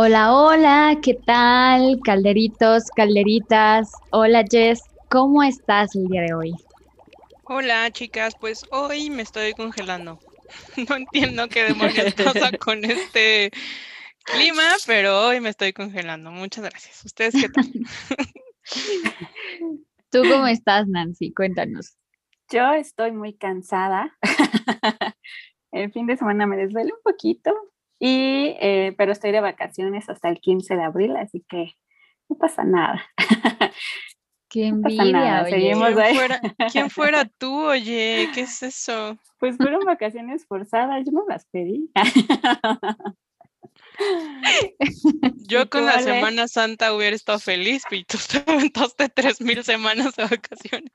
Hola, 0.00 0.32
hola, 0.32 0.96
¿qué 1.02 1.14
tal? 1.14 1.98
Calderitos, 2.04 2.84
calderitas. 2.94 3.90
Hola 4.12 4.44
Jess, 4.48 4.80
¿cómo 5.10 5.42
estás 5.42 5.96
el 5.96 6.06
día 6.06 6.22
de 6.22 6.34
hoy? 6.34 6.52
Hola 7.42 7.90
chicas, 7.90 8.36
pues 8.40 8.64
hoy 8.70 9.10
me 9.10 9.22
estoy 9.22 9.54
congelando. 9.54 10.20
No 10.88 10.94
entiendo 10.94 11.48
qué 11.48 11.64
demonios 11.64 12.14
pasa 12.14 12.52
con 12.60 12.84
este 12.84 13.50
clima, 14.22 14.62
pero 14.86 15.26
hoy 15.26 15.40
me 15.40 15.48
estoy 15.48 15.72
congelando. 15.72 16.30
Muchas 16.30 16.62
gracias. 16.62 17.04
¿Ustedes 17.04 17.34
qué 17.34 17.48
tal? 17.48 17.66
¿Tú 20.12 20.22
cómo 20.30 20.46
estás, 20.46 20.86
Nancy? 20.86 21.34
Cuéntanos. 21.34 21.96
Yo 22.52 22.72
estoy 22.72 23.10
muy 23.10 23.34
cansada. 23.34 24.16
El 25.72 25.90
fin 25.90 26.06
de 26.06 26.16
semana 26.16 26.46
me 26.46 26.56
desvelé 26.56 26.92
un 26.92 27.02
poquito, 27.02 27.52
y, 27.98 28.56
eh, 28.60 28.94
pero 28.96 29.12
estoy 29.12 29.32
de 29.32 29.40
vacaciones 29.40 30.08
hasta 30.08 30.28
el 30.28 30.40
15 30.40 30.76
de 30.76 30.82
abril, 30.82 31.16
así 31.16 31.44
que 31.48 31.74
no 32.28 32.36
pasa 32.36 32.64
nada. 32.64 33.02
Qué 34.48 34.66
envidia, 34.68 35.44
oye. 35.44 35.58
¿Quién 35.60 35.78
fuera, 35.78 36.40
¿Quién 36.72 36.90
fuera 36.90 37.24
tú, 37.26 37.66
oye? 37.66 38.30
¿Qué 38.34 38.42
es 38.42 38.62
eso? 38.62 39.18
Pues 39.38 39.56
fueron 39.56 39.80
vacaciones 39.84 40.46
forzadas, 40.46 41.04
yo 41.04 41.12
no 41.12 41.24
las 41.28 41.46
pedí. 41.46 41.90
Yo 45.48 45.68
con 45.68 45.84
la 45.86 46.00
Semana 46.00 46.46
Santa 46.46 46.94
hubiera 46.94 47.16
estado 47.16 47.40
feliz, 47.40 47.82
pero 47.90 48.04
tú 48.06 48.16
te 48.30 48.48
aventaste 48.48 49.08
tres 49.08 49.40
mil 49.40 49.64
semanas 49.64 50.14
de 50.14 50.22
vacaciones. 50.22 50.92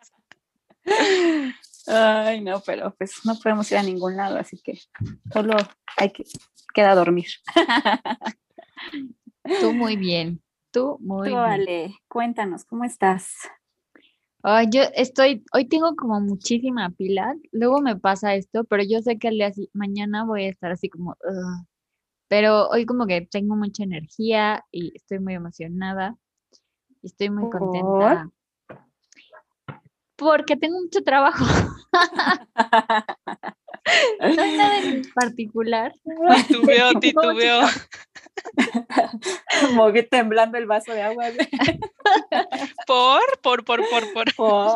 Ay, 1.87 2.41
no, 2.41 2.61
pero 2.65 2.95
pues 2.97 3.25
no 3.25 3.35
podemos 3.35 3.71
ir 3.71 3.77
a 3.77 3.83
ningún 3.83 4.15
lado, 4.15 4.37
así 4.37 4.57
que 4.63 4.79
solo 5.31 5.55
hay 5.97 6.11
que 6.11 6.23
queda 6.73 6.95
dormir. 6.95 7.27
Tú 9.59 9.73
muy 9.73 9.97
bien, 9.97 10.41
tú 10.71 10.97
muy 11.01 11.29
bien. 11.29 11.41
Vale, 11.41 11.95
cuéntanos, 12.07 12.63
¿cómo 12.63 12.85
estás? 12.85 13.33
Ay, 14.41 14.67
yo 14.71 14.81
estoy, 14.93 15.43
hoy 15.53 15.67
tengo 15.67 15.95
como 15.95 16.19
muchísima 16.21 16.89
pila, 16.91 17.35
luego 17.51 17.81
me 17.81 17.97
pasa 17.97 18.35
esto, 18.35 18.63
pero 18.65 18.83
yo 18.83 19.01
sé 19.01 19.17
que 19.17 19.29
el 19.29 19.35
día 19.35 19.51
mañana 19.73 20.25
voy 20.25 20.45
a 20.45 20.49
estar 20.49 20.71
así 20.71 20.89
como, 20.89 21.15
pero 22.27 22.67
hoy 22.69 22.85
como 22.85 23.05
que 23.05 23.21
tengo 23.21 23.55
mucha 23.55 23.83
energía 23.83 24.65
y 24.71 24.95
estoy 24.95 25.19
muy 25.19 25.33
emocionada 25.33 26.17
y 27.01 27.07
estoy 27.07 27.29
muy 27.29 27.49
contenta. 27.49 28.29
Porque 30.15 30.55
tengo 30.55 30.79
mucho 30.79 31.03
trabajo. 31.03 31.45
no 34.19 34.41
hay 34.41 34.57
nada 34.57 34.79
en 34.79 35.01
particular. 35.13 35.93
Titubeo, 36.47 36.93
titubeo. 36.99 37.61
Moví 39.73 40.03
temblando 40.07 40.57
el 40.57 40.65
vaso 40.65 40.93
de 40.93 41.01
agua. 41.01 41.25
¿Por? 42.87 43.21
Por, 43.41 43.65
por, 43.65 43.81
por, 43.89 44.13
por. 44.13 44.35
¿Por? 44.35 44.75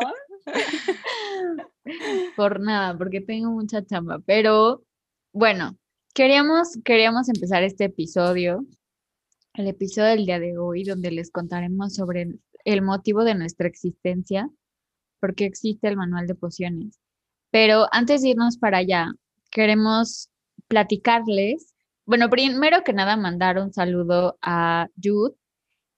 Por 2.35 2.59
nada, 2.59 2.97
porque 2.97 3.21
tengo 3.21 3.51
mucha 3.51 3.85
chamba. 3.85 4.19
Pero 4.25 4.83
bueno, 5.33 5.77
queríamos, 6.13 6.77
queríamos 6.83 7.29
empezar 7.29 7.63
este 7.63 7.85
episodio, 7.85 8.65
el 9.53 9.67
episodio 9.67 10.09
del 10.09 10.25
día 10.25 10.39
de 10.39 10.57
hoy, 10.57 10.83
donde 10.83 11.11
les 11.11 11.31
contaremos 11.31 11.95
sobre 11.95 12.27
el 12.65 12.81
motivo 12.81 13.23
de 13.23 13.35
nuestra 13.35 13.67
existencia, 13.67 14.49
porque 15.19 15.45
existe 15.45 15.87
el 15.87 15.97
manual 15.97 16.27
de 16.27 16.35
pociones. 16.35 16.99
Pero 17.51 17.87
antes 17.91 18.21
de 18.21 18.29
irnos 18.29 18.57
para 18.57 18.79
allá, 18.79 19.11
queremos 19.51 20.29
platicarles, 20.67 21.73
bueno, 22.05 22.29
primero 22.29 22.83
que 22.83 22.93
nada 22.93 23.17
mandar 23.17 23.59
un 23.59 23.73
saludo 23.73 24.37
a 24.41 24.87
Jude, 25.01 25.35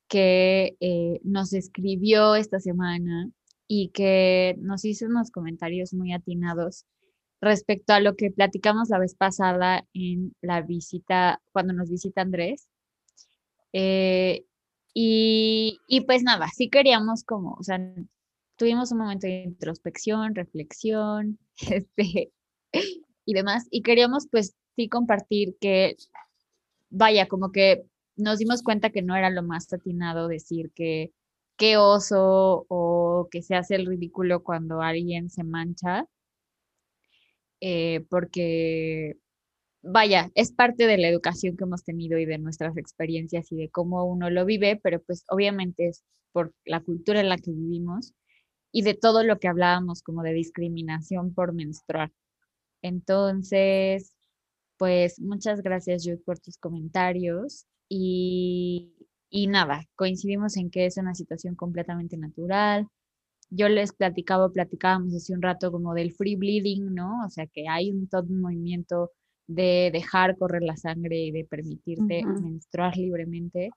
que 0.07 0.75
eh, 0.79 1.19
nos 1.23 1.53
escribió 1.53 2.35
esta 2.35 2.59
semana 2.59 3.29
y 3.67 3.89
que 3.89 4.55
nos 4.59 4.83
hizo 4.85 5.05
unos 5.05 5.31
comentarios 5.31 5.93
muy 5.93 6.13
atinados 6.13 6.85
respecto 7.41 7.93
a 7.93 7.99
lo 7.99 8.15
que 8.15 8.31
platicamos 8.31 8.89
la 8.89 8.99
vez 8.99 9.15
pasada 9.15 9.85
en 9.93 10.35
la 10.41 10.61
visita, 10.61 11.41
cuando 11.51 11.73
nos 11.73 11.89
visita 11.89 12.21
Andrés. 12.21 12.67
Eh, 13.71 14.45
y, 14.93 15.79
y, 15.87 16.01
pues 16.01 16.23
nada, 16.23 16.47
sí 16.55 16.69
queríamos 16.69 17.23
como, 17.23 17.53
o 17.53 17.63
sea, 17.63 17.79
tuvimos 18.59 18.91
un 18.91 18.99
momento 18.99 19.25
de 19.25 19.43
introspección, 19.43 20.35
reflexión, 20.35 21.39
este, 21.71 22.31
y 23.25 23.33
demás, 23.33 23.67
y 23.71 23.81
queríamos 23.81 24.27
pues 24.29 24.55
sí 24.75 24.89
compartir 24.89 25.55
que, 25.59 25.95
vaya, 26.89 27.27
como 27.27 27.51
que 27.51 27.85
nos 28.17 28.37
dimos 28.37 28.61
cuenta 28.61 28.91
que 28.91 29.01
no 29.01 29.15
era 29.15 29.29
lo 29.29 29.43
más 29.43 29.71
atinado 29.73 30.27
decir 30.27 30.71
que 30.75 31.11
qué 31.57 31.77
oso 31.77 32.65
o 32.69 33.27
que 33.31 33.41
se 33.41 33.55
hace 33.55 33.75
el 33.75 33.85
ridículo 33.85 34.43
cuando 34.43 34.81
alguien 34.81 35.29
se 35.29 35.43
mancha, 35.43 36.05
eh, 37.61 38.05
porque, 38.09 39.17
vaya, 39.81 40.31
es 40.35 40.51
parte 40.51 40.85
de 40.87 40.97
la 40.97 41.07
educación 41.07 41.57
que 41.57 41.63
hemos 41.63 41.83
tenido 41.83 42.17
y 42.17 42.25
de 42.25 42.37
nuestras 42.37 42.77
experiencias 42.77 43.51
y 43.51 43.57
de 43.57 43.69
cómo 43.69 44.05
uno 44.05 44.29
lo 44.29 44.45
vive, 44.45 44.79
pero 44.83 45.01
pues 45.01 45.25
obviamente 45.29 45.87
es 45.87 46.03
por 46.33 46.53
la 46.65 46.81
cultura 46.81 47.21
en 47.21 47.29
la 47.29 47.37
que 47.37 47.51
vivimos 47.51 48.13
y 48.71 48.83
de 48.83 48.93
todo 48.93 49.23
lo 49.23 49.39
que 49.39 49.47
hablábamos 49.47 50.01
como 50.03 50.23
de 50.23 50.33
discriminación 50.33 51.33
por 51.33 51.53
menstruar. 51.53 52.11
Entonces, 52.81 54.15
pues 54.77 55.19
muchas 55.19 55.61
gracias 55.61 56.03
Jude 56.05 56.21
por 56.25 56.39
tus 56.39 56.57
comentarios 56.57 57.65
y, 57.89 58.93
y 59.29 59.47
nada, 59.47 59.85
coincidimos 59.95 60.57
en 60.57 60.69
que 60.71 60.85
es 60.85 60.97
una 60.97 61.15
situación 61.15 61.55
completamente 61.55 62.17
natural. 62.17 62.87
Yo 63.49 63.67
les 63.69 63.93
platicaba, 63.93 64.49
platicábamos 64.51 65.13
hace 65.15 65.33
un 65.33 65.41
rato 65.41 65.71
como 65.71 65.93
del 65.93 66.13
free 66.13 66.35
bleeding, 66.35 66.93
¿no? 66.93 67.25
O 67.25 67.29
sea, 67.29 67.47
que 67.47 67.67
hay 67.67 67.91
un 67.91 68.07
todo 68.07 68.23
un 68.29 68.41
movimiento 68.41 69.11
de 69.47 69.89
dejar 69.91 70.37
correr 70.37 70.61
la 70.61 70.77
sangre 70.77 71.17
y 71.17 71.31
de 71.31 71.45
permitirte 71.45 72.23
menstruar 72.25 72.95
libremente. 72.97 73.71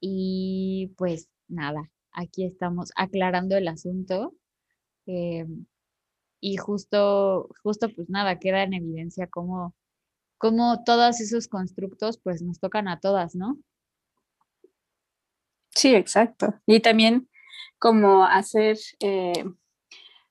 Y 0.00 0.92
pues 0.96 1.28
nada, 1.48 1.90
aquí 2.18 2.44
estamos 2.44 2.90
aclarando 2.96 3.56
el 3.56 3.68
asunto. 3.68 4.34
Eh, 5.06 5.46
y 6.40 6.56
justo, 6.56 7.48
justo 7.62 7.88
pues 7.94 8.10
nada, 8.10 8.38
queda 8.38 8.62
en 8.62 8.74
evidencia 8.74 9.28
cómo, 9.28 9.74
cómo 10.38 10.84
todos 10.84 11.20
esos 11.20 11.48
constructos 11.48 12.18
pues 12.18 12.42
nos 12.42 12.60
tocan 12.60 12.88
a 12.88 13.00
todas, 13.00 13.34
¿no? 13.34 13.58
Sí, 15.70 15.94
exacto. 15.94 16.54
Y 16.66 16.80
también 16.80 17.28
como 17.78 18.24
hacer, 18.24 18.76
eh, 19.00 19.44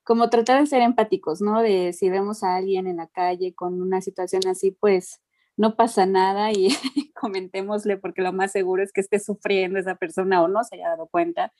como 0.03 0.29
tratar 0.29 0.59
de 0.61 0.67
ser 0.67 0.81
empáticos, 0.81 1.41
¿no? 1.41 1.61
De 1.61 1.93
si 1.93 2.09
vemos 2.09 2.43
a 2.43 2.55
alguien 2.55 2.87
en 2.87 2.97
la 2.97 3.07
calle 3.07 3.53
con 3.53 3.81
una 3.81 4.01
situación 4.01 4.41
así, 4.47 4.71
pues 4.71 5.21
no 5.57 5.75
pasa 5.75 6.05
nada 6.05 6.51
y 6.51 6.69
comentémosle 7.13 7.97
porque 7.97 8.21
lo 8.21 8.31
más 8.31 8.51
seguro 8.51 8.83
es 8.83 8.93
que 8.93 9.01
esté 9.01 9.19
sufriendo 9.19 9.79
esa 9.79 9.95
persona 9.95 10.41
o 10.41 10.47
no 10.47 10.63
se 10.63 10.75
haya 10.75 10.89
dado 10.89 11.07
cuenta 11.07 11.51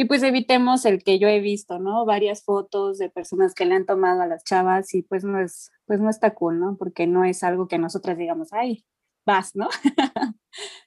y 0.00 0.04
pues 0.04 0.22
evitemos 0.22 0.84
el 0.84 1.02
que 1.02 1.18
yo 1.18 1.26
he 1.26 1.40
visto, 1.40 1.80
¿no? 1.80 2.04
Varias 2.04 2.44
fotos 2.44 2.98
de 2.98 3.10
personas 3.10 3.52
que 3.52 3.64
le 3.64 3.74
han 3.74 3.84
tomado 3.84 4.22
a 4.22 4.28
las 4.28 4.44
chavas 4.44 4.94
y 4.94 5.02
pues 5.02 5.24
no 5.24 5.40
es, 5.40 5.72
pues 5.86 5.98
no 5.98 6.08
está 6.08 6.34
cool, 6.34 6.60
¿no? 6.60 6.76
Porque 6.78 7.08
no 7.08 7.24
es 7.24 7.42
algo 7.42 7.66
que 7.66 7.78
nosotras 7.78 8.16
digamos, 8.16 8.52
ay, 8.52 8.84
vas, 9.26 9.56
¿no? 9.56 9.68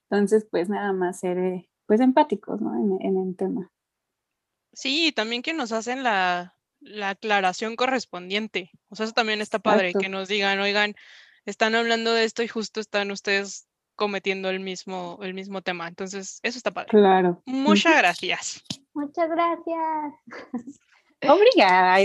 Entonces, 0.09 0.47
pues 0.49 0.69
nada 0.69 0.93
más 0.93 1.19
ser, 1.19 1.37
eh, 1.39 1.69
pues 1.87 1.99
empáticos, 1.99 2.61
¿no? 2.61 2.73
En, 3.01 3.17
el 3.17 3.35
tema. 3.35 3.69
Sí, 4.71 5.11
también 5.11 5.41
que 5.41 5.51
nos 5.51 5.73
hacen 5.73 6.03
la, 6.03 6.55
la 6.79 7.09
aclaración 7.09 7.75
correspondiente. 7.75 8.71
O 8.87 8.95
sea, 8.95 9.03
eso 9.03 9.13
también 9.13 9.41
está 9.41 9.59
padre, 9.59 9.91
que 9.91 10.07
nos 10.07 10.29
digan, 10.29 10.57
oigan, 10.61 10.95
están 11.45 11.75
hablando 11.75 12.13
de 12.13 12.23
esto 12.23 12.43
y 12.43 12.47
justo 12.47 12.79
están 12.79 13.11
ustedes 13.11 13.67
cometiendo 13.95 14.49
el 14.49 14.59
mismo, 14.59 15.19
el 15.21 15.33
mismo 15.33 15.61
tema. 15.61 15.87
Entonces, 15.87 16.39
eso 16.43 16.57
está 16.57 16.71
padre. 16.71 16.89
Claro. 16.89 17.41
Muchas 17.45 17.97
gracias. 17.97 18.63
Muchas 18.93 19.29
gracias. 19.29 20.13
Obrigada. 21.29 21.97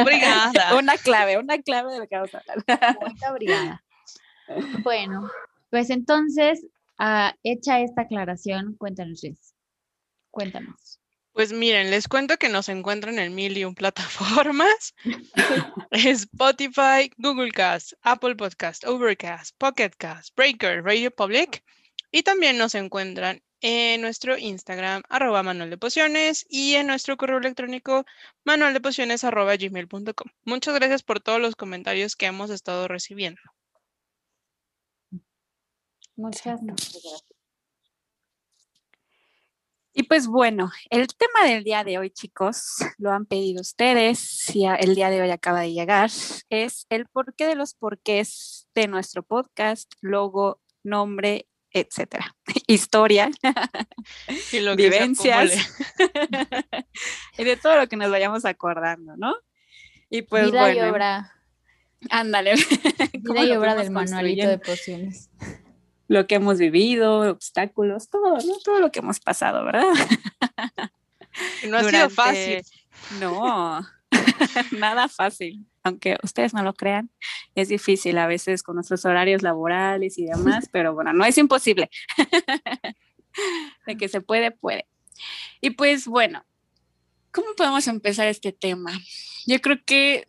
obrigada. 0.00 0.78
Una 0.78 0.96
clave, 0.96 1.36
una 1.36 1.58
clave 1.58 1.94
de 1.94 1.98
lo 1.98 2.06
que 2.06 2.14
vamos 2.14 2.32
a 2.34 2.38
hablar. 2.38 2.96
Muy 3.00 3.14
obrigada. 3.28 3.84
Bueno, 4.84 5.28
pues 5.70 5.90
entonces, 5.90 6.64
uh, 7.00 7.34
hecha 7.42 7.80
esta 7.80 8.02
aclaración, 8.02 8.76
cuéntanos, 8.76 9.22
Cuéntanos. 10.30 10.91
Pues 11.32 11.52
miren, 11.52 11.90
les 11.90 12.08
cuento 12.08 12.36
que 12.36 12.48
nos 12.48 12.68
encuentran 12.68 13.18
en 13.18 13.34
mil 13.34 13.56
y 13.56 13.64
un 13.64 13.74
plataformas. 13.74 14.94
Spotify, 15.90 17.10
Google 17.16 17.52
Cast, 17.52 17.94
Apple 18.02 18.36
Podcast, 18.36 18.84
Overcast, 18.84 19.56
Pocket 19.58 19.90
Cast, 19.96 20.36
Breaker, 20.36 20.82
Radio 20.84 21.10
Public. 21.10 21.64
Y 22.10 22.22
también 22.22 22.58
nos 22.58 22.74
encuentran 22.74 23.42
en 23.62 24.00
nuestro 24.00 24.36
Instagram, 24.36 25.02
arroba 25.08 25.42
manual 25.42 25.70
de 25.70 25.78
pociones, 25.78 26.44
y 26.48 26.74
en 26.74 26.88
nuestro 26.88 27.16
correo 27.16 27.38
electrónico, 27.38 28.04
manualdepociones, 28.44 29.24
arroba 29.24 29.56
gmail.com. 29.56 30.30
Muchas 30.44 30.74
gracias 30.74 31.02
por 31.02 31.20
todos 31.20 31.40
los 31.40 31.56
comentarios 31.56 32.16
que 32.16 32.26
hemos 32.26 32.50
estado 32.50 32.88
recibiendo. 32.88 33.40
Muchas, 36.16 36.60
gracias. 36.62 37.24
Y 39.94 40.04
pues 40.04 40.26
bueno, 40.26 40.70
el 40.88 41.06
tema 41.08 41.46
del 41.46 41.64
día 41.64 41.84
de 41.84 41.98
hoy, 41.98 42.08
chicos, 42.08 42.76
lo 42.96 43.10
han 43.10 43.26
pedido 43.26 43.60
ustedes, 43.60 44.54
y 44.54 44.64
el 44.64 44.94
día 44.94 45.10
de 45.10 45.20
hoy 45.20 45.30
acaba 45.30 45.60
de 45.60 45.72
llegar, 45.72 46.10
es 46.48 46.86
el 46.88 47.06
porqué 47.08 47.46
de 47.46 47.56
los 47.56 47.74
porqués 47.74 48.68
de 48.74 48.88
nuestro 48.88 49.22
podcast, 49.22 49.92
logo, 50.00 50.62
nombre, 50.82 51.46
etcétera. 51.72 52.34
Historia, 52.66 53.30
y 54.52 54.76
vivencias, 54.76 55.52
y 57.38 57.44
de 57.44 57.56
todo 57.58 57.76
lo 57.76 57.86
que 57.86 57.96
nos 57.96 58.10
vayamos 58.10 58.46
acordando, 58.46 59.16
¿no? 59.18 59.34
Y 60.08 60.22
pues 60.22 60.46
Vida 60.46 60.74
y 60.74 60.80
obra. 60.80 61.34
Ándale. 62.08 62.54
Vida 63.12 63.44
y 63.44 63.52
obra 63.52 63.74
del 63.74 63.90
manualito 63.90 64.48
de 64.48 64.58
pociones 64.58 65.30
lo 66.12 66.26
que 66.26 66.34
hemos 66.34 66.58
vivido, 66.58 67.20
obstáculos, 67.30 68.10
todo, 68.10 68.36
¿no? 68.36 68.58
Todo 68.62 68.80
lo 68.80 68.92
que 68.92 68.98
hemos 68.98 69.18
pasado, 69.18 69.64
¿verdad? 69.64 69.84
No 71.66 71.78
ha 71.78 71.84
sido 71.84 72.10
fácil. 72.10 72.62
No, 73.18 73.80
nada 74.72 75.08
fácil. 75.08 75.66
Aunque 75.82 76.18
ustedes 76.22 76.52
no 76.52 76.62
lo 76.62 76.74
crean, 76.74 77.10
es 77.54 77.68
difícil 77.68 78.18
a 78.18 78.26
veces 78.26 78.62
con 78.62 78.74
nuestros 78.74 79.06
horarios 79.06 79.40
laborales 79.40 80.18
y 80.18 80.26
demás, 80.26 80.68
pero 80.72 80.92
bueno, 80.92 81.14
no 81.14 81.24
es 81.24 81.38
imposible. 81.38 81.88
De 83.86 83.96
que 83.96 84.08
se 84.08 84.20
puede, 84.20 84.50
puede. 84.50 84.86
Y 85.62 85.70
pues 85.70 86.06
bueno, 86.06 86.44
¿cómo 87.30 87.54
podemos 87.56 87.88
empezar 87.88 88.28
este 88.28 88.52
tema? 88.52 88.92
Yo 89.46 89.58
creo 89.62 89.78
que 89.86 90.26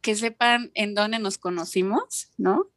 que 0.00 0.14
sepan 0.14 0.70
en 0.74 0.94
dónde 0.94 1.18
nos 1.18 1.36
conocimos, 1.36 2.30
¿no? 2.38 2.70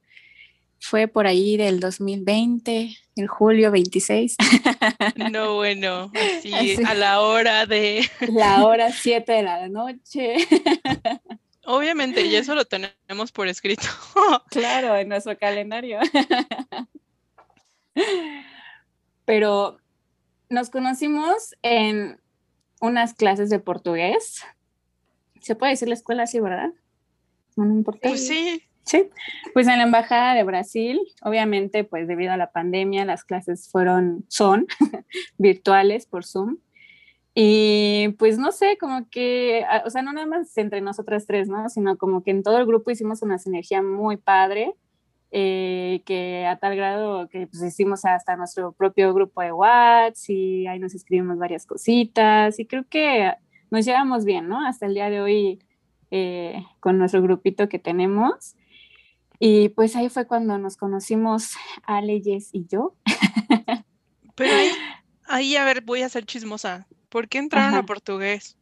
Fue 0.81 1.07
por 1.07 1.27
ahí 1.27 1.57
del 1.57 1.79
2020, 1.79 2.97
el 3.15 3.27
julio 3.27 3.71
26. 3.71 4.35
No, 5.31 5.55
bueno, 5.55 6.11
así, 6.15 6.75
a 6.83 6.95
la 6.95 7.21
hora 7.21 7.67
de... 7.67 8.09
La 8.33 8.65
hora 8.65 8.91
7 8.91 9.31
de 9.31 9.43
la 9.43 9.69
noche. 9.69 10.35
Obviamente, 11.65 12.25
y 12.25 12.35
eso 12.35 12.55
lo 12.55 12.65
tenemos 12.65 13.31
por 13.31 13.47
escrito. 13.47 13.83
Claro, 14.49 14.97
en 14.97 15.07
nuestro 15.09 15.37
calendario. 15.37 15.99
Pero 19.25 19.77
nos 20.49 20.69
conocimos 20.69 21.55
en 21.61 22.19
unas 22.81 23.13
clases 23.13 23.49
de 23.49 23.59
portugués. 23.59 24.43
Se 25.41 25.55
puede 25.55 25.73
decir 25.73 25.87
la 25.87 25.93
escuela 25.93 26.23
así, 26.23 26.39
¿verdad? 26.39 26.71
Pues 28.01 28.27
sí, 28.27 28.63
Sí, 28.91 29.09
pues 29.53 29.69
en 29.69 29.77
la 29.77 29.83
Embajada 29.83 30.33
de 30.33 30.43
Brasil, 30.43 30.99
obviamente, 31.21 31.85
pues 31.85 32.09
debido 32.09 32.33
a 32.33 32.37
la 32.37 32.51
pandemia, 32.51 33.05
las 33.05 33.23
clases 33.23 33.69
fueron, 33.71 34.25
son 34.27 34.67
virtuales 35.37 36.05
por 36.05 36.25
Zoom. 36.25 36.57
Y 37.33 38.09
pues 38.19 38.37
no 38.37 38.51
sé, 38.51 38.77
como 38.77 39.09
que, 39.09 39.63
ah, 39.69 39.83
o 39.85 39.89
sea, 39.89 40.01
no 40.01 40.11
nada 40.11 40.27
más 40.27 40.57
entre 40.57 40.81
nosotras 40.81 41.25
tres, 41.25 41.47
¿no? 41.47 41.69
Sino 41.69 41.97
como 41.97 42.21
que 42.21 42.31
en 42.31 42.43
todo 42.43 42.57
el 42.57 42.65
grupo 42.65 42.91
hicimos 42.91 43.21
una 43.21 43.37
sinergia 43.37 43.81
muy 43.81 44.17
padre, 44.17 44.75
eh, 45.31 46.01
que 46.05 46.45
a 46.45 46.57
tal 46.57 46.75
grado 46.75 47.29
que 47.29 47.47
pues 47.47 47.63
hicimos 47.63 48.03
hasta 48.03 48.35
nuestro 48.35 48.73
propio 48.73 49.13
grupo 49.13 49.41
de 49.41 49.53
WhatsApp 49.53 50.17
y 50.27 50.67
ahí 50.67 50.79
nos 50.79 50.93
escribimos 50.95 51.37
varias 51.37 51.65
cositas 51.65 52.59
y 52.59 52.65
creo 52.65 52.85
que 52.89 53.31
nos 53.69 53.85
llevamos 53.85 54.25
bien, 54.25 54.49
¿no? 54.49 54.67
Hasta 54.67 54.85
el 54.85 54.95
día 54.95 55.09
de 55.09 55.21
hoy 55.21 55.59
eh, 56.11 56.65
con 56.81 56.97
nuestro 56.97 57.21
grupito 57.21 57.69
que 57.69 57.79
tenemos. 57.79 58.57
Y 59.43 59.69
pues 59.69 59.95
ahí 59.95 60.07
fue 60.07 60.27
cuando 60.27 60.59
nos 60.59 60.77
conocimos 60.77 61.55
Aleyes 61.81 62.49
y 62.53 62.67
yo. 62.67 62.95
Pero 64.35 64.53
ahí, 64.53 64.69
ahí, 65.27 65.55
a 65.55 65.65
ver, 65.65 65.81
voy 65.81 66.03
a 66.03 66.09
ser 66.09 66.27
chismosa. 66.27 66.85
¿Por 67.09 67.27
qué 67.27 67.39
entraron 67.39 67.73
a 67.73 67.83
portugués? 67.83 68.55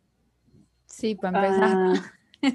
Sí, 0.85 1.15
para 1.15 1.45
empezar. 1.45 1.77
Ah. 1.77 2.13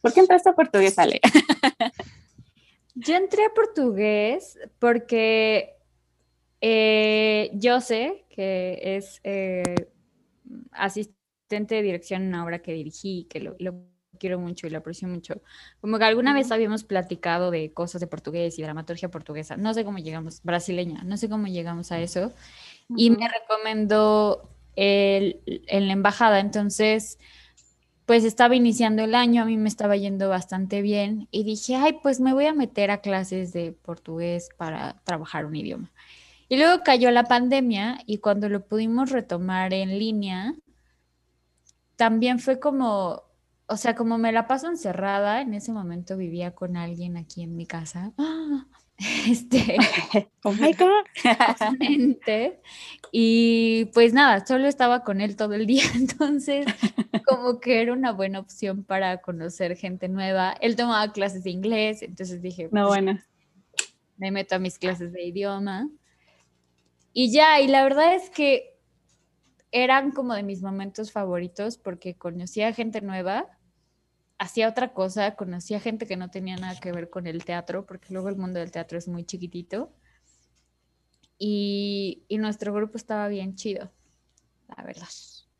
¿Por 0.00 0.12
qué 0.12 0.20
entraste 0.20 0.50
a 0.50 0.54
portugués, 0.54 0.96
Ale? 1.00 1.20
yo 2.94 3.16
entré 3.16 3.44
a 3.44 3.52
portugués 3.52 4.56
porque 4.78 5.74
eh, 6.60 7.50
yo 7.54 7.80
sé 7.80 8.24
que 8.30 8.78
es 8.84 9.20
eh, 9.24 9.88
asistente 10.70 11.74
de 11.74 11.82
dirección 11.82 12.22
en 12.22 12.28
una 12.28 12.44
obra 12.44 12.62
que 12.62 12.72
dirigí, 12.72 13.26
que 13.28 13.40
lo, 13.40 13.56
lo 13.58 13.91
quiero 14.22 14.38
mucho 14.38 14.68
y 14.68 14.70
lo 14.70 14.78
aprecio 14.78 15.08
mucho. 15.08 15.42
Como 15.80 15.98
que 15.98 16.04
alguna 16.04 16.32
vez 16.32 16.52
habíamos 16.52 16.84
platicado 16.84 17.50
de 17.50 17.72
cosas 17.72 18.00
de 18.00 18.06
portugués 18.06 18.56
y 18.56 18.62
dramaturgia 18.62 19.10
portuguesa. 19.10 19.56
No 19.56 19.74
sé 19.74 19.84
cómo 19.84 19.98
llegamos, 19.98 20.40
brasileña, 20.44 21.02
no 21.02 21.16
sé 21.16 21.28
cómo 21.28 21.48
llegamos 21.48 21.90
a 21.90 22.00
eso. 22.00 22.32
Y 22.96 23.10
me 23.10 23.28
recomendó 23.28 24.48
el, 24.76 25.40
en 25.46 25.88
la 25.88 25.92
embajada. 25.92 26.38
Entonces, 26.38 27.18
pues 28.06 28.22
estaba 28.22 28.54
iniciando 28.54 29.02
el 29.02 29.16
año, 29.16 29.42
a 29.42 29.44
mí 29.44 29.56
me 29.56 29.68
estaba 29.68 29.96
yendo 29.96 30.28
bastante 30.28 30.82
bien 30.82 31.26
y 31.32 31.42
dije, 31.42 31.74
ay, 31.74 31.98
pues 32.00 32.20
me 32.20 32.32
voy 32.32 32.46
a 32.46 32.54
meter 32.54 32.92
a 32.92 33.00
clases 33.00 33.52
de 33.52 33.72
portugués 33.72 34.50
para 34.56 35.02
trabajar 35.02 35.46
un 35.46 35.56
idioma. 35.56 35.90
Y 36.48 36.58
luego 36.58 36.84
cayó 36.84 37.10
la 37.10 37.24
pandemia 37.24 37.98
y 38.06 38.18
cuando 38.18 38.48
lo 38.48 38.66
pudimos 38.66 39.10
retomar 39.10 39.74
en 39.74 39.98
línea, 39.98 40.54
también 41.96 42.38
fue 42.38 42.60
como, 42.60 43.24
o 43.72 43.76
sea, 43.78 43.94
como 43.94 44.18
me 44.18 44.32
la 44.32 44.46
paso 44.46 44.68
encerrada, 44.68 45.40
en 45.40 45.54
ese 45.54 45.72
momento 45.72 46.18
vivía 46.18 46.54
con 46.54 46.76
alguien 46.76 47.16
aquí 47.16 47.42
en 47.42 47.56
mi 47.56 47.66
casa. 47.66 48.12
Este, 49.28 49.78
oh 50.44 50.52
my 50.52 50.72
God. 50.74 51.04
y 53.10 53.86
pues 53.86 54.12
nada, 54.12 54.46
solo 54.46 54.68
estaba 54.68 55.02
con 55.02 55.20
él 55.20 55.34
todo 55.34 55.54
el 55.54 55.66
día, 55.66 55.82
entonces 55.96 56.66
como 57.26 57.58
que 57.58 57.82
era 57.82 57.94
una 57.94 58.12
buena 58.12 58.38
opción 58.38 58.84
para 58.84 59.20
conocer 59.20 59.76
gente 59.76 60.08
nueva. 60.08 60.54
Él 60.60 60.76
tomaba 60.76 61.10
clases 61.10 61.42
de 61.42 61.50
inglés, 61.50 62.02
entonces 62.02 62.42
dije, 62.42 62.64
no, 62.70 62.86
pues, 62.86 63.02
bueno. 63.02 63.20
Me 64.18 64.30
meto 64.30 64.54
a 64.54 64.60
mis 64.60 64.78
clases 64.78 65.12
de 65.12 65.24
idioma. 65.24 65.88
Y 67.12 67.32
ya, 67.32 67.60
y 67.60 67.66
la 67.66 67.82
verdad 67.82 68.14
es 68.14 68.30
que 68.30 68.78
eran 69.72 70.12
como 70.12 70.34
de 70.34 70.44
mis 70.44 70.62
momentos 70.62 71.10
favoritos 71.10 71.76
porque 71.76 72.14
conocía 72.14 72.72
gente 72.72 73.00
nueva 73.00 73.48
hacía 74.42 74.68
otra 74.68 74.92
cosa, 74.92 75.36
conocía 75.36 75.78
gente 75.78 76.04
que 76.04 76.16
no 76.16 76.28
tenía 76.28 76.56
nada 76.56 76.78
que 76.80 76.90
ver 76.90 77.08
con 77.10 77.28
el 77.28 77.44
teatro, 77.44 77.86
porque 77.86 78.08
luego 78.12 78.28
el 78.28 78.36
mundo 78.36 78.58
del 78.58 78.72
teatro 78.72 78.98
es 78.98 79.06
muy 79.06 79.24
chiquitito. 79.24 79.92
Y, 81.38 82.24
nuestro 82.30 82.72
grupo 82.72 82.96
estaba 82.96 83.28
bien 83.28 83.54
chido, 83.54 83.92
la 84.76 84.82
verdad. 84.82 85.08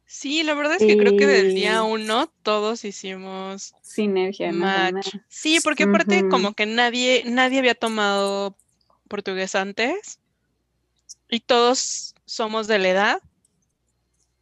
Sí, 0.05 0.43
la 0.43 0.55
verdad 0.55 0.77
es 0.81 0.85
que 0.85 0.97
creo 0.97 1.17
que 1.17 1.27
del 1.27 1.55
día 1.55 1.85
uno 1.85 2.27
todos 2.43 2.85
hicimos 2.85 3.73
sinergia. 3.83 4.53
Match. 4.53 5.15
Sí, 5.29 5.61
porque 5.63 5.85
aparte 5.85 6.29
como 6.29 6.53
que 6.55 6.67
nadie, 6.67 7.23
nadie 7.27 7.61
había 7.61 7.75
tomado 7.75 8.57
portugués 9.09 9.55
antes 9.55 10.19
y 11.31 11.41
todos 11.41 12.15
somos 12.27 12.67
de 12.67 12.79
la 12.81 12.89
edad. 12.89 13.23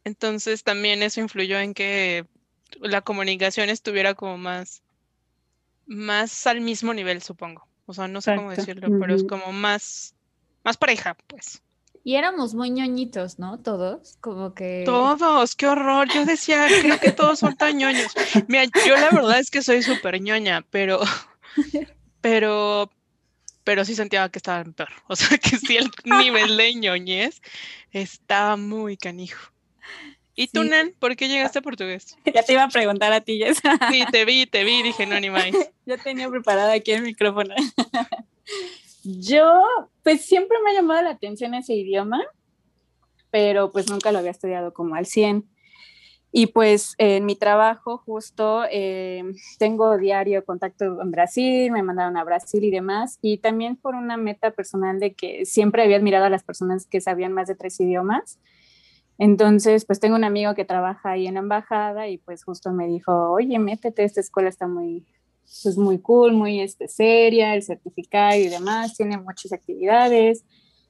Entonces 0.03 0.63
también 0.63 1.03
eso 1.03 1.21
influyó 1.21 1.59
en 1.59 1.73
que 1.73 2.25
la 2.79 3.01
comunicación 3.01 3.69
estuviera 3.69 4.13
como 4.13 4.37
más, 4.37 4.83
más 5.85 6.47
al 6.47 6.61
mismo 6.61 6.93
nivel, 6.93 7.21
supongo. 7.21 7.67
O 7.85 7.93
sea, 7.93 8.07
no 8.07 8.21
sé 8.21 8.35
cómo 8.35 8.51
decirlo, 8.51 8.87
pero 8.99 9.13
es 9.13 9.23
como 9.23 9.51
más, 9.51 10.15
más 10.63 10.77
pareja, 10.77 11.17
pues. 11.27 11.61
Y 12.03 12.15
éramos 12.15 12.55
muy 12.55 12.71
ñoñitos, 12.71 13.37
¿no? 13.37 13.59
Todos, 13.59 14.17
como 14.21 14.55
que... 14.55 14.83
Todos, 14.85 15.55
qué 15.55 15.67
horror. 15.67 16.07
Yo 16.11 16.25
decía, 16.25 16.65
creo 16.81 16.99
que 16.99 17.11
todos 17.11 17.39
son 17.39 17.55
tan 17.55 17.77
ñoños. 17.77 18.11
Mira, 18.47 18.63
yo 18.87 18.95
la 18.95 19.11
verdad 19.11 19.39
es 19.39 19.51
que 19.51 19.61
soy 19.61 19.83
súper 19.83 20.19
ñoña, 20.19 20.65
pero, 20.71 20.99
pero, 22.21 22.89
pero 23.63 23.85
sí 23.85 23.93
sentía 23.93 24.29
que 24.29 24.39
estaba 24.39 24.63
peor. 24.63 24.89
O 25.07 25.15
sea, 25.15 25.37
que 25.37 25.57
sí 25.57 25.77
el 25.77 25.91
nivel 26.05 26.57
de 26.57 26.73
ñoñez 26.73 27.41
estaba 27.91 28.57
muy 28.57 28.97
canijo. 28.97 29.50
¿Y 30.41 30.47
tú, 30.47 30.63
Nan, 30.63 30.95
por 30.97 31.15
qué 31.15 31.27
llegaste 31.27 31.59
a 31.59 31.61
portugués? 31.61 32.17
Ya 32.33 32.41
te 32.41 32.53
iba 32.53 32.63
a 32.63 32.69
preguntar 32.69 33.13
a 33.13 33.21
ti, 33.21 33.37
Jess. 33.37 33.61
Sí, 33.91 34.03
te 34.11 34.25
vi, 34.25 34.47
te 34.47 34.63
vi, 34.63 34.81
dije, 34.81 35.05
no, 35.05 35.19
ni 35.19 35.29
más. 35.29 35.45
Ya 35.85 35.97
tenía 35.97 36.27
preparado 36.29 36.71
aquí 36.71 36.91
el 36.91 37.03
micrófono. 37.03 37.53
Yo, 39.03 39.63
pues 40.03 40.25
siempre 40.25 40.57
me 40.63 40.71
ha 40.71 40.73
llamado 40.73 41.03
la 41.03 41.11
atención 41.11 41.53
ese 41.53 41.75
idioma, 41.75 42.23
pero 43.29 43.71
pues 43.71 43.89
nunca 43.89 44.11
lo 44.11 44.17
había 44.17 44.31
estudiado 44.31 44.73
como 44.73 44.95
al 44.95 45.05
100. 45.05 45.47
Y 46.31 46.47
pues 46.47 46.95
en 46.97 47.25
mi 47.25 47.35
trabajo 47.35 47.97
justo 47.99 48.63
eh, 48.71 49.23
tengo 49.59 49.97
diario 49.97 50.43
contacto 50.43 51.01
en 51.01 51.11
Brasil, 51.11 51.71
me 51.71 51.83
mandaron 51.83 52.17
a 52.17 52.23
Brasil 52.23 52.63
y 52.63 52.71
demás, 52.71 53.19
y 53.21 53.37
también 53.37 53.75
por 53.75 53.93
una 53.93 54.17
meta 54.17 54.51
personal 54.51 54.99
de 54.99 55.13
que 55.13 55.45
siempre 55.45 55.83
había 55.83 55.97
admirado 55.97 56.25
a 56.25 56.29
las 56.29 56.43
personas 56.43 56.87
que 56.87 57.01
sabían 57.01 57.33
más 57.33 57.47
de 57.47 57.55
tres 57.55 57.79
idiomas. 57.79 58.39
Entonces, 59.23 59.85
pues 59.85 59.99
tengo 59.99 60.15
un 60.15 60.23
amigo 60.23 60.55
que 60.55 60.65
trabaja 60.65 61.11
ahí 61.11 61.27
en 61.27 61.35
la 61.35 61.41
embajada 61.41 62.07
y 62.07 62.17
pues 62.17 62.43
justo 62.43 62.71
me 62.71 62.87
dijo, 62.87 63.29
oye, 63.29 63.59
métete, 63.59 64.03
esta 64.03 64.19
escuela 64.19 64.49
está 64.49 64.65
muy, 64.65 65.05
pues 65.61 65.77
muy 65.77 65.99
cool, 65.99 66.33
muy 66.33 66.59
este, 66.59 66.87
seria, 66.87 67.53
el 67.53 67.61
certificado 67.61 68.35
y 68.39 68.47
demás, 68.47 68.97
tiene 68.97 69.17
muchas 69.17 69.53
actividades, 69.53 70.43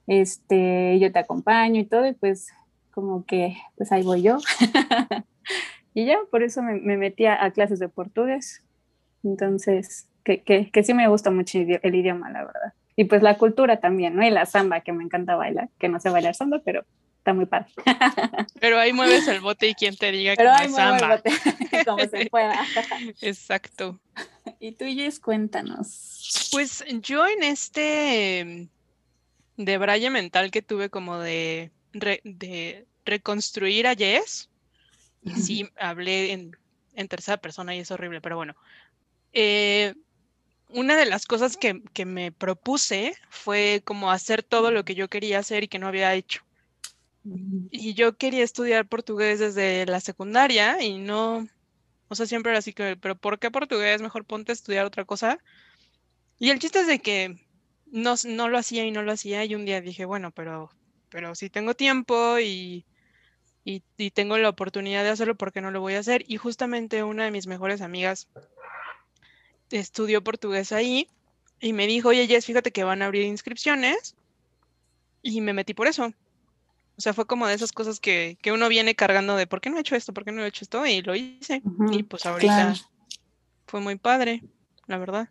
este, 0.06 0.98
yo 0.98 1.12
te 1.12 1.18
acompaño 1.18 1.78
y 1.78 1.84
todo, 1.84 2.06
y 2.06 2.14
pues 2.14 2.48
como 2.90 3.26
que, 3.26 3.54
pues 3.76 3.92
ahí 3.92 4.02
voy 4.02 4.22
yo. 4.22 4.38
y 5.92 6.06
ya, 6.06 6.16
por 6.30 6.42
eso 6.42 6.62
me, 6.62 6.80
me 6.80 6.96
metí 6.96 7.26
a, 7.26 7.50
clases 7.50 7.80
de 7.80 7.90
portugués. 7.90 8.62
Entonces, 9.22 10.08
que, 10.24 10.40
que, 10.40 10.70
que, 10.70 10.82
sí 10.82 10.94
me 10.94 11.06
gusta 11.06 11.30
mucho 11.30 11.58
el 11.58 11.94
idioma, 11.94 12.30
la 12.30 12.46
verdad. 12.46 12.72
Y 12.96 13.04
pues 13.04 13.22
la 13.22 13.36
cultura 13.36 13.78
también, 13.80 14.16
¿no? 14.16 14.26
Y 14.26 14.30
la 14.30 14.46
samba, 14.46 14.80
que 14.80 14.94
me 14.94 15.04
encanta 15.04 15.36
bailar, 15.36 15.68
que 15.78 15.90
no 15.90 16.00
sé 16.00 16.08
bailar 16.08 16.34
samba, 16.34 16.62
pero 16.64 16.86
está 17.22 17.32
muy 17.32 17.46
padre. 17.46 17.72
Pero 18.60 18.80
ahí 18.80 18.92
mueves 18.92 19.28
el 19.28 19.40
bote 19.40 19.68
y 19.68 19.74
quien 19.74 19.96
te 19.96 20.10
diga 20.10 20.34
que 20.34 20.42
no 20.42 20.56
es 20.56 20.74
samba. 20.74 21.22
como 21.84 22.00
se 22.00 22.26
pueda. 22.26 22.60
Exacto. 23.20 24.00
Y 24.58 24.72
tú, 24.72 24.86
Jess, 24.86 25.20
cuéntanos. 25.20 26.48
Pues 26.50 26.84
yo 27.00 27.24
en 27.26 27.44
este 27.44 28.68
de 29.56 29.78
braille 29.78 30.10
mental 30.10 30.50
que 30.50 30.62
tuve 30.62 30.90
como 30.90 31.18
de, 31.18 31.70
de 31.92 32.86
reconstruir 33.04 33.86
a 33.86 33.94
Jess, 33.94 34.48
y 35.22 35.30
sí 35.30 35.70
hablé 35.78 36.32
en, 36.32 36.56
en, 36.96 37.06
tercera 37.06 37.36
persona 37.36 37.76
y 37.76 37.78
es 37.78 37.90
horrible, 37.92 38.20
pero 38.20 38.34
bueno. 38.34 38.56
Eh, 39.32 39.94
una 40.70 40.96
de 40.96 41.06
las 41.06 41.26
cosas 41.26 41.56
que, 41.56 41.82
que 41.92 42.04
me 42.04 42.32
propuse 42.32 43.14
fue 43.28 43.82
como 43.84 44.10
hacer 44.10 44.42
todo 44.42 44.72
lo 44.72 44.84
que 44.84 44.96
yo 44.96 45.08
quería 45.08 45.38
hacer 45.38 45.62
y 45.62 45.68
que 45.68 45.78
no 45.78 45.86
había 45.86 46.14
hecho. 46.14 46.42
Y 47.24 47.94
yo 47.94 48.16
quería 48.16 48.42
estudiar 48.42 48.88
portugués 48.88 49.38
desde 49.38 49.86
la 49.86 50.00
secundaria 50.00 50.82
y 50.82 50.98
no, 50.98 51.46
o 52.08 52.14
sea, 52.14 52.26
siempre 52.26 52.50
era 52.50 52.58
así 52.58 52.72
que, 52.72 52.96
pero 52.96 53.16
¿por 53.16 53.38
qué 53.38 53.50
portugués? 53.50 54.02
Mejor 54.02 54.24
ponte 54.24 54.52
a 54.52 54.54
estudiar 54.54 54.84
otra 54.84 55.04
cosa. 55.04 55.38
Y 56.38 56.50
el 56.50 56.58
chiste 56.58 56.80
es 56.80 56.86
de 56.86 56.98
que 56.98 57.36
no, 57.86 58.14
no 58.24 58.48
lo 58.48 58.58
hacía 58.58 58.84
y 58.84 58.90
no 58.90 59.02
lo 59.02 59.12
hacía 59.12 59.44
y 59.44 59.54
un 59.54 59.64
día 59.64 59.80
dije, 59.80 60.04
bueno, 60.04 60.32
pero, 60.32 60.70
pero 61.10 61.34
si 61.34 61.48
tengo 61.48 61.74
tiempo 61.74 62.38
y, 62.40 62.84
y, 63.64 63.82
y 63.96 64.10
tengo 64.10 64.36
la 64.38 64.48
oportunidad 64.48 65.04
de 65.04 65.10
hacerlo, 65.10 65.36
¿por 65.36 65.52
qué 65.52 65.60
no 65.60 65.70
lo 65.70 65.80
voy 65.80 65.94
a 65.94 66.00
hacer? 66.00 66.24
Y 66.26 66.38
justamente 66.38 67.04
una 67.04 67.24
de 67.24 67.30
mis 67.30 67.46
mejores 67.46 67.80
amigas 67.80 68.28
estudió 69.70 70.24
portugués 70.24 70.72
ahí 70.72 71.08
y 71.60 71.72
me 71.72 71.86
dijo, 71.86 72.08
oye, 72.08 72.26
Jess, 72.26 72.46
fíjate 72.46 72.72
que 72.72 72.84
van 72.84 73.02
a 73.02 73.06
abrir 73.06 73.24
inscripciones 73.24 74.16
y 75.22 75.40
me 75.40 75.52
metí 75.52 75.74
por 75.74 75.86
eso. 75.86 76.12
O 77.02 77.04
sea, 77.04 77.14
fue 77.14 77.26
como 77.26 77.48
de 77.48 77.54
esas 77.54 77.72
cosas 77.72 77.98
que, 77.98 78.38
que, 78.40 78.52
uno 78.52 78.68
viene 78.68 78.94
cargando 78.94 79.34
de 79.34 79.48
¿por 79.48 79.60
qué 79.60 79.70
no 79.70 79.76
he 79.76 79.80
hecho 79.80 79.96
esto? 79.96 80.14
¿Por 80.14 80.24
qué 80.24 80.30
no 80.30 80.44
he 80.44 80.46
hecho 80.46 80.62
esto? 80.62 80.86
Y 80.86 81.02
lo 81.02 81.16
hice. 81.16 81.60
y 81.90 82.04
pues 82.04 82.24
ahorita 82.26 82.74
fue 83.66 83.80
muy 83.80 83.96
padre, 83.96 84.44
la 84.86 84.98
verdad. 84.98 85.28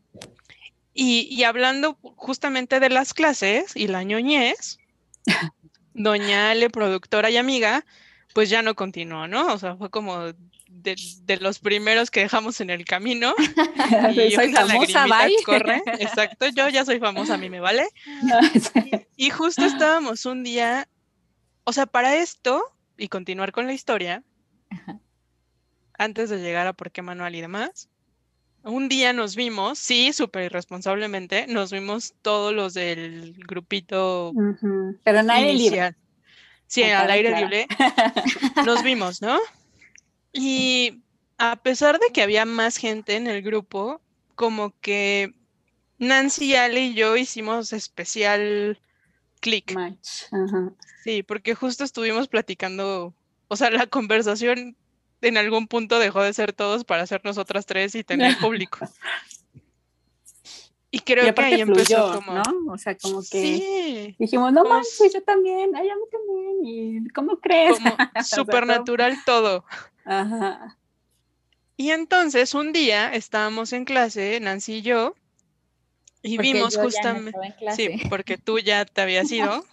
Y, 0.93 1.29
y, 1.31 1.45
hablando 1.45 1.97
justamente 2.17 2.81
de 2.81 2.89
las 2.89 3.13
clases 3.13 3.73
y 3.77 3.87
la 3.87 4.03
ñoñez, 4.03 4.79
doña 5.93 6.51
Ale, 6.51 6.69
productora 6.69 7.29
y 7.29 7.37
amiga, 7.37 7.85
pues 8.33 8.49
ya 8.49 8.61
no 8.61 8.75
continuó, 8.75 9.29
¿no? 9.29 9.53
O 9.53 9.57
sea, 9.57 9.77
fue 9.77 9.89
como 9.89 10.23
de, 10.67 10.95
de 11.23 11.37
los 11.37 11.59
primeros 11.59 12.11
que 12.11 12.19
dejamos 12.19 12.59
en 12.59 12.69
el 12.69 12.83
camino. 12.83 13.33
y 14.27 14.31
soy 14.31 14.51
famosa, 14.51 15.05
bye. 15.05 15.37
Corre. 15.45 15.81
Exacto, 16.01 16.49
yo 16.49 16.67
ya 16.67 16.83
soy 16.83 16.99
famosa, 16.99 17.35
a 17.35 17.37
mí 17.37 17.49
me 17.49 17.61
vale. 17.61 17.87
y, 19.15 19.27
y 19.27 19.29
justo 19.29 19.63
estábamos 19.63 20.25
un 20.25 20.43
día 20.43 20.85
o 21.63 21.73
sea, 21.73 21.85
para 21.85 22.15
esto 22.15 22.63
y 22.97 23.07
continuar 23.07 23.51
con 23.51 23.67
la 23.67 23.73
historia, 23.73 24.23
antes 25.97 26.29
de 26.29 26.39
llegar 26.39 26.67
a 26.67 26.73
por 26.73 26.91
qué 26.91 27.01
manual 27.01 27.35
y 27.35 27.41
demás, 27.41 27.89
un 28.63 28.89
día 28.89 29.13
nos 29.13 29.35
vimos, 29.35 29.79
sí, 29.79 30.13
súper 30.13 30.43
irresponsablemente, 30.45 31.47
nos 31.47 31.71
vimos 31.71 32.13
todos 32.21 32.53
los 32.53 32.73
del 32.73 33.33
grupito. 33.47 34.33
Pero 35.03 35.19
en 35.19 35.31
aire 35.31 35.53
libre. 35.53 35.95
Sí, 36.67 36.83
al 36.83 37.11
aire 37.11 37.35
libre. 37.35 37.67
Nos 38.65 38.81
vimos, 38.81 39.21
¿no? 39.21 39.37
Y 40.31 41.01
a 41.37 41.57
pesar 41.57 41.99
de 41.99 42.07
que 42.13 42.21
había 42.21 42.45
más 42.45 42.77
gente 42.77 43.17
en 43.17 43.27
el 43.27 43.41
grupo, 43.41 43.99
como 44.35 44.73
que 44.79 45.33
Nancy, 45.97 46.55
Ale 46.55 46.81
y 46.85 46.93
yo 46.93 47.17
hicimos 47.17 47.73
especial 47.73 48.79
clic. 49.41 49.75
Sí, 51.03 51.23
porque 51.23 51.55
justo 51.55 51.83
estuvimos 51.83 52.29
platicando, 52.29 53.13
o 53.49 53.55
sea, 53.57 53.69
la 53.69 53.87
conversación 53.87 54.77
en 55.21 55.37
algún 55.37 55.67
punto 55.67 55.99
dejó 55.99 56.21
de 56.21 56.33
ser 56.33 56.53
todos 56.53 56.83
para 56.83 57.05
ser 57.05 57.21
nosotras 57.23 57.65
tres 57.65 57.95
y 57.95 58.03
tener 58.03 58.37
público. 58.37 58.79
Y 60.93 60.99
creo 60.99 61.33
que 61.33 61.41
ahí 61.41 61.61
empezó 61.61 62.15
como... 62.15 62.33
¿no? 62.33 62.73
O 62.73 62.77
sea, 62.77 62.97
como 62.97 63.21
que 63.23 64.13
dijimos, 64.19 64.51
no 64.51 64.65
manches, 64.65 65.13
yo 65.13 65.23
también, 65.23 65.73
ay, 65.73 65.87
a 65.87 65.95
mí 65.95 66.01
también, 66.11 66.65
y 66.65 67.07
¿cómo 67.11 67.39
crees? 67.39 67.77
Como 67.79 67.95
supernatural 68.25 69.17
todo. 69.25 69.63
Ajá. 70.03 70.77
Y 71.77 71.91
entonces 71.91 72.53
un 72.53 72.73
día 72.73 73.13
estábamos 73.13 73.71
en 73.71 73.85
clase, 73.85 74.37
Nancy 74.41 74.73
y 74.73 74.81
yo, 74.81 75.15
y 76.23 76.37
vimos 76.37 76.77
justamente, 76.77 77.55
sí, 77.75 78.01
porque 78.09 78.37
tú 78.37 78.59
ya 78.59 78.85
te 78.85 79.01
habías 79.01 79.31
ido 79.31 79.65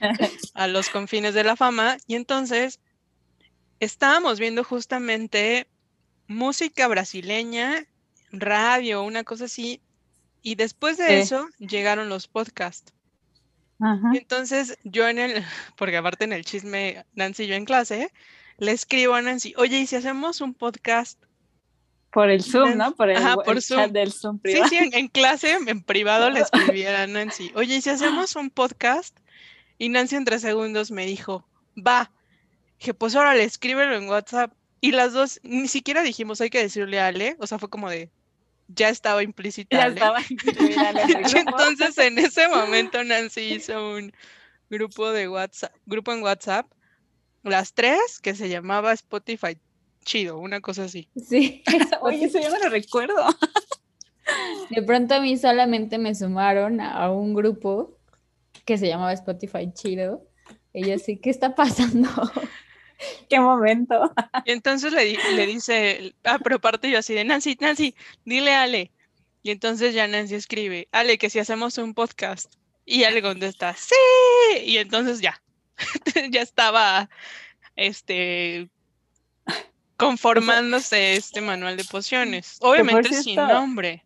a 0.54 0.66
los 0.66 0.88
confines 0.88 1.34
de 1.34 1.44
la 1.44 1.56
fama 1.56 1.96
y 2.06 2.16
entonces 2.16 2.80
estábamos 3.80 4.40
viendo 4.40 4.64
justamente 4.64 5.66
música 6.26 6.88
brasileña, 6.88 7.86
radio, 8.32 9.02
una 9.02 9.24
cosa 9.24 9.44
así, 9.44 9.80
y 10.42 10.56
después 10.56 10.96
de 10.96 11.20
eso 11.20 11.48
llegaron 11.58 12.08
los 12.08 12.28
podcasts. 12.28 12.92
Entonces 14.14 14.78
yo 14.84 15.08
en 15.08 15.18
el, 15.18 15.44
porque 15.76 15.98
aparte 15.98 16.24
en 16.24 16.32
el 16.32 16.44
chisme, 16.44 17.04
Nancy 17.14 17.44
y 17.44 17.46
yo 17.48 17.54
en 17.54 17.64
clase, 17.64 18.12
le 18.58 18.72
escribo 18.72 19.14
a 19.14 19.22
Nancy, 19.22 19.54
oye, 19.56 19.78
¿y 19.78 19.86
si 19.86 19.96
hacemos 19.96 20.40
un 20.40 20.54
podcast 20.54 21.22
por 22.16 22.30
el 22.30 22.42
Zoom, 22.42 22.78
¿no? 22.78 22.94
Por 22.94 23.10
el, 23.10 23.18
chat 23.60 23.90
del 23.90 24.10
Zoom 24.10 24.38
privado. 24.38 24.70
Sí, 24.70 24.78
sí, 24.78 24.90
en, 24.90 25.08
clase, 25.08 25.52
en 25.52 25.82
privado 25.82 26.30
le 26.30 26.40
escribí 26.50 26.86
a 26.86 27.06
Nancy, 27.06 27.52
oye, 27.54 27.76
¿y 27.76 27.82
si 27.82 27.90
hacemos 27.90 28.36
un 28.36 28.48
podcast? 28.48 29.14
Y 29.76 29.90
Nancy 29.90 30.16
en 30.16 30.24
tres 30.24 30.40
segundos 30.40 30.90
me 30.90 31.04
dijo, 31.04 31.46
va. 31.76 32.10
Dije, 32.78 32.94
pues 32.94 33.14
ahora 33.14 33.34
le 33.34 33.44
escríbelo 33.44 33.94
en 33.96 34.08
WhatsApp. 34.08 34.50
Y 34.80 34.92
las 34.92 35.12
dos, 35.12 35.40
ni 35.42 35.68
siquiera 35.68 36.00
dijimos, 36.00 36.40
hay 36.40 36.48
que 36.48 36.62
decirle 36.62 37.00
a 37.00 37.08
Ale. 37.08 37.36
O 37.38 37.46
sea, 37.46 37.58
fue 37.58 37.68
como 37.68 37.90
de, 37.90 38.10
ya 38.68 38.88
estaba 38.88 39.22
implícita. 39.22 39.76
Ya 39.76 39.88
estaba 39.88 40.22
implícita. 40.26 40.92
Entonces, 41.38 41.98
en 41.98 42.18
ese 42.18 42.48
momento, 42.48 43.04
Nancy 43.04 43.42
hizo 43.42 43.90
un 43.90 44.10
grupo 44.70 45.10
de 45.10 45.28
WhatsApp, 45.28 45.74
grupo 45.84 46.14
en 46.14 46.22
WhatsApp, 46.22 46.66
las 47.42 47.74
tres, 47.74 48.20
que 48.22 48.34
se 48.34 48.48
llamaba 48.48 48.94
Spotify 48.94 49.58
chido, 50.06 50.38
una 50.38 50.62
cosa 50.62 50.84
así. 50.84 51.10
Sí, 51.16 51.62
oye, 52.00 52.24
eso 52.24 52.40
yo 52.40 52.48
no 52.48 52.58
lo 52.58 52.70
recuerdo. 52.70 53.26
De 54.70 54.82
pronto 54.82 55.14
a 55.14 55.20
mí 55.20 55.36
solamente 55.36 55.98
me 55.98 56.14
sumaron 56.14 56.80
a 56.80 57.10
un 57.10 57.34
grupo 57.34 57.98
que 58.64 58.78
se 58.78 58.88
llamaba 58.88 59.12
Spotify 59.12 59.70
Chido. 59.72 60.26
Y 60.72 60.86
yo 60.86 60.94
así, 60.94 61.18
¿qué 61.18 61.30
está 61.30 61.54
pasando? 61.54 62.08
¿Qué 63.28 63.38
momento? 63.40 64.12
Y 64.44 64.52
entonces 64.52 64.92
le, 64.92 65.16
le 65.34 65.46
dice, 65.46 66.14
ah, 66.24 66.38
pero 66.42 66.56
aparte 66.56 66.90
yo 66.90 66.98
así 66.98 67.14
de 67.14 67.24
Nancy, 67.24 67.56
Nancy, 67.60 67.94
dile 68.24 68.54
a 68.54 68.62
Ale. 68.62 68.90
Y 69.42 69.50
entonces 69.50 69.94
ya 69.94 70.08
Nancy 70.08 70.34
escribe, 70.34 70.88
Ale, 70.92 71.18
que 71.18 71.30
si 71.30 71.38
hacemos 71.38 71.78
un 71.78 71.94
podcast. 71.94 72.52
Y 72.84 73.04
Ale 73.04 73.22
contesta, 73.22 73.74
sí. 73.74 73.94
Y 74.64 74.78
entonces 74.78 75.20
ya, 75.20 75.40
ya 76.30 76.42
estaba, 76.42 77.08
este, 77.76 78.68
conformándose 79.96 81.14
este 81.14 81.40
manual 81.40 81.76
de 81.76 81.84
pociones. 81.84 82.58
Obviamente 82.60 83.12
sin 83.22 83.36
nombre. 83.36 84.04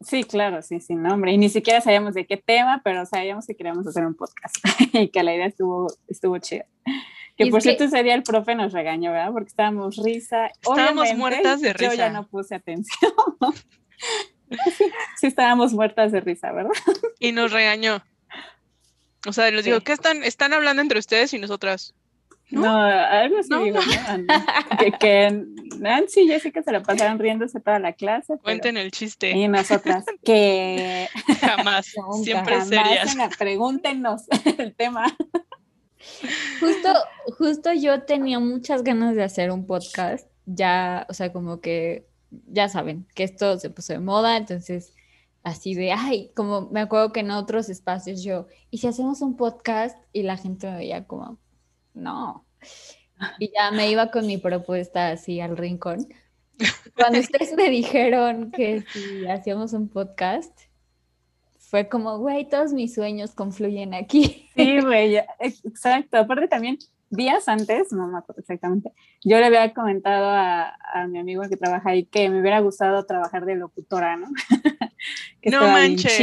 Sí, 0.00 0.24
claro, 0.24 0.60
sí, 0.62 0.80
sin 0.80 1.02
nombre. 1.02 1.32
Y 1.32 1.38
ni 1.38 1.48
siquiera 1.48 1.80
sabíamos 1.80 2.14
de 2.14 2.26
qué 2.26 2.36
tema, 2.36 2.82
pero 2.84 3.06
sabíamos 3.06 3.46
que 3.46 3.56
queríamos 3.56 3.86
hacer 3.86 4.04
un 4.04 4.14
podcast 4.14 4.56
y 4.92 5.08
que 5.08 5.22
la 5.22 5.34
idea 5.34 5.46
estuvo, 5.46 5.88
estuvo 6.08 6.38
chida. 6.38 6.66
Que 7.36 7.46
por 7.48 7.60
cierto 7.60 7.84
ese 7.84 8.02
día 8.02 8.14
el 8.14 8.22
profe 8.22 8.54
nos 8.54 8.72
regañó, 8.72 9.12
¿verdad? 9.12 9.32
Porque 9.32 9.48
estábamos 9.48 9.96
risa. 9.96 10.46
Estábamos 10.46 11.12
muertas 11.14 11.60
de 11.60 11.72
risa. 11.72 11.92
Yo 11.92 11.98
ya 11.98 12.10
no 12.10 12.26
puse 12.26 12.54
atención. 12.54 13.12
sí, 15.20 15.26
estábamos 15.26 15.72
muertas 15.74 16.12
de 16.12 16.20
risa, 16.20 16.52
¿verdad? 16.52 16.72
Y 17.18 17.32
nos 17.32 17.52
regañó. 17.52 18.02
O 19.26 19.32
sea, 19.32 19.50
les 19.50 19.64
digo, 19.64 19.80
¿qué 19.80 19.92
están, 19.92 20.22
están 20.22 20.52
hablando 20.52 20.80
entre 20.80 20.98
ustedes 20.98 21.34
y 21.34 21.38
nosotras? 21.38 21.94
No, 22.50 22.78
algo 22.78 23.38
así 23.38 23.54
digo, 23.64 23.80
que, 24.78 24.92
que, 24.92 25.44
Nancy 25.80 26.20
y 26.20 26.28
Jessica 26.28 26.62
se 26.62 26.70
la 26.70 26.82
pasaron 26.82 27.18
riéndose 27.18 27.60
toda 27.60 27.78
la 27.80 27.92
clase. 27.92 28.38
Cuenten 28.38 28.76
el 28.76 28.92
chiste. 28.92 29.32
Y 29.32 29.48
nosotras, 29.48 30.04
que 30.24 31.08
jamás, 31.40 31.92
siempre 32.22 32.60
serias. 32.62 33.16
Pregúntenos 33.36 34.22
el 34.58 34.74
tema. 34.74 35.06
Justo, 36.60 36.88
justo 37.36 37.72
yo 37.72 38.02
tenía 38.02 38.38
muchas 38.38 38.84
ganas 38.84 39.16
de 39.16 39.24
hacer 39.24 39.50
un 39.50 39.66
podcast, 39.66 40.28
ya, 40.46 41.04
o 41.08 41.14
sea, 41.14 41.32
como 41.32 41.60
que 41.60 42.06
ya 42.46 42.68
saben, 42.68 43.06
que 43.14 43.24
esto 43.24 43.58
se 43.58 43.70
puso 43.70 43.92
de 43.92 43.98
moda, 43.98 44.36
entonces 44.36 44.92
así 45.42 45.74
de, 45.74 45.92
ay, 45.92 46.30
como 46.34 46.68
me 46.70 46.80
acuerdo 46.80 47.12
que 47.12 47.20
en 47.20 47.32
otros 47.32 47.68
espacios 47.68 48.22
yo, 48.22 48.46
¿y 48.70 48.78
si 48.78 48.86
hacemos 48.86 49.20
un 49.20 49.36
podcast? 49.36 49.96
Y 50.12 50.22
la 50.22 50.36
gente 50.36 50.70
me 50.70 50.76
veía 50.76 51.06
como, 51.06 51.38
no. 51.96 52.46
Y 53.38 53.50
ya 53.52 53.70
me 53.70 53.90
iba 53.90 54.10
con 54.10 54.26
mi 54.26 54.38
propuesta 54.38 55.08
así 55.08 55.40
al 55.40 55.56
rincón. 55.56 56.06
Cuando 56.94 57.18
ustedes 57.20 57.54
me 57.54 57.70
dijeron 57.70 58.50
que 58.50 58.84
si 58.92 59.26
hacíamos 59.26 59.72
un 59.72 59.88
podcast, 59.88 60.52
fue 61.58 61.88
como, 61.88 62.18
güey, 62.18 62.48
todos 62.48 62.72
mis 62.72 62.94
sueños 62.94 63.32
confluyen 63.34 63.94
aquí. 63.94 64.48
Sí, 64.54 64.80
güey, 64.80 65.16
exacto. 65.40 66.18
Aparte 66.18 66.48
también, 66.48 66.78
días 67.10 67.48
antes, 67.48 67.92
no 67.92 68.06
me 68.06 68.18
acuerdo 68.18 68.40
exactamente, 68.40 68.92
yo 69.24 69.38
le 69.38 69.46
había 69.46 69.72
comentado 69.74 70.30
a, 70.30 70.76
a, 70.92 71.06
mi 71.08 71.18
amigo 71.18 71.42
que 71.48 71.56
trabaja 71.56 71.90
ahí 71.90 72.04
que 72.04 72.28
me 72.28 72.40
hubiera 72.40 72.60
gustado 72.60 73.04
trabajar 73.04 73.44
de 73.46 73.56
locutora, 73.56 74.16
¿no? 74.16 74.28
no 75.44 75.60
manches. 75.68 76.16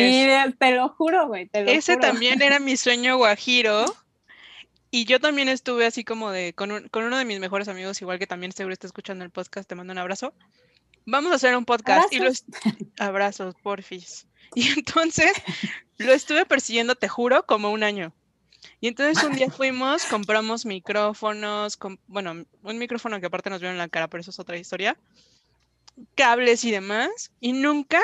te 0.58 0.72
lo 0.72 0.90
juro, 0.90 1.28
güey. 1.28 1.50
Ese 1.54 1.98
también 1.98 2.42
era 2.42 2.60
mi 2.60 2.78
sueño 2.78 3.18
guajiro. 3.18 3.86
Y 4.96 5.06
yo 5.06 5.20
también 5.20 5.50
estuve 5.50 5.88
así 5.88 6.04
como 6.04 6.30
de, 6.30 6.54
con, 6.54 6.88
con, 6.90 7.06
uno 7.06 7.18
de 7.18 7.26
mis 7.26 7.40
mejores 7.40 7.68
amigos, 7.68 8.00
igual 8.04 8.20
que 8.20 8.28
también 8.28 8.52
seguro 8.52 8.74
está 8.74 8.86
escuchando 8.86 9.26
el 9.26 9.32
podcast, 9.32 9.68
te 9.68 9.74
mando 9.74 9.92
un 9.92 9.98
abrazo. 9.98 10.36
Vamos 11.08 11.32
a 11.32 11.36
hacer 11.38 11.58
un 11.58 11.66
podcast. 11.66 12.14
Abrazos. 12.14 12.14
Y 12.14 12.20
los 12.20 12.46
abrazos, 13.00 13.56
porfis. 13.64 14.28
Y 14.56 14.70
entonces 14.70 15.32
lo 15.98 16.14
estuve 16.14 16.46
persiguiendo, 16.46 16.94
te 16.94 17.08
juro, 17.08 17.44
como 17.48 17.72
un 17.72 17.82
año. 17.82 18.14
Y 18.82 18.88
entonces 18.88 19.24
un 19.24 19.34
día 19.34 19.50
fuimos, 19.50 20.06
compramos 20.06 20.64
micrófonos, 20.64 21.76
con, 21.76 22.00
bueno, 22.06 22.46
un 22.62 22.78
micrófono 22.78 23.20
que 23.20 23.26
aparte 23.26 23.50
nos 23.50 23.62
vieron 23.62 23.74
en 23.74 23.80
la 23.80 23.90
cara, 23.90 24.10
pero 24.10 24.22
eso 24.22 24.30
es 24.30 24.38
otra 24.38 24.60
historia, 24.60 24.96
cables 26.14 26.64
y 26.66 26.70
demás, 26.70 27.32
y 27.40 27.54
nunca, 27.54 28.00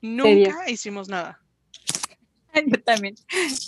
nunca 0.00 0.68
hicimos 0.68 1.08
nada. 1.08 1.40
Yo 2.66 2.82
también 2.82 3.14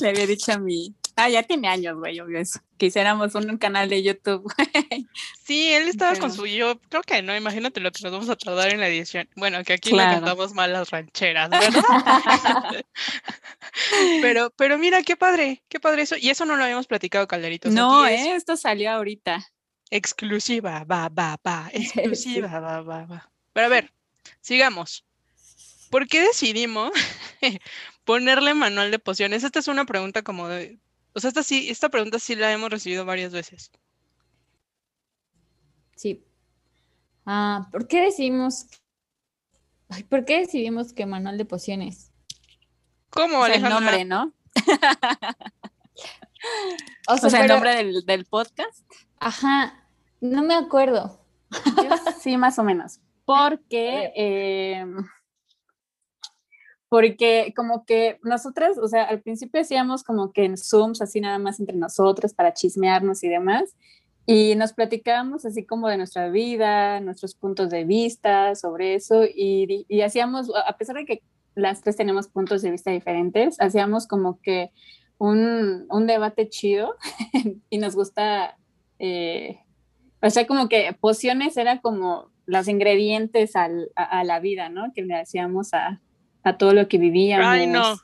le 0.00 0.08
había 0.08 0.26
dicho 0.26 0.52
a 0.52 0.58
mi, 0.58 0.92
Ah, 1.16 1.28
ya 1.28 1.44
tiene 1.44 1.68
años, 1.68 1.96
güey, 1.96 2.18
obvio 2.18 2.40
eso. 2.40 2.60
Que 2.76 2.86
hiciéramos 2.86 3.34
un, 3.36 3.56
canal 3.56 3.88
de 3.88 4.02
YouTube, 4.02 4.42
güey. 4.56 5.06
Sí, 5.44 5.72
él 5.72 5.88
estaba 5.88 6.16
con 6.16 6.32
su 6.32 6.46
yo, 6.46 6.80
creo 6.88 7.02
que 7.02 7.22
no, 7.22 7.36
imagínate 7.36 7.80
lo 7.80 7.92
que 7.92 8.02
nos 8.02 8.12
vamos 8.12 8.28
a 8.28 8.36
tardar 8.36 8.72
en 8.72 8.80
la 8.80 8.88
edición. 8.88 9.28
Bueno, 9.36 9.62
que 9.62 9.74
aquí 9.74 9.92
le 9.92 9.98
cantamos 9.98 10.54
mal 10.54 10.72
las 10.72 10.90
rancheras, 10.90 11.50
¿verdad? 11.50 11.72
pero, 14.22 14.50
pero 14.56 14.78
mira, 14.78 15.02
qué 15.02 15.16
padre, 15.16 15.62
qué 15.68 15.78
padre 15.78 16.02
eso. 16.02 16.16
Y 16.18 16.30
eso 16.30 16.44
no 16.46 16.56
lo 16.56 16.64
habíamos 16.64 16.88
platicado, 16.88 17.28
Calderitos. 17.28 17.72
No, 17.72 18.06
eh, 18.06 18.34
esto 18.34 18.56
salió 18.56 18.90
ahorita. 18.90 19.52
Exclusiva, 19.90 20.82
va, 20.84 21.08
va, 21.08 21.38
va, 21.46 21.70
exclusiva, 21.72 22.58
va, 22.58 22.80
va, 22.80 23.06
va. 23.06 23.30
Pero 23.52 23.66
a 23.66 23.70
ver, 23.70 23.92
sigamos. 24.40 25.04
¿Por 25.90 26.08
qué 26.08 26.22
decidimos 26.22 26.90
ponerle 28.04 28.54
manual 28.54 28.90
de 28.90 28.98
pociones? 28.98 29.44
Esta 29.44 29.60
es 29.60 29.68
una 29.68 29.84
pregunta 29.84 30.22
como 30.22 30.48
de, 30.48 30.80
o 31.14 31.20
sea, 31.20 31.28
esta, 31.28 31.42
sí, 31.42 31.68
esta 31.70 31.88
pregunta 31.88 32.18
sí 32.18 32.34
la 32.34 32.52
hemos 32.52 32.70
recibido 32.70 33.04
varias 33.04 33.32
veces. 33.32 33.70
Sí. 35.94 36.24
Ah, 37.24 37.68
¿por 37.70 37.86
qué 37.86 38.02
decimos... 38.02 38.66
¿Por 40.08 40.24
qué 40.24 40.40
decidimos 40.40 40.92
que 40.92 41.06
manual 41.06 41.38
de 41.38 41.44
pociones? 41.44 42.10
¿Cómo, 43.10 43.40
o 43.40 43.46
sea, 43.46 43.54
el 43.54 43.62
nombre, 43.62 44.04
¿no? 44.04 44.32
o 47.08 47.16
sea, 47.16 47.42
el 47.42 47.48
nombre 47.48 47.76
del, 47.76 48.04
del, 48.04 48.24
podcast. 48.24 48.84
Ajá, 49.20 49.86
no 50.20 50.42
me 50.42 50.54
acuerdo. 50.54 51.24
sí, 52.20 52.36
más 52.36 52.58
o 52.58 52.64
menos. 52.64 52.98
Porque 53.24 54.12
eh, 54.16 54.84
porque 56.88 57.52
como 57.56 57.84
que 57.84 58.18
nosotras, 58.22 58.78
o 58.78 58.88
sea, 58.88 59.04
al 59.04 59.20
principio 59.20 59.60
hacíamos 59.60 60.04
como 60.04 60.32
que 60.32 60.44
en 60.44 60.56
Zooms, 60.56 61.02
así 61.02 61.20
nada 61.20 61.38
más 61.38 61.60
entre 61.60 61.76
nosotros 61.76 62.34
para 62.34 62.54
chismearnos 62.54 63.24
y 63.24 63.28
demás, 63.28 63.74
y 64.26 64.54
nos 64.56 64.72
platicábamos 64.72 65.44
así 65.44 65.66
como 65.66 65.88
de 65.88 65.98
nuestra 65.98 66.30
vida, 66.30 67.00
nuestros 67.00 67.34
puntos 67.34 67.70
de 67.70 67.84
vista 67.84 68.54
sobre 68.54 68.94
eso, 68.94 69.24
y, 69.24 69.86
y 69.88 70.00
hacíamos, 70.02 70.50
a 70.54 70.76
pesar 70.76 70.96
de 70.96 71.04
que 71.04 71.22
las 71.54 71.82
tres 71.82 71.96
tenemos 71.96 72.28
puntos 72.28 72.62
de 72.62 72.70
vista 72.70 72.90
diferentes, 72.90 73.60
hacíamos 73.60 74.06
como 74.06 74.40
que 74.40 74.70
un, 75.18 75.86
un 75.88 76.06
debate 76.06 76.48
chido 76.48 76.96
y 77.70 77.78
nos 77.78 77.94
gusta, 77.94 78.56
eh, 78.98 79.60
o 80.22 80.30
sea, 80.30 80.46
como 80.46 80.68
que 80.68 80.96
pociones 80.98 81.56
era 81.56 81.80
como 81.80 82.30
los 82.46 82.68
ingredientes 82.68 83.56
al, 83.56 83.90
a, 83.96 84.20
a, 84.20 84.24
la 84.24 84.40
vida, 84.40 84.68
¿no? 84.68 84.92
Que 84.94 85.02
le 85.02 85.14
hacíamos 85.14 85.72
a, 85.74 86.00
a 86.44 86.56
todo 86.56 86.72
lo 86.74 86.88
que 86.88 86.98
vivíamos. 86.98 87.46
Ay, 87.46 87.66
no. 87.66 87.98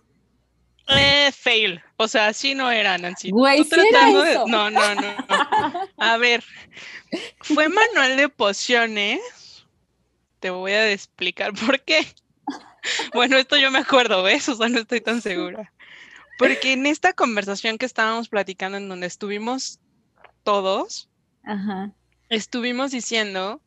Eh, 0.89 1.31
fail. 1.33 1.81
O 1.97 2.09
sea, 2.09 2.29
así 2.29 2.55
no 2.55 2.71
era, 2.71 2.99
Nancy. 2.99 3.31
Güey, 3.31 3.63
¿sí 3.63 3.81
era 3.89 4.09
eso? 4.09 4.47
No, 4.49 4.71
no, 4.71 4.95
no, 4.95 5.89
A 5.99 6.17
ver, 6.17 6.43
fue 7.41 7.69
manual 7.69 8.17
de 8.17 8.29
pociones. 8.29 9.21
Te 10.41 10.51
voy 10.51 10.73
a 10.73 10.91
explicar 10.91 11.53
por 11.55 11.81
qué. 11.81 12.07
Bueno, 13.13 13.37
esto 13.37 13.59
yo 13.59 13.71
me 13.71 13.79
acuerdo, 13.79 14.23
¿ves? 14.23 14.49
O 14.49 14.57
sea, 14.57 14.69
no 14.69 14.79
estoy 14.79 15.01
tan 15.03 15.21
segura. 15.21 15.71
Porque 16.39 16.73
en 16.73 16.87
esta 16.87 17.13
conversación 17.13 17.77
que 17.77 17.85
estábamos 17.85 18.31
platicando, 18.31 18.79
en 18.79 18.89
donde 18.89 19.07
estuvimos 19.07 19.79
todos, 20.43 21.11
Ajá. 21.45 21.93
estuvimos 22.31 22.91
diciendo 22.91 23.61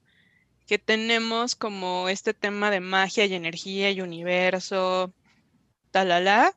que 0.67 0.79
tenemos 0.79 1.55
como 1.55 2.09
este 2.09 2.33
tema 2.33 2.71
de 2.71 2.79
magia 2.79 3.25
y 3.25 3.33
energía 3.33 3.91
y 3.91 4.01
universo, 4.01 5.13
talala, 5.91 6.55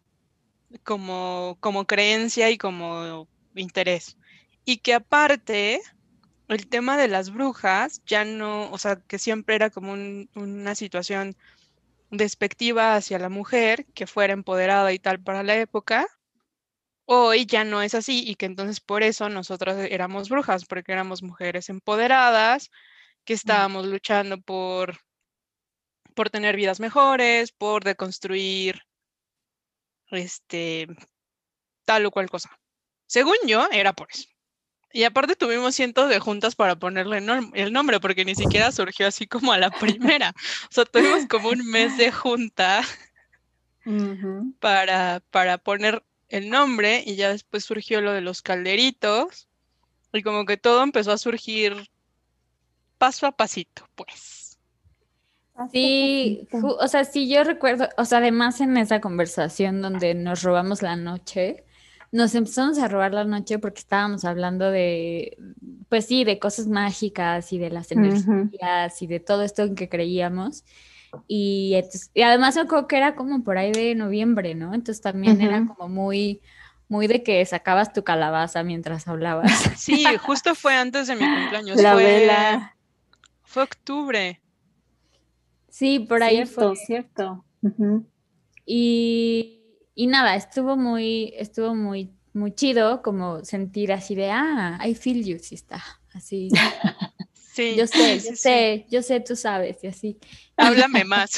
como, 0.85 1.57
como 1.61 1.87
creencia 1.87 2.51
y 2.51 2.59
como 2.59 3.29
interés. 3.55 4.17
Y 4.65 4.79
que 4.79 4.95
aparte, 4.95 5.81
el 6.49 6.67
tema 6.69 6.97
de 6.97 7.09
las 7.09 7.31
brujas 7.31 8.03
ya 8.07 8.25
no, 8.25 8.71
o 8.71 8.79
sea, 8.79 8.97
que 8.97 9.19
siempre 9.19 9.57
era 9.57 9.71
como 9.71 9.93
una 9.93 10.75
situación 10.75 11.37
despectiva 12.11 12.97
hacia 12.97 13.19
la 13.19 13.29
mujer, 13.29 13.87
que 13.95 14.07
fuera 14.07 14.33
empoderada 14.33 14.93
y 14.93 14.99
tal 14.99 15.21
para 15.21 15.43
la 15.43 15.57
época, 15.57 16.07
hoy 17.05 17.47
ya 17.47 17.65
no 17.65 17.83
es 17.83 17.95
así 17.95 18.29
y 18.29 18.35
que 18.35 18.47
entonces 18.47 18.81
por 18.81 19.03
eso 19.03 19.29
nosotros 19.29 19.77
éramos 19.91 20.29
brujas, 20.29 20.65
porque 20.65 20.93
éramos 20.93 21.23
mujeres 21.23 21.69
empoderadas, 21.69 22.71
que 23.27 23.35
estábamos 23.35 23.87
luchando 23.87 24.41
por, 24.41 24.97
por 26.15 26.31
tener 26.31 26.57
vidas 26.57 26.81
mejores, 26.81 27.53
por 27.53 27.85
deconstruir 27.85 28.81
este, 30.11 30.87
tal 31.85 32.07
o 32.07 32.11
cual 32.11 32.31
cosa. 32.31 32.59
Según 33.07 33.37
yo, 33.47 33.69
era 33.73 33.93
por 33.93 34.09
eso. 34.11 34.29
Y 34.93 35.05
aparte 35.05 35.37
tuvimos 35.37 35.75
cientos 35.75 36.09
de 36.09 36.21
juntas 36.21 36.55
para 36.55 36.77
ponerle 36.77 37.19
el 37.19 37.73
nombre, 37.73 38.01
porque 38.01 38.25
ni 38.25 38.35
siquiera 38.35 38.73
surgió 38.73 39.09
así 39.09 39.27
como 39.27 39.53
a 39.53 39.59
la 39.59 39.71
primera. 39.71 40.33
O 40.71 40.73
sea, 40.73 40.85
tuvimos 40.85 41.27
como 41.27 41.51
un 41.51 41.67
mes 41.67 41.99
de 41.99 42.13
junta 42.13 42.83
para, 44.61 45.21
para 45.31 45.59
poner 45.59 46.03
el 46.29 46.49
nombre 46.49 47.03
y 47.05 47.17
ya 47.17 47.31
después 47.31 47.65
surgió 47.65 48.01
lo 48.01 48.13
de 48.13 48.21
los 48.21 48.41
calderitos 48.41 49.49
y 50.13 50.23
como 50.23 50.47
que 50.47 50.57
todo 50.57 50.83
empezó 50.83 51.13
a 51.13 51.19
surgir 51.19 51.91
paso 52.99 53.27
a 53.27 53.33
pasito, 53.33 53.89
pues. 53.95 54.59
Sí, 55.73 56.47
o 56.63 56.87
sea, 56.87 57.05
sí, 57.05 57.29
yo 57.31 57.43
recuerdo, 57.43 57.89
o 57.97 58.05
sea, 58.05 58.19
además 58.19 58.61
en 58.61 58.77
esa 58.77 59.01
conversación 59.01 59.81
donde 59.81 60.15
nos 60.15 60.43
robamos 60.43 60.83
la 60.83 60.97
noche, 60.97 61.65
nos 62.13 62.35
empezamos 62.35 62.79
a 62.79 62.89
robar 62.89 63.15
la 63.15 63.25
noche 63.25 63.59
porque 63.59 63.81
estábamos 63.81 64.25
hablando 64.27 64.71
de, 64.71 65.39
pues 65.89 66.07
sí, 66.07 66.25
de 66.25 66.39
cosas 66.39 66.67
mágicas 66.67 67.53
y 67.53 67.59
de 67.59 67.71
las 67.71 67.91
energías 67.91 69.01
y 69.01 69.07
de 69.07 69.21
todo 69.21 69.43
esto 69.43 69.63
en 69.63 69.75
que 69.75 69.89
creíamos. 69.89 70.65
Y, 71.27 71.75
y 72.13 72.23
además 72.23 72.57
me 72.57 72.63
acuerdo 72.63 72.87
que 72.87 72.99
era 72.99 73.15
como 73.15 73.43
por 73.43 73.57
ahí 73.57 73.73
de 73.73 73.95
noviembre, 73.95 74.55
¿no? 74.55 74.75
Entonces 74.75 75.01
también 75.01 75.41
era 75.41 75.67
como 75.67 75.89
muy, 75.89 76.43
muy 76.89 77.07
de 77.07 77.23
que 77.23 77.45
sacabas 77.47 77.95
tu 77.95 78.05
calabaza 78.05 78.63
mientras 78.63 79.09
hablabas. 79.09 79.51
Sí, 79.77 80.05
justo 80.21 80.55
fue 80.55 80.75
antes 80.75 81.07
de 81.07 81.17
mi 81.17 81.25
cumpleaños. 81.25 81.81
La 81.81 81.95
fue, 81.95 82.05
vela. 82.05 82.76
Fue 83.57 83.63
octubre. 83.63 84.43
Sí, 85.71 86.01
por 86.01 86.23
ahí 86.23 86.45
cierto, 86.45 86.75
fue. 86.75 86.77
cierto. 86.77 87.45
Y, 88.67 89.63
y 89.95 90.07
nada, 90.09 90.37
estuvo 90.37 90.77
muy, 90.77 91.33
estuvo 91.39 91.75
muy, 91.75 92.11
muy 92.35 92.55
chido 92.55 93.01
como 93.01 93.43
sentir 93.47 93.95
así 93.95 94.15
de, 94.15 94.31
ah, 94.31 94.79
I 94.87 94.95
feel 94.95 95.25
you, 95.25 95.39
sí 95.39 95.55
está, 95.55 95.83
así. 96.13 96.51
Sí. 97.55 97.75
Yo 97.79 97.87
sé, 97.87 98.21
sí, 98.21 98.29
yo 98.29 98.33
sí. 98.33 98.37
sé, 98.37 98.87
yo 98.91 99.03
sé, 99.03 99.21
tú 99.21 99.35
sabes, 99.35 99.83
y 99.83 99.87
así. 99.87 100.19
Háblame 100.59 101.05
más. 101.05 101.31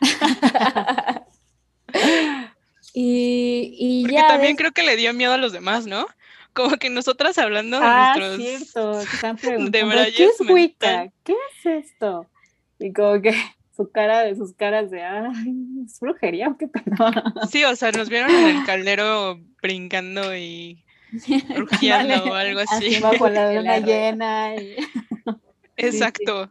y, 2.94 3.76
y 3.78 4.02
Porque 4.04 4.14
ya. 4.14 4.28
también 4.28 4.56
creo 4.56 4.72
que 4.72 4.82
le 4.82 4.96
dio 4.96 5.12
miedo 5.12 5.34
a 5.34 5.36
los 5.36 5.52
demás, 5.52 5.84
¿no? 5.86 6.06
Como 6.56 6.76
que 6.78 6.90
nosotras 6.90 7.36
hablando 7.38 7.78
de 7.78 7.86
Ah, 7.86 8.14
nuestros. 8.16 8.36
cierto. 8.72 9.00
Están 9.00 9.36
preguntando, 9.70 9.94
¿qué 10.16 10.24
es 10.24 10.40
Wicca? 10.40 11.12
¿Qué 11.22 11.32
es 11.34 11.84
esto? 11.84 12.26
Y 12.78 12.92
como 12.92 13.20
que 13.22 13.30
su 13.76 13.90
cara 13.92 14.22
de 14.22 14.34
sus 14.34 14.54
caras 14.54 14.90
de, 14.90 15.02
ay, 15.02 15.54
es 15.84 16.00
brujería 16.00 16.56
qué 16.58 16.66
pedo. 16.68 16.84
Sí, 17.50 17.62
o 17.64 17.76
sea, 17.76 17.92
nos 17.92 18.08
vieron 18.08 18.30
en 18.30 18.56
el 18.56 18.64
caldero 18.64 19.38
brincando 19.62 20.34
y 20.36 20.82
rugiendo 21.54 22.24
o 22.24 22.34
algo 22.34 22.60
así. 22.60 22.86
Así 22.96 23.00
bajo 23.00 23.28
la 23.28 23.52
luna 23.52 23.78
llena. 23.78 24.54
y- 24.56 24.76
Exacto. 25.76 26.50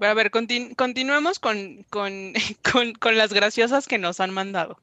Pero 0.00 0.10
a 0.10 0.14
ver, 0.14 0.30
continu- 0.32 0.74
continuemos 0.74 1.38
con, 1.38 1.84
con, 1.90 2.32
con, 2.72 2.92
con 2.94 3.16
las 3.16 3.32
graciosas 3.32 3.86
que 3.86 3.98
nos 3.98 4.18
han 4.20 4.30
mandado. 4.32 4.80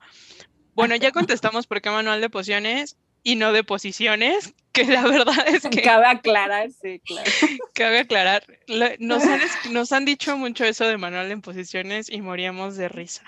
Bueno, 0.75 0.95
ya 0.95 1.12
contestamos 1.12 1.67
por 1.67 1.82
qué 1.82 1.89
manual 1.89 2.21
de 2.21 2.30
pociones 2.30 2.95
y 3.24 3.36
no 3.36 3.52
de 3.54 3.64
posiciones, 3.64 4.54
que 4.72 4.86
la 4.86 5.04
verdad 5.04 5.48
es 5.48 5.64
que 5.68 5.82
Cabe 5.82 6.06
aclarar, 6.08 6.70
sí, 6.82 7.00
claro. 7.06 7.30
cabe 7.74 8.00
aclarar, 8.00 8.44
la- 8.68 8.94
nos 9.00 9.24
han, 9.24 9.42
nos 9.72 9.92
han 9.92 10.06
dicho 10.06 10.38
mucho 10.38 10.64
eso 10.66 10.88
de 10.88 10.98
manual 10.98 11.28
de 11.30 11.38
posiciones 11.38 12.10
y 12.10 12.22
moríamos 12.22 12.78
de 12.78 12.90
risa. 12.90 13.24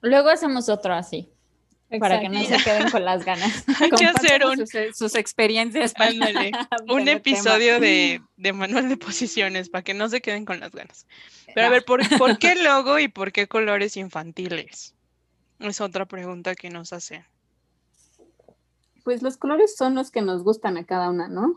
Luego 0.00 0.28
hacemos 0.30 0.68
otro 0.68 0.94
así, 0.94 1.30
para 2.00 2.20
que 2.20 2.28
no 2.28 2.38
Exacto. 2.40 2.64
se 2.64 2.70
queden 2.70 2.90
con 2.90 3.04
las 3.04 3.24
ganas. 3.24 3.64
Hay 3.80 3.90
que 3.90 4.04
hacer 4.06 4.44
un, 4.44 4.58
sus, 4.66 4.96
sus 4.96 5.14
experiencias. 5.14 5.92
para 5.94 6.10
ándale, 6.10 6.52
un 6.88 7.08
episodio 7.08 7.80
de, 7.80 8.20
de 8.36 8.52
manual 8.52 8.88
de 8.88 8.96
posiciones 8.96 9.68
para 9.68 9.82
que 9.82 9.94
no 9.94 10.08
se 10.08 10.20
queden 10.20 10.44
con 10.44 10.60
las 10.60 10.70
ganas. 10.72 11.06
Pero 11.54 11.66
a 11.66 11.68
Ah. 11.68 11.72
ver, 11.72 11.84
¿por, 11.84 12.06
por 12.18 12.38
qué 12.38 12.54
logo 12.56 12.98
y 12.98 13.08
por 13.08 13.32
qué 13.32 13.46
colores 13.48 13.96
infantiles? 13.96 14.94
Es 15.58 15.80
otra 15.80 16.04
pregunta 16.06 16.54
que 16.54 16.68
nos 16.70 16.92
hacen. 16.92 17.24
Pues 19.06 19.22
los 19.22 19.36
colores 19.36 19.76
son 19.76 19.94
los 19.94 20.10
que 20.10 20.20
nos 20.20 20.42
gustan 20.42 20.76
a 20.78 20.84
cada 20.84 21.10
una, 21.10 21.28
¿no? 21.28 21.54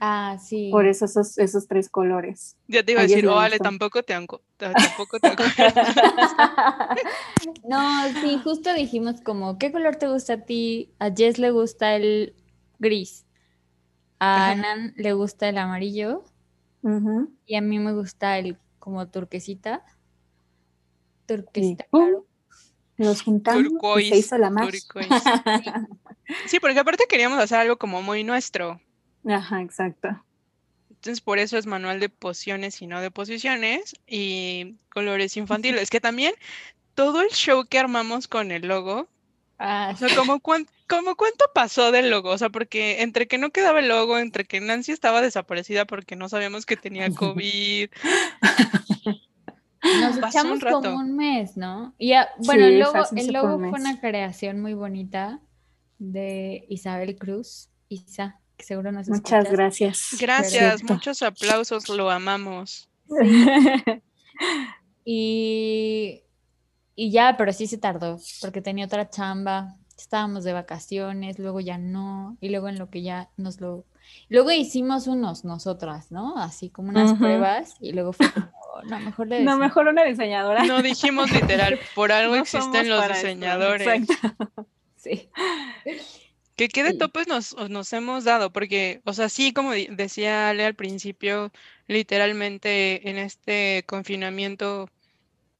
Ah, 0.00 0.38
sí. 0.44 0.70
Por 0.72 0.88
eso 0.88 1.04
esos, 1.04 1.38
esos 1.38 1.68
tres 1.68 1.88
colores. 1.88 2.56
Ya 2.66 2.82
te 2.82 2.90
iba 2.90 3.02
a 3.02 3.04
decir, 3.04 3.28
oh, 3.28 3.38
Ale, 3.38 3.60
tampoco 3.60 4.02
te, 4.02 4.12
anco- 4.12 4.42
ta- 4.56 4.74
tampoco 4.74 5.20
te. 5.20 5.28
No, 7.68 8.08
sí, 8.20 8.40
justo 8.42 8.74
dijimos 8.74 9.20
como, 9.20 9.56
¿qué 9.56 9.70
color 9.70 9.94
te 9.94 10.08
gusta 10.08 10.32
a 10.32 10.40
ti? 10.44 10.92
A 10.98 11.12
Jess 11.12 11.38
le 11.38 11.52
gusta 11.52 11.94
el 11.94 12.34
gris, 12.80 13.24
a 14.18 14.50
Ajá. 14.50 14.60
Nan 14.60 14.94
le 14.96 15.12
gusta 15.12 15.48
el 15.48 15.58
amarillo 15.58 16.24
y 17.46 17.54
a 17.54 17.60
mí 17.60 17.78
me 17.78 17.92
gusta 17.92 18.36
el 18.40 18.58
como 18.80 19.08
turquesita. 19.08 19.84
Turquesita, 21.26 21.86
¡pum! 21.88 22.00
claro. 22.00 22.26
Los 22.96 23.22
juntamos 23.22 23.60
y 23.60 23.68
Turquoise, 23.68 24.08
se 24.10 24.16
hizo 24.18 24.38
la 24.38 24.50
turquoise. 24.50 25.08
Sí, 26.46 26.58
porque 26.58 26.78
aparte 26.78 27.04
queríamos 27.06 27.38
hacer 27.38 27.58
algo 27.58 27.76
como 27.76 28.00
muy 28.00 28.24
nuestro. 28.24 28.80
Ajá, 29.28 29.60
exacto. 29.60 30.08
Entonces, 30.88 31.20
por 31.20 31.38
eso 31.38 31.58
es 31.58 31.66
manual 31.66 32.00
de 32.00 32.08
pociones 32.08 32.80
y 32.80 32.86
no 32.86 33.02
de 33.02 33.10
posiciones 33.10 33.94
y 34.06 34.76
colores 34.88 35.36
infantiles. 35.36 35.90
Que 35.90 36.00
también 36.00 36.34
todo 36.94 37.20
el 37.20 37.28
show 37.28 37.66
que 37.66 37.78
armamos 37.78 38.26
con 38.26 38.52
el 38.52 38.66
logo, 38.68 39.06
Ah, 39.58 39.92
o 39.94 39.96
sea, 39.96 40.14
como, 40.16 40.40
como 40.40 41.16
cuánto 41.16 41.44
pasó 41.54 41.92
del 41.92 42.10
logo, 42.10 42.30
o 42.30 42.38
sea, 42.38 42.50
porque 42.50 43.02
entre 43.02 43.28
que 43.28 43.38
no 43.38 43.50
quedaba 43.50 43.78
el 43.78 43.88
logo, 43.88 44.18
entre 44.18 44.44
que 44.44 44.60
Nancy 44.60 44.92
estaba 44.92 45.22
desaparecida 45.22 45.84
porque 45.84 46.16
no 46.16 46.28
sabíamos 46.28 46.66
que 46.66 46.76
tenía 46.76 47.08
COVID, 47.14 47.88
Nos 50.00 50.18
Pasó 50.18 50.38
un 50.38 50.46
echamos 50.46 50.60
rato. 50.60 50.82
como 50.82 50.96
un 50.98 51.16
mes, 51.16 51.56
¿no? 51.56 51.94
Y 51.98 52.08
ya- 52.08 52.28
bueno, 52.38 52.64
el 52.66 52.72
Sí, 52.74 52.78
logo, 52.78 53.04
el 53.16 53.32
logo 53.32 53.58
fue 53.70 53.80
una 53.80 54.00
creación 54.00 54.60
muy 54.60 54.74
bonita 54.74 55.40
de 55.98 56.64
Isabel 56.68 57.16
Cruz, 57.16 57.68
Isa, 57.88 58.40
que 58.56 58.64
seguro 58.64 58.92
nos 58.92 59.08
Muchas 59.08 59.24
escuchas. 59.44 59.52
gracias. 59.52 60.08
gracias, 60.20 60.52
Cierto. 60.80 60.94
muchos 60.94 61.22
aplausos, 61.22 61.88
lo 61.88 62.10
amamos. 62.10 62.88
Y, 65.04 66.22
y 66.96 67.10
ya, 67.10 67.36
pero 67.36 67.52
sí 67.52 67.66
se 67.66 67.78
tardó, 67.78 68.18
porque 68.40 68.62
tenía 68.62 68.86
otra 68.86 69.10
chamba, 69.10 69.76
estábamos 69.98 70.44
de 70.44 70.52
vacaciones, 70.52 71.38
luego 71.38 71.60
ya 71.60 71.76
no, 71.78 72.36
y 72.40 72.48
luego 72.48 72.68
en 72.68 72.78
lo 72.78 72.88
que 72.90 73.02
ya 73.02 73.28
nos 73.36 73.60
lo... 73.60 73.84
Luego 74.28 74.50
hicimos 74.50 75.06
unos 75.06 75.44
nosotras, 75.44 76.10
¿no? 76.10 76.38
Así 76.38 76.70
como 76.70 76.88
unas 76.88 77.14
pruebas, 77.18 77.74
y 77.80 77.92
luego 77.92 78.12
fue 78.12 78.30
como, 78.32 78.46
no, 78.86 79.00
mejor 79.00 79.26
le 79.28 79.40
no, 79.40 79.52
decimos- 79.52 79.58
mejor 79.58 79.88
una 79.88 80.04
diseñadora. 80.04 80.64
No 80.64 80.82
dijimos 80.82 81.30
literal, 81.30 81.78
por 81.94 82.12
algo 82.12 82.34
No 82.36 82.42
existen 82.42 82.88
los 82.88 83.02
esto, 83.02 83.14
diseñadores. 83.14 83.86
exacto. 83.86 84.66
Sí. 84.96 85.28
Que 86.56 86.68
qué 86.68 86.82
de 86.82 86.92
Sí. 86.92 86.98
topes 86.98 87.28
nos, 87.28 87.54
nos 87.68 87.92
hemos 87.92 88.24
dado, 88.24 88.50
porque, 88.52 89.02
o 89.04 89.12
sea, 89.12 89.28
sí, 89.28 89.52
como 89.52 89.72
decía 89.72 90.48
Ale 90.48 90.64
al 90.64 90.74
principio, 90.74 91.52
literalmente 91.88 93.10
en 93.10 93.18
este 93.18 93.82
confinamiento 93.86 94.88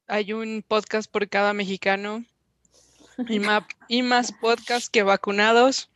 hay 0.07 0.33
un 0.33 0.63
podcast 0.67 1.11
por 1.11 1.27
cada 1.29 1.53
mexicano 1.53 2.23
y, 3.29 3.39
ma- 3.39 3.67
y 3.87 4.01
más 4.01 4.31
podcasts 4.31 4.89
que 4.89 5.03
vacunados. 5.03 5.89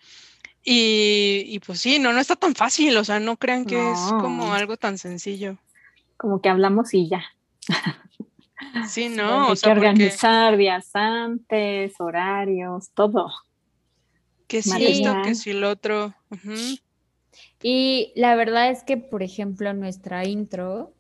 Y, 0.64 1.44
y 1.48 1.60
pues 1.60 1.80
sí, 1.80 1.98
no, 2.00 2.12
no 2.14 2.20
está 2.20 2.36
tan 2.36 2.54
fácil, 2.54 2.96
o 2.98 3.04
sea, 3.06 3.20
no 3.20 3.38
crean 3.38 3.66
que 3.66 3.78
es 3.92 4.00
como 4.20 4.54
algo 4.54 4.76
tan 4.78 4.98
sencillo. 4.98 5.58
Como 6.20 6.42
que 6.42 6.50
hablamos 6.50 6.94
y 6.94 7.08
ya. 7.08 7.24
Sí, 8.88 9.04
Hay 9.04 9.10
no, 9.10 9.48
o 9.48 9.50
que 9.52 9.56
sea, 9.56 9.74
porque 9.74 9.88
organizar 9.88 10.58
días 10.58 10.90
antes, 10.94 11.94
horarios, 12.00 12.92
todo. 12.94 13.32
que 14.48 14.62
sí 14.62 14.72
esto, 14.86 15.04
que 15.04 15.10
material. 15.10 15.36
sí 15.36 15.54
lo 15.54 15.70
otro. 15.70 16.14
Y 17.64 18.12
la 18.16 18.36
verdad 18.36 18.70
es 18.70 18.84
que, 18.84 18.98
por 18.98 19.24
ejemplo, 19.24 19.74
nuestra 19.74 20.26
intro, 20.26 20.94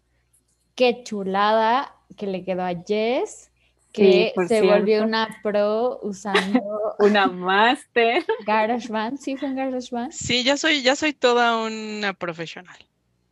qué 0.75 1.03
chulada 1.03 1.95
que 2.15 2.27
le 2.27 2.45
quedó 2.45 2.63
a 2.63 2.73
Jess, 2.88 3.51
que 3.91 4.34
se 4.47 4.62
volvió 4.62 5.03
una 5.03 5.39
pro 5.43 5.99
usando 6.01 6.62
Una 6.99 7.27
máster. 7.27 8.25
GarageBand, 8.45 9.17
¿sí 9.19 9.36
fue 9.36 9.49
en 9.49 9.55
GarageBand? 9.55 10.12
Sí, 10.12 10.43
ya 10.43 10.55
soy, 10.55 10.82
ya 10.82 10.95
soy 10.95 11.12
toda 11.12 11.62
una 11.65 12.13
profesional. 12.13 12.77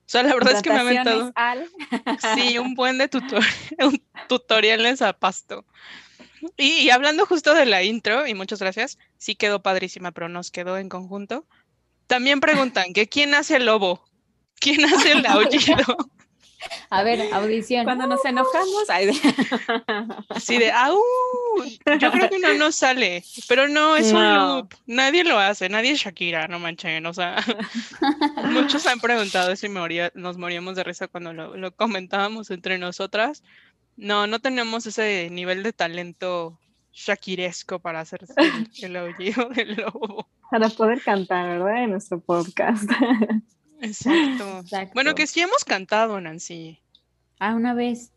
O 0.07 0.09
sea, 0.09 0.23
la 0.23 0.33
verdad 0.33 0.53
es 0.53 0.61
que 0.61 0.69
me 0.69 0.77
ha 0.77 0.81
aventado. 0.81 1.33
Al. 1.35 1.69
Sí, 2.33 2.57
un 2.59 2.75
buen 2.75 2.97
de 2.97 3.09
tutor 3.09 3.43
un 3.79 4.01
tutoriales 4.29 5.01
a 5.01 5.11
pasto. 5.11 5.65
Y, 6.55 6.83
y 6.83 6.89
hablando 6.91 7.25
justo 7.25 7.53
de 7.53 7.65
la 7.65 7.83
intro, 7.83 8.25
y 8.25 8.33
muchas 8.33 8.59
gracias, 8.59 8.97
sí 9.17 9.35
quedó 9.35 9.61
padrísima, 9.61 10.13
pero 10.13 10.29
nos 10.29 10.49
quedó 10.49 10.77
en 10.77 10.87
conjunto. 10.87 11.45
También 12.07 12.39
preguntan 12.39 12.93
que 12.93 13.09
quién 13.09 13.35
hace 13.35 13.57
el 13.57 13.65
lobo, 13.65 14.01
quién 14.61 14.85
hace 14.85 15.11
el 15.11 15.25
aullido, 15.27 15.97
A 16.89 17.03
ver, 17.03 17.33
audición. 17.33 17.83
Cuando 17.83 18.07
nos 18.07 18.23
enojamos, 18.23 18.89
ay, 18.89 19.09
así 20.29 20.57
de 20.57 20.71
¡au! 20.71 20.97
Yo 21.99 22.11
creo 22.11 22.29
que 22.29 22.39
no 22.39 22.53
nos 22.53 22.75
sale, 22.75 23.23
pero 23.49 23.67
no, 23.67 23.95
es 23.97 24.07
un 24.13 24.21
No. 24.23 24.55
loop, 24.57 24.73
nadie 24.85 25.23
lo 25.23 25.37
hace, 25.37 25.67
nadie 25.69 25.91
es 25.91 25.99
Shakira, 25.99 26.47
no 26.47 26.59
manchen, 26.59 27.05
o 27.05 27.13
sea, 27.13 27.35
muchos 28.51 28.85
han 28.87 28.99
preguntado 28.99 29.51
eso 29.51 29.65
y 29.65 29.69
moría- 29.69 30.11
nos 30.15 30.37
moríamos 30.37 30.75
de 30.75 30.83
risa 30.83 31.07
cuando 31.07 31.33
lo, 31.33 31.57
lo 31.57 31.71
comentábamos 31.75 32.51
entre 32.51 32.77
nosotras. 32.77 33.43
No, 33.97 34.27
no 34.27 34.39
tenemos 34.39 34.85
ese 34.85 35.29
nivel 35.31 35.63
de 35.63 35.73
talento 35.73 36.59
shakiresco 36.93 37.79
para 37.79 37.99
hacer 38.01 38.25
el, 38.37 38.69
el 38.83 38.95
aullido 38.95 39.49
del 39.49 39.75
lobo. 39.75 40.27
para 40.51 40.69
poder 40.69 41.01
cantar, 41.01 41.47
¿verdad? 41.59 41.83
En 41.83 41.91
nuestro 41.91 42.19
podcast. 42.19 42.89
Exacto. 43.81 44.59
Exacto. 44.61 44.91
Bueno, 44.93 45.15
que 45.15 45.27
sí 45.27 45.41
hemos 45.41 45.63
cantado, 45.65 46.19
Nancy. 46.21 46.79
Ah, 47.39 47.53
una 47.55 47.73
vez. 47.73 48.11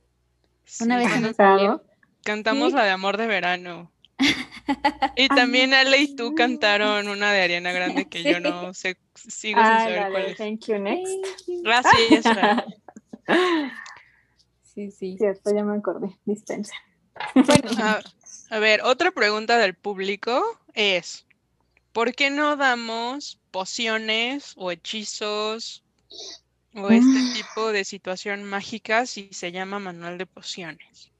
Una 0.80 1.00
Sí, 1.00 1.06
vez 1.08 1.20
nos 1.20 1.36
salió. 1.36 1.84
cantamos 2.24 2.70
Sí. 2.70 2.76
la 2.76 2.84
de 2.84 2.90
Amor 2.90 3.16
de 3.16 3.26
Verano. 3.26 3.90
Y 5.16 5.28
también 5.28 5.74
Ale 5.74 5.98
y 5.98 6.14
tú 6.14 6.34
cantaron 6.36 7.08
una 7.08 7.32
de 7.32 7.42
Ariana 7.42 7.72
Grande 7.72 8.08
que 8.08 8.22
yo 8.22 8.38
no 8.38 8.72
sé, 8.72 8.96
sigo 9.16 9.60
sin 9.60 9.72
Ah, 9.72 9.80
saber 9.84 10.10
cuál 10.12 10.24
es. 10.26 10.36
Thank 10.36 10.66
you 10.66 10.78
next. 10.78 11.12
Ah, 11.66 11.82
era. 12.30 12.66
Sí, 14.62 14.90
sí. 14.92 15.16
Cierto, 15.18 15.54
ya 15.54 15.64
me 15.64 15.76
acordé. 15.76 16.16
Dispensa. 16.24 16.72
Bueno, 17.34 17.70
A, 17.82 18.00
a 18.50 18.58
ver, 18.60 18.82
otra 18.84 19.10
pregunta 19.10 19.58
del 19.58 19.74
público 19.74 20.42
es, 20.74 21.26
¿por 21.92 22.14
qué 22.14 22.30
no 22.30 22.56
damos 22.56 23.40
pociones 23.50 24.54
o 24.56 24.70
hechizos 24.70 25.84
o 26.74 26.90
este 26.90 27.20
Mm. 27.20 27.32
tipo 27.32 27.72
de 27.72 27.84
situación 27.84 28.44
mágica 28.44 29.06
si 29.06 29.28
se 29.32 29.52
llama 29.52 29.78
manual 29.78 30.18
de 30.18 30.26
pociones? 30.26 31.12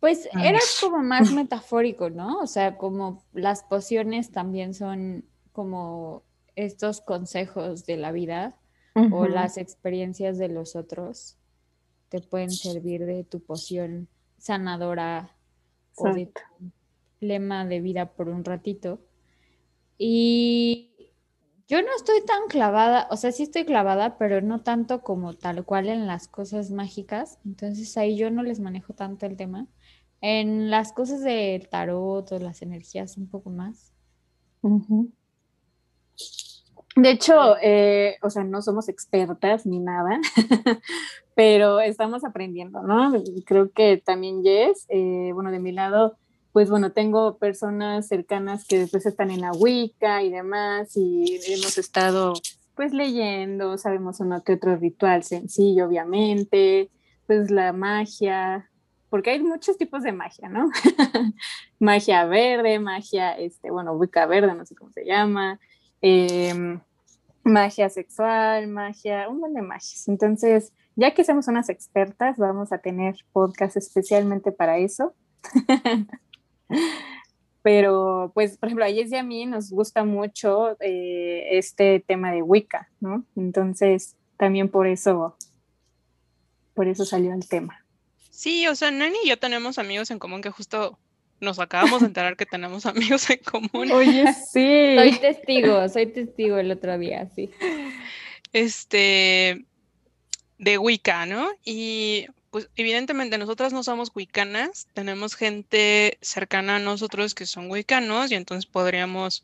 pues 0.00 0.28
era 0.40 0.58
como 0.80 0.98
más 1.02 1.30
metafórico, 1.32 2.10
¿no? 2.10 2.40
O 2.40 2.46
sea, 2.46 2.76
como 2.76 3.22
las 3.32 3.62
pociones 3.62 4.32
también 4.32 4.74
son 4.74 5.24
como 5.52 6.24
estos 6.56 7.00
consejos 7.00 7.86
de 7.86 7.96
la 7.96 8.10
vida 8.12 8.58
o 9.12 9.26
las 9.26 9.56
experiencias 9.58 10.38
de 10.38 10.48
los 10.48 10.76
otros 10.76 11.38
te 12.08 12.20
pueden 12.20 12.50
servir 12.50 13.06
de 13.06 13.24
tu 13.24 13.40
poción 13.40 14.08
sanadora 14.38 15.36
o 15.96 16.12
de 16.12 16.26
tu 16.26 16.40
lema 17.22 17.64
de 17.66 17.80
vida 17.80 18.12
por 18.12 18.28
un 18.28 18.44
ratito. 18.44 19.00
Y 19.98 20.92
Yo 21.68 21.80
no 21.80 21.88
estoy 21.96 22.22
tan 22.26 22.48
clavada, 22.48 23.08
o 23.10 23.16
sea, 23.16 23.32
sí 23.32 23.44
estoy 23.44 23.64
clavada, 23.64 24.18
pero 24.18 24.42
no 24.42 24.62
tanto 24.62 25.00
como 25.02 25.34
tal 25.34 25.64
cual 25.64 25.88
en 25.88 26.06
las 26.06 26.28
cosas 26.28 26.70
mágicas. 26.70 27.38
Entonces 27.46 27.96
ahí 27.96 28.16
yo 28.16 28.30
no 28.30 28.42
les 28.42 28.60
manejo 28.60 28.92
tanto 28.94 29.26
el 29.26 29.36
tema. 29.36 29.66
En 30.20 30.70
las 30.70 30.92
cosas 30.92 31.22
del 31.22 31.68
tarot 31.68 32.30
o 32.30 32.38
las 32.38 32.62
energías 32.62 33.16
un 33.16 33.28
poco 33.28 33.50
más. 33.50 33.92
De 36.94 37.10
hecho, 37.10 37.56
eh, 37.62 38.18
o 38.22 38.28
sea, 38.28 38.44
no 38.44 38.60
somos 38.60 38.88
expertas 38.90 39.64
ni 39.64 39.78
nada, 39.78 40.20
pero 41.34 41.80
estamos 41.80 42.22
aprendiendo, 42.22 42.82
¿no? 42.82 43.12
Creo 43.46 43.72
que 43.72 43.96
también 43.96 44.42
Jess, 44.42 44.84
eh, 44.90 45.30
bueno, 45.32 45.50
de 45.50 45.58
mi 45.58 45.72
lado, 45.72 46.18
pues 46.52 46.68
bueno, 46.68 46.92
tengo 46.92 47.38
personas 47.38 48.06
cercanas 48.08 48.66
que 48.66 48.78
después 48.78 49.06
están 49.06 49.30
en 49.30 49.40
la 49.40 49.52
Wicca 49.52 50.22
y 50.22 50.30
demás, 50.30 50.96
y 50.96 51.40
hemos 51.48 51.78
estado 51.78 52.34
pues 52.74 52.92
leyendo, 52.92 53.76
sabemos 53.78 54.20
uno 54.20 54.42
que 54.44 54.54
otro 54.54 54.76
ritual 54.76 55.22
sencillo, 55.24 55.86
obviamente, 55.86 56.90
pues 57.26 57.50
la 57.50 57.72
magia, 57.72 58.70
porque 59.10 59.30
hay 59.30 59.42
muchos 59.42 59.76
tipos 59.76 60.02
de 60.02 60.12
magia, 60.12 60.48
¿no? 60.48 60.70
magia 61.78 62.24
verde, 62.24 62.78
magia, 62.78 63.32
este, 63.32 63.70
bueno, 63.70 63.92
Wicca 63.92 64.26
verde, 64.26 64.54
no 64.54 64.64
sé 64.64 64.74
cómo 64.74 64.90
se 64.90 65.04
llama, 65.04 65.60
em, 66.00 66.80
magia 67.44 67.88
sexual, 67.88 68.68
magia, 68.68 69.28
un 69.28 69.40
montón 69.40 69.54
de 69.54 69.62
magias. 69.62 70.08
Entonces, 70.08 70.72
ya 70.96 71.12
que 71.14 71.24
somos 71.24 71.48
unas 71.48 71.68
expertas, 71.68 72.36
vamos 72.36 72.72
a 72.72 72.78
tener 72.78 73.16
podcast 73.32 73.76
especialmente 73.76 74.52
para 74.52 74.78
eso. 74.78 75.14
Pero, 77.62 78.32
pues, 78.34 78.58
por 78.58 78.68
ejemplo, 78.68 78.84
a 78.84 78.88
Jess 78.88 79.12
y 79.12 79.16
a 79.16 79.22
mí 79.22 79.46
nos 79.46 79.70
gusta 79.70 80.04
mucho 80.04 80.76
eh, 80.80 81.46
este 81.52 82.00
tema 82.00 82.32
de 82.32 82.42
Wicca, 82.42 82.90
¿no? 83.00 83.24
Entonces, 83.36 84.16
también 84.36 84.68
por 84.68 84.88
eso, 84.88 85.36
por 86.74 86.88
eso 86.88 87.04
salió 87.04 87.32
el 87.32 87.48
tema. 87.48 87.84
Sí, 88.30 88.66
o 88.66 88.74
sea, 88.74 88.90
Nani 88.90 89.16
y 89.24 89.28
yo 89.28 89.38
tenemos 89.38 89.78
amigos 89.78 90.10
en 90.10 90.18
común 90.18 90.42
que 90.42 90.50
justo 90.50 90.98
nos 91.38 91.58
acabamos 91.58 92.00
de 92.00 92.06
enterar 92.06 92.36
que 92.36 92.46
tenemos 92.46 92.86
amigos 92.86 93.30
en 93.30 93.38
común. 93.38 93.92
Oye, 93.92 94.24
sí. 94.32 94.96
Soy 94.96 95.18
testigo, 95.20 95.88
soy 95.88 96.06
testigo 96.06 96.56
el 96.58 96.70
otro 96.70 96.98
día, 96.98 97.30
sí. 97.36 97.50
Este, 98.52 99.64
de 100.58 100.78
Wicca, 100.78 101.26
¿no? 101.26 101.48
Y 101.64 102.26
pues 102.52 102.68
evidentemente 102.76 103.38
nosotras 103.38 103.72
no 103.72 103.82
somos 103.82 104.12
wiccanas, 104.14 104.86
tenemos 104.92 105.34
gente 105.34 106.18
cercana 106.20 106.76
a 106.76 106.80
nosotros 106.80 107.34
que 107.34 107.46
son 107.46 107.70
wiccanos 107.70 108.30
y 108.30 108.34
entonces 108.34 108.66
podríamos 108.66 109.42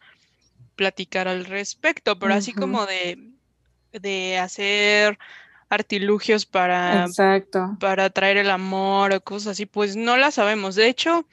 platicar 0.77 1.27
al 1.27 1.47
respecto, 1.47 2.19
pero 2.19 2.35
así 2.35 2.53
como 2.53 2.85
de, 2.85 3.19
de 3.93 4.37
hacer 4.37 5.19
artilugios 5.71 6.45
para, 6.45 7.07
para 7.81 8.11
traer 8.11 8.37
el 8.37 8.51
amor 8.51 9.15
o 9.15 9.21
cosas 9.23 9.53
así, 9.53 9.65
pues 9.65 9.97
no 9.97 10.19
la 10.19 10.31
sabemos. 10.31 10.75
De 10.75 10.89
hecho, 10.89 11.27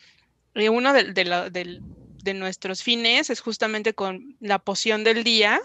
eh, 0.54 0.70
uno 0.70 0.94
de, 0.94 1.12
de, 1.12 1.82
de 2.24 2.34
nuestros 2.34 2.84
fines 2.84 3.30
es 3.30 3.42
justamente 3.42 3.94
con 3.94 4.38
la 4.40 4.60
poción 4.60 5.04
del 5.04 5.26
día, 5.26 5.60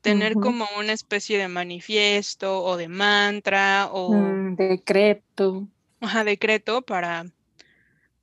tener 0.00 0.34
como 0.34 0.66
una 0.78 0.92
especie 0.92 1.38
de 1.38 1.48
manifiesto 1.48 2.62
o 2.62 2.76
de 2.76 2.88
mantra 2.88 3.88
o 3.92 4.12
mm, 4.12 4.56
decreto. 4.56 5.66
Ajá, 6.00 6.24
decreto 6.24 6.82
para, 6.82 7.26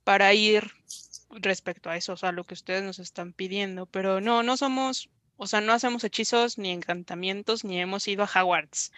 para 0.04 0.34
ir 0.34 0.72
respecto 1.30 1.90
a 1.90 1.96
eso, 1.96 2.14
o 2.14 2.16
sea, 2.16 2.32
lo 2.32 2.44
que 2.44 2.54
ustedes 2.54 2.82
nos 2.82 2.98
están 2.98 3.32
pidiendo, 3.32 3.86
pero 3.86 4.20
no, 4.20 4.42
no 4.42 4.56
somos, 4.56 5.10
o 5.36 5.46
sea, 5.46 5.60
no 5.60 5.72
hacemos 5.72 6.02
hechizos 6.04 6.58
ni 6.58 6.70
encantamientos 6.70 7.64
ni 7.64 7.80
hemos 7.80 8.08
ido 8.08 8.24
a 8.24 8.26
Hogwarts. 8.42 8.92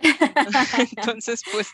Entonces, 0.96 1.42
pues, 1.50 1.68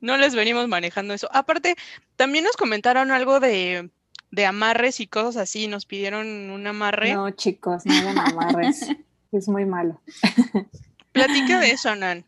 no 0.00 0.16
les 0.16 0.34
venimos 0.34 0.68
manejando 0.68 1.14
eso. 1.14 1.28
Aparte, 1.32 1.76
también 2.16 2.44
nos 2.44 2.56
comentaron 2.56 3.10
algo 3.10 3.40
de, 3.40 3.90
de 4.30 4.46
amarres 4.46 5.00
y 5.00 5.06
cosas 5.06 5.36
así, 5.36 5.66
nos 5.66 5.86
pidieron 5.86 6.50
un 6.50 6.66
amarre. 6.66 7.14
No, 7.14 7.30
chicos, 7.30 7.86
no 7.86 7.94
hagan 7.94 8.18
amarres. 8.18 8.88
es 9.38 9.48
muy 9.48 9.64
malo. 9.64 10.00
Platica 11.12 11.60
de 11.60 11.70
eso, 11.70 11.94
Nan, 11.94 12.24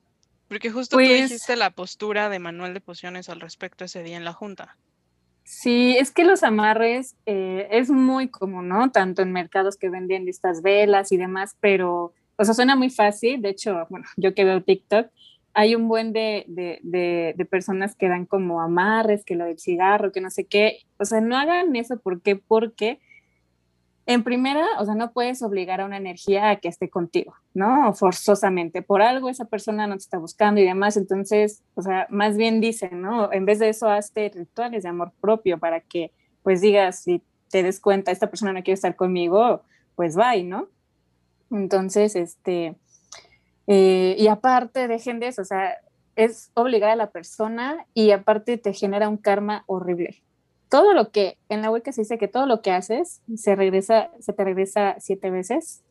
porque 0.48 0.70
justo 0.70 0.96
tú 0.96 1.02
pues 1.02 1.30
dijiste 1.30 1.56
la 1.56 1.70
postura 1.70 2.28
de 2.28 2.38
Manuel 2.38 2.74
de 2.74 2.80
Pociones 2.80 3.28
al 3.28 3.40
respecto 3.40 3.84
ese 3.84 4.02
día 4.02 4.16
en 4.16 4.24
la 4.24 4.32
Junta. 4.32 4.76
Sí, 5.42 5.96
es 5.96 6.10
que 6.10 6.24
los 6.24 6.42
amarres 6.42 7.14
eh, 7.24 7.68
es 7.70 7.88
muy 7.88 8.28
común, 8.28 8.68
¿no? 8.68 8.90
Tanto 8.90 9.22
en 9.22 9.32
mercados 9.32 9.76
que 9.76 9.88
venden 9.88 10.28
estas 10.28 10.60
velas 10.60 11.12
y 11.12 11.16
demás, 11.16 11.56
pero, 11.60 12.12
o 12.36 12.44
sea, 12.44 12.52
suena 12.52 12.74
muy 12.74 12.90
fácil. 12.90 13.40
De 13.42 13.50
hecho, 13.50 13.86
bueno, 13.88 14.06
yo 14.16 14.34
que 14.34 14.44
veo 14.44 14.62
TikTok, 14.62 15.08
hay 15.54 15.74
un 15.74 15.88
buen 15.88 16.12
de, 16.12 16.44
de, 16.48 16.80
de, 17.34 17.44
personas 17.46 17.94
que 17.94 18.08
dan 18.08 18.26
como 18.26 18.60
amarres, 18.60 19.24
que 19.24 19.36
lo 19.36 19.46
del 19.46 19.58
cigarro, 19.58 20.12
que 20.12 20.20
no 20.20 20.30
sé 20.30 20.44
qué. 20.44 20.80
O 20.98 21.04
sea, 21.04 21.20
no 21.20 21.38
hagan 21.38 21.74
eso, 21.76 21.98
¿por 21.98 22.20
qué? 22.20 22.36
Porque 22.36 23.00
en 24.06 24.22
primera, 24.22 24.64
o 24.78 24.84
sea, 24.84 24.94
no 24.94 25.10
puedes 25.12 25.42
obligar 25.42 25.80
a 25.80 25.84
una 25.84 25.96
energía 25.96 26.50
a 26.50 26.56
que 26.56 26.68
esté 26.68 26.88
contigo, 26.88 27.34
¿no? 27.54 27.92
Forzosamente. 27.92 28.80
Por 28.80 29.02
algo 29.02 29.28
esa 29.28 29.46
persona 29.46 29.88
no 29.88 29.94
te 29.94 30.02
está 30.02 30.18
buscando 30.18 30.60
y 30.60 30.64
demás. 30.64 30.96
Entonces, 30.96 31.64
o 31.74 31.82
sea, 31.82 32.06
más 32.08 32.36
bien 32.36 32.60
dicen, 32.60 33.02
¿no? 33.02 33.32
En 33.32 33.44
vez 33.44 33.58
de 33.58 33.68
eso, 33.68 33.88
hazte 33.88 34.30
rituales 34.32 34.84
de 34.84 34.90
amor 34.90 35.12
propio 35.20 35.58
para 35.58 35.80
que, 35.80 36.12
pues 36.44 36.60
digas, 36.60 37.02
si 37.02 37.20
te 37.50 37.64
des 37.64 37.80
cuenta, 37.80 38.12
esta 38.12 38.30
persona 38.30 38.52
no 38.52 38.62
quiere 38.62 38.74
estar 38.74 38.94
conmigo, 38.94 39.62
pues 39.96 40.14
bye, 40.14 40.44
¿no? 40.44 40.68
Entonces, 41.50 42.14
este, 42.14 42.76
eh, 43.66 44.14
y 44.16 44.28
aparte, 44.28 44.86
dejen 44.86 45.18
de 45.18 45.28
eso, 45.28 45.42
o 45.42 45.44
sea, 45.44 45.78
es 46.14 46.52
obligar 46.54 46.90
a 46.90 46.96
la 46.96 47.10
persona 47.10 47.86
y 47.92 48.12
aparte 48.12 48.56
te 48.56 48.72
genera 48.72 49.08
un 49.08 49.16
karma 49.16 49.64
horrible 49.66 50.22
todo 50.68 50.94
lo 50.94 51.10
que, 51.10 51.38
en 51.48 51.62
la 51.62 51.70
Wicca 51.70 51.92
se 51.92 52.02
dice 52.02 52.18
que 52.18 52.28
todo 52.28 52.46
lo 52.46 52.62
que 52.62 52.70
haces 52.70 53.22
se 53.36 53.54
regresa, 53.54 54.10
se 54.20 54.32
te 54.32 54.44
regresa 54.44 54.96
siete 54.98 55.30
veces. 55.30 55.82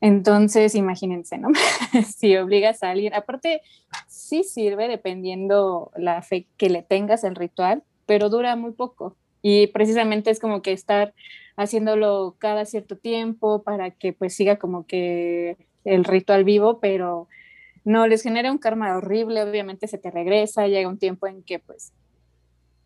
Entonces, 0.00 0.74
imagínense, 0.74 1.38
¿no? 1.38 1.48
si 2.16 2.36
obligas 2.36 2.82
a 2.82 2.90
alguien, 2.90 3.14
aparte, 3.14 3.62
sí 4.06 4.44
sirve 4.44 4.86
dependiendo 4.86 5.90
la 5.96 6.22
fe 6.22 6.46
que 6.56 6.70
le 6.70 6.82
tengas 6.82 7.24
el 7.24 7.34
ritual, 7.34 7.82
pero 8.06 8.28
dura 8.28 8.54
muy 8.54 8.72
poco. 8.72 9.16
Y 9.42 9.68
precisamente 9.68 10.30
es 10.30 10.38
como 10.38 10.62
que 10.62 10.72
estar 10.72 11.14
haciéndolo 11.56 12.36
cada 12.38 12.64
cierto 12.64 12.96
tiempo 12.96 13.62
para 13.62 13.90
que 13.90 14.12
pues 14.12 14.34
siga 14.34 14.56
como 14.56 14.86
que 14.86 15.56
el 15.84 16.04
ritual 16.04 16.44
vivo, 16.44 16.78
pero 16.78 17.28
no 17.84 18.06
les 18.06 18.22
genera 18.22 18.52
un 18.52 18.58
karma 18.58 18.96
horrible, 18.96 19.42
obviamente 19.42 19.88
se 19.88 19.98
te 19.98 20.10
regresa, 20.10 20.68
llega 20.68 20.88
un 20.88 20.98
tiempo 20.98 21.26
en 21.26 21.42
que 21.42 21.58
pues 21.58 21.92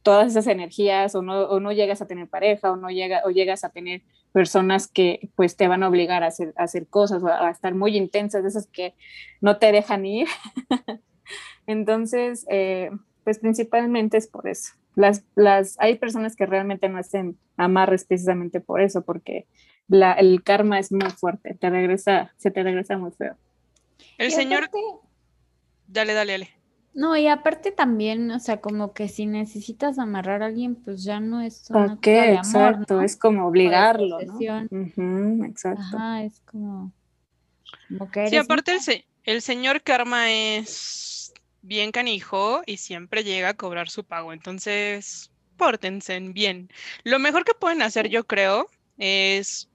todas 0.03 0.29
esas 0.29 0.47
energías 0.47 1.15
o 1.15 1.23
no, 1.23 1.43
o 1.45 1.61
no 1.61 1.73
llegas 1.73 2.03
a 2.03 2.07
tener 2.07 2.29
pareja 2.29 2.73
o 2.73 2.77
no 2.77 2.91
llega, 2.91 3.23
o 3.25 3.31
llegas 3.31 3.65
a 3.65 3.71
tener 3.71 4.03
personas 4.33 4.88
que 4.88 5.31
pues 5.37 5.57
te 5.57 5.69
van 5.69 5.83
a 5.83 5.88
obligar 5.88 6.23
a 6.23 6.29
hacer, 6.29 6.53
a 6.57 6.65
hacer 6.65 6.87
cosas 6.87 7.23
o 7.23 7.29
a, 7.29 7.51
estar 7.51 7.75
muy 7.75 7.97
intensas, 7.97 8.43
de 8.43 8.49
esas 8.49 8.67
que 8.67 8.95
no 9.41 9.59
te 9.59 9.73
dejan 9.73 10.05
ir. 10.05 10.29
Entonces, 11.67 12.45
eh, 12.51 12.91
pues 13.25 13.38
principalmente 13.38 14.17
es 14.17 14.27
por 14.27 14.49
eso. 14.49 14.73
Las, 14.95 15.25
las, 15.35 15.79
hay 15.81 15.97
personas 15.97 16.37
que 16.37 16.47
realmente 16.47 16.88
no 16.88 16.99
hacen 16.99 17.38
amarres 17.57 18.05
precisamente 18.05 18.61
por 18.61 18.81
eso, 18.81 19.03
porque 19.03 19.47
la, 19.88 20.12
el 20.12 20.43
karma 20.43 20.79
es 20.79 20.93
muy 20.93 21.11
fuerte, 21.11 21.55
te 21.55 21.71
regresa, 21.71 22.33
se 22.37 22.51
te 22.51 22.62
regresa 22.62 22.99
muy 22.99 23.12
feo. 23.12 23.37
El 24.19 24.33
señor... 24.33 24.69
Dale, 25.87 26.15
dale, 26.15 26.33
dale. 26.33 26.62
No, 26.94 27.16
y 27.16 27.26
aparte 27.26 27.72
también, 27.72 28.31
o 28.31 28.38
sea, 28.38 28.61
como 28.61 28.92
que 28.92 29.09
si 29.09 29.26
necesitas 29.26 29.98
amarrar 29.98 30.42
a 30.42 30.46
alguien, 30.46 30.74
pues 30.74 31.05
ya 31.05 31.20
no 31.20 31.40
es 31.40 31.70
una 31.70 31.98
qué? 32.00 32.11
De 32.11 32.20
amor, 32.20 32.37
exacto, 32.37 33.00
es 33.00 33.16
como 33.16 33.46
obligarlo, 33.46 34.18
¿no? 34.20 35.46
exacto. 35.46 35.81
Ajá, 35.83 36.22
es 36.24 36.40
como, 36.40 36.92
Sí, 38.28 38.37
aparte 38.37 38.72
el, 38.72 39.05
el 39.24 39.42
señor 39.42 39.83
Karma 39.83 40.31
es 40.31 41.33
bien 41.62 41.92
canijo 41.92 42.62
y 42.66 42.76
siempre 42.78 43.24
llega 43.24 43.50
a 43.50 43.55
cobrar 43.55 43.88
su 43.88 44.05
pago, 44.05 44.33
entonces 44.33 45.31
pórtense 45.57 46.18
bien. 46.20 46.70
Lo 47.05 47.18
mejor 47.18 47.44
que 47.44 47.55
pueden 47.55 47.83
hacer, 47.83 48.09
yo 48.09 48.24
creo, 48.24 48.68
es 48.98 49.68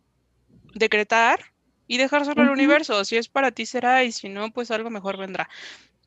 decretar 0.74 1.40
y 1.88 1.98
dejar 1.98 2.26
solo 2.26 2.44
el 2.44 2.50
universo. 2.50 3.06
Si 3.06 3.16
es 3.16 3.30
para 3.30 3.52
ti 3.52 3.66
será 3.66 4.04
y 4.04 4.12
si 4.12 4.30
no, 4.30 4.52
pues 4.52 4.72
algo 4.72 4.90
mejor 4.90 5.18
vendrá. 5.18 5.50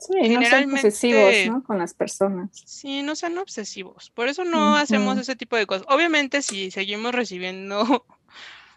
Sí, 0.00 0.14
generalmente, 0.22 0.66
no 0.66 0.88
obsesivos, 0.88 1.46
¿no? 1.46 1.62
Con 1.62 1.78
las 1.78 1.92
personas. 1.94 2.50
Sí, 2.64 3.02
no 3.02 3.14
sean 3.14 3.36
obsesivos. 3.36 4.10
Por 4.10 4.28
eso 4.28 4.44
no 4.44 4.74
hacemos 4.76 5.18
ese 5.18 5.36
tipo 5.36 5.56
de 5.56 5.66
cosas. 5.66 5.86
Obviamente, 5.88 6.40
si 6.40 6.70
seguimos 6.70 7.14
recibiendo 7.14 8.06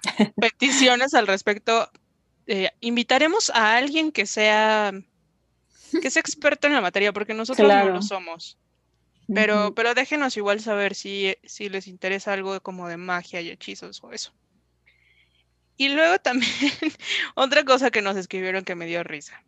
peticiones 0.35 1.13
al 1.13 1.27
respecto, 1.27 1.89
eh, 2.47 2.71
invitaremos 2.81 3.49
a 3.51 3.77
alguien 3.77 4.11
que 4.11 4.25
sea 4.25 4.91
que 6.01 6.09
sea 6.09 6.19
experto 6.19 6.67
en 6.67 6.73
la 6.73 6.81
materia, 6.81 7.13
porque 7.13 7.33
nosotros 7.33 7.67
no 7.67 7.89
lo 7.89 8.01
somos. 8.01 8.57
Pero, 9.33 9.73
pero 9.73 9.93
déjenos 9.93 10.35
igual 10.35 10.59
saber 10.59 10.95
si, 10.95 11.37
si 11.45 11.69
les 11.69 11.87
interesa 11.87 12.33
algo 12.33 12.59
como 12.61 12.87
de 12.87 12.97
magia 12.97 13.39
y 13.41 13.49
hechizos 13.49 14.03
o 14.03 14.11
eso. 14.11 14.33
Y 15.77 15.89
luego 15.89 16.19
también 16.19 16.51
otra 17.35 17.63
cosa 17.63 17.89
que 17.89 18.01
nos 18.01 18.17
escribieron 18.17 18.63
que 18.63 18.75
me 18.75 18.85
dio 18.85 19.03
risa. 19.03 19.41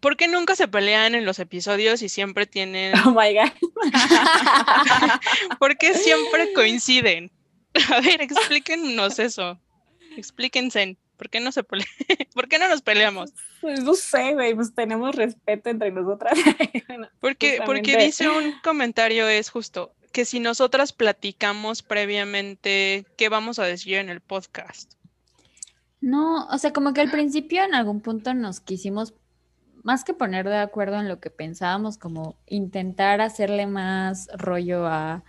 ¿Por 0.00 0.16
qué 0.16 0.28
nunca 0.28 0.54
se 0.54 0.68
pelean 0.68 1.14
en 1.14 1.24
los 1.24 1.38
episodios 1.38 2.02
y 2.02 2.08
siempre 2.08 2.46
tienen... 2.46 2.94
Oh 3.04 3.10
my 3.10 3.34
God. 3.34 3.52
¿Por 5.58 5.76
qué 5.76 5.94
siempre 5.94 6.52
coinciden? 6.52 7.30
A 7.94 8.00
ver, 8.00 8.22
explíquenos 8.22 9.18
eso. 9.18 9.58
Explíquense. 10.16 10.96
¿Por 11.16 11.30
qué 11.30 11.40
no 11.40 11.50
se 11.50 11.64
pelean? 11.64 11.88
¿Por 12.34 12.48
qué 12.48 12.58
no 12.58 12.68
nos 12.68 12.82
peleamos? 12.82 13.32
Pues 13.60 13.82
no 13.82 13.94
sé, 13.94 14.34
güey, 14.34 14.54
pues 14.54 14.72
tenemos 14.72 15.14
respeto 15.16 15.70
entre 15.70 15.90
nosotras. 15.90 16.38
porque, 17.20 17.60
porque 17.66 17.96
dice 17.96 18.28
un 18.28 18.54
comentario 18.62 19.28
es 19.28 19.50
justo 19.50 19.92
que 20.12 20.24
si 20.24 20.40
nosotras 20.40 20.92
platicamos 20.92 21.82
previamente, 21.82 23.06
¿qué 23.16 23.28
vamos 23.28 23.58
a 23.58 23.64
decir 23.64 23.94
en 23.94 24.08
el 24.08 24.20
podcast? 24.20 24.94
No, 26.00 26.46
o 26.46 26.58
sea, 26.58 26.72
como 26.72 26.92
que 26.92 27.00
al 27.00 27.10
principio 27.10 27.64
en 27.64 27.74
algún 27.74 28.00
punto 28.00 28.34
nos 28.34 28.60
quisimos 28.60 29.14
más 29.88 30.04
que 30.04 30.12
poner 30.12 30.46
de 30.46 30.58
acuerdo 30.58 31.00
en 31.00 31.08
lo 31.08 31.18
que 31.18 31.30
pensábamos, 31.30 31.96
como 31.96 32.36
intentar 32.44 33.22
hacerle 33.22 33.66
más 33.66 34.28
rollo 34.36 34.86
a, 34.86 35.24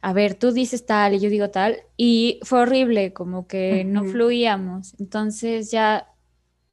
a 0.00 0.12
ver, 0.12 0.34
tú 0.34 0.52
dices 0.52 0.86
tal 0.86 1.14
y 1.14 1.18
yo 1.18 1.28
digo 1.28 1.50
tal, 1.50 1.78
y 1.96 2.38
fue 2.44 2.60
horrible, 2.60 3.12
como 3.12 3.48
que 3.48 3.84
no 3.84 4.04
fluíamos. 4.04 4.94
Entonces 5.00 5.72
ya 5.72 6.12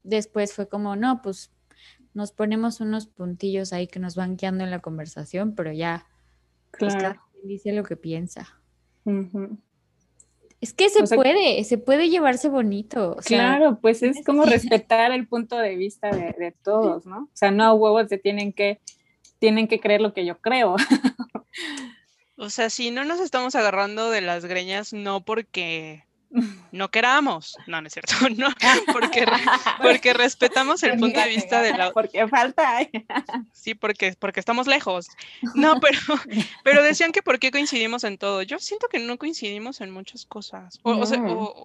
después 0.03 0.53
fue 0.53 0.69
como, 0.69 0.95
no, 0.95 1.23
pues 1.23 1.51
nos 2.13 2.31
ponemos 2.31 2.79
unos 2.79 3.07
puntillos 3.07 3.73
ahí 3.73 3.87
que 3.87 3.99
nos 3.99 4.15
van 4.15 4.37
guiando 4.37 4.63
en 4.63 4.69
la 4.69 4.77
conversación, 4.77 5.55
pero 5.55 5.71
ya, 5.71 6.05
pues, 6.77 6.93
cada 6.93 7.23
quien 7.31 7.47
dice 7.47 7.73
lo 7.73 7.83
que 7.83 7.97
piensa. 7.97 8.61
Es 10.61 10.73
que 10.73 10.89
se 10.89 11.03
puede, 11.03 11.63
se 11.63 11.77
puede 11.77 12.09
llevarse 12.09 12.49
bonito. 12.49 13.17
claro, 13.25 13.79
pues 13.81 14.01
es 14.01 14.23
como 14.25 14.45
respetar 14.45 15.11
el 15.11 15.27
punto 15.27 15.57
de 15.57 15.75
vista 15.75 16.09
de, 16.09 16.53
todos, 16.63 17.05
¿no? 17.05 17.23
O 17.23 17.29
sea, 17.33 17.51
no 17.51 17.73
huevos 17.75 18.07
se 18.09 18.17
tienen 18.17 18.53
que, 18.53 18.79
tienen 19.39 19.67
que 19.67 19.79
creer 19.79 20.01
lo 20.01 20.13
que 20.13 20.25
yo 20.25 20.39
creo. 20.39 20.75
O 22.37 22.49
sea, 22.49 22.69
si 22.69 22.91
no 22.91 23.05
nos 23.05 23.21
estamos 23.21 23.55
agarrando 23.55 24.09
de 24.09 24.19
las 24.19 24.43
greñas, 24.43 24.91
no 24.91 25.23
porque 25.23 26.03
no 26.71 26.89
queramos, 26.89 27.55
no, 27.67 27.81
no 27.81 27.87
es 27.87 27.93
cierto, 27.93 28.13
no, 28.37 28.49
porque, 28.91 29.25
porque 29.81 30.13
respetamos 30.13 30.83
el 30.83 30.97
punto 30.97 31.19
de 31.19 31.27
vista 31.27 31.61
de 31.61 31.77
la... 31.77 31.91
Porque 31.91 32.27
falta. 32.27 32.79
Sí, 33.53 33.75
porque, 33.75 34.15
porque 34.19 34.39
estamos 34.39 34.67
lejos. 34.67 35.07
No, 35.53 35.79
pero, 35.79 35.99
pero 36.63 36.83
decían 36.83 37.11
que 37.11 37.21
por 37.21 37.39
qué 37.39 37.51
coincidimos 37.51 38.03
en 38.03 38.17
todo. 38.17 38.41
Yo 38.41 38.59
siento 38.59 38.87
que 38.87 38.99
no 38.99 39.17
coincidimos 39.17 39.81
en 39.81 39.91
muchas 39.91 40.25
cosas. 40.25 40.79
O, 40.83 40.93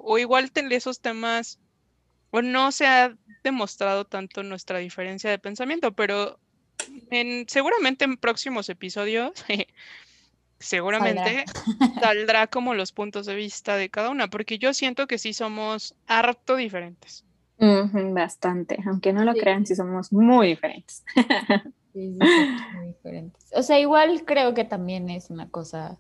o, 0.04 0.18
igual 0.18 0.50
esos 0.70 1.00
temas, 1.00 1.59
o 2.30 2.42
no 2.42 2.70
se 2.72 2.87
ha 2.87 3.14
demostrado 3.42 4.04
tanto 4.04 4.42
nuestra 4.42 4.78
diferencia 4.78 5.30
de 5.30 5.38
pensamiento, 5.38 5.92
pero 5.92 6.38
en, 7.11 7.48
seguramente 7.48 8.04
en 8.04 8.16
próximos 8.16 8.68
episodios 8.68 9.33
seguramente 10.61 11.44
saldrá. 12.01 12.46
como 12.46 12.75
los 12.75 12.92
puntos 12.92 13.27
de 13.27 13.35
vista 13.35 13.77
de 13.77 13.90
cada 13.90 14.11
una, 14.11 14.29
porque 14.29 14.59
yo 14.59 14.73
siento 14.73 15.07
que 15.07 15.18
sí 15.18 15.33
somos 15.33 15.94
harto 16.07 16.57
diferentes. 16.57 17.25
bastante, 17.59 18.79
aunque 18.87 19.12
no 19.12 19.25
lo 19.25 19.35
crean, 19.35 19.66
sí 19.66 19.75
somos 19.75 20.12
muy 20.12 20.49
diferentes. 20.49 21.03
sí, 21.92 22.18
muy 22.75 22.87
diferentes. 22.87 23.51
O 23.55 23.62
sea, 23.62 23.81
igual 23.81 24.23
creo 24.25 24.55
que 24.55 24.64
también 24.64 25.11
es 25.11 25.31
una 25.31 25.49
cosa, 25.49 25.99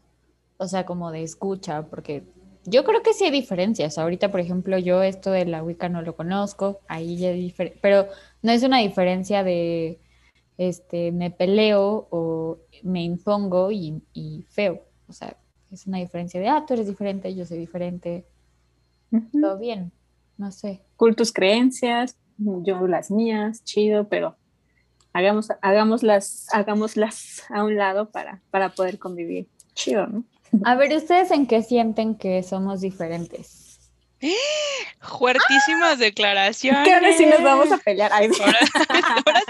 o 0.58 0.68
sea, 0.68 0.84
como 0.86 1.10
de 1.10 1.22
escucha, 1.22 1.82
porque 1.86 2.22
yo 2.64 2.84
creo 2.84 3.02
que 3.02 3.14
sí 3.14 3.24
hay 3.24 3.30
diferencias. 3.30 3.98
Ahorita, 3.98 4.30
por 4.30 4.40
ejemplo, 4.40 4.78
yo 4.78 5.02
esto 5.02 5.30
de 5.30 5.46
la 5.46 5.62
Wicca 5.62 5.88
no 5.88 6.02
lo 6.02 6.14
conozco, 6.14 6.80
ahí 6.88 7.16
ya 7.16 7.30
hay 7.30 7.40
diferencia, 7.40 7.80
pero 7.82 8.08
no 8.42 8.52
es 8.52 8.62
una 8.62 8.78
diferencia 8.78 9.42
de 9.42 9.98
este, 10.60 11.10
me 11.10 11.30
peleo 11.30 12.06
o 12.10 12.58
me 12.82 13.02
impongo 13.02 13.70
y, 13.72 14.44
feo. 14.50 14.82
O 15.08 15.12
sea, 15.14 15.34
es 15.70 15.86
una 15.86 15.96
diferencia 15.96 16.38
de, 16.38 16.48
ah, 16.48 16.66
tú 16.66 16.74
eres 16.74 16.86
diferente, 16.86 17.34
yo 17.34 17.46
soy 17.46 17.56
diferente. 17.56 18.26
Todo 19.32 19.58
bien, 19.58 19.90
no 20.36 20.52
sé. 20.52 20.82
Cool 20.96 21.16
tus 21.16 21.32
creencias, 21.32 22.18
yo 22.36 22.86
las 22.86 23.10
mías, 23.10 23.64
chido, 23.64 24.08
pero 24.08 24.36
hagamos, 25.14 25.48
hagámoslas, 25.62 26.46
hagámoslas 26.52 27.42
a 27.48 27.64
un 27.64 27.76
lado 27.76 28.10
para, 28.10 28.42
para 28.50 28.74
poder 28.74 28.98
convivir. 28.98 29.48
Chido, 29.72 30.08
¿no? 30.08 30.24
A 30.64 30.74
ver, 30.74 30.94
¿ustedes 30.94 31.30
en 31.30 31.46
qué 31.46 31.62
sienten 31.62 32.16
que 32.16 32.42
somos 32.42 32.82
diferentes? 32.82 33.59
Fuertísimas 35.00 35.98
declaraciones. 35.98 36.84
Que 36.84 36.94
ahora 36.94 37.12
sí 37.12 37.26
nos 37.26 37.42
vamos 37.42 37.72
a 37.72 37.78
pelear. 37.78 38.12
Ahora, 38.12 38.32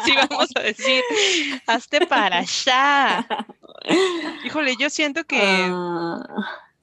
sí 0.04 0.14
vamos 0.14 0.48
a 0.54 0.60
decir, 0.60 1.02
hazte 1.66 2.06
para 2.06 2.38
allá. 2.38 3.26
Híjole, 4.44 4.76
yo 4.78 4.90
siento 4.90 5.24
que 5.24 5.40
ah, 5.42 6.22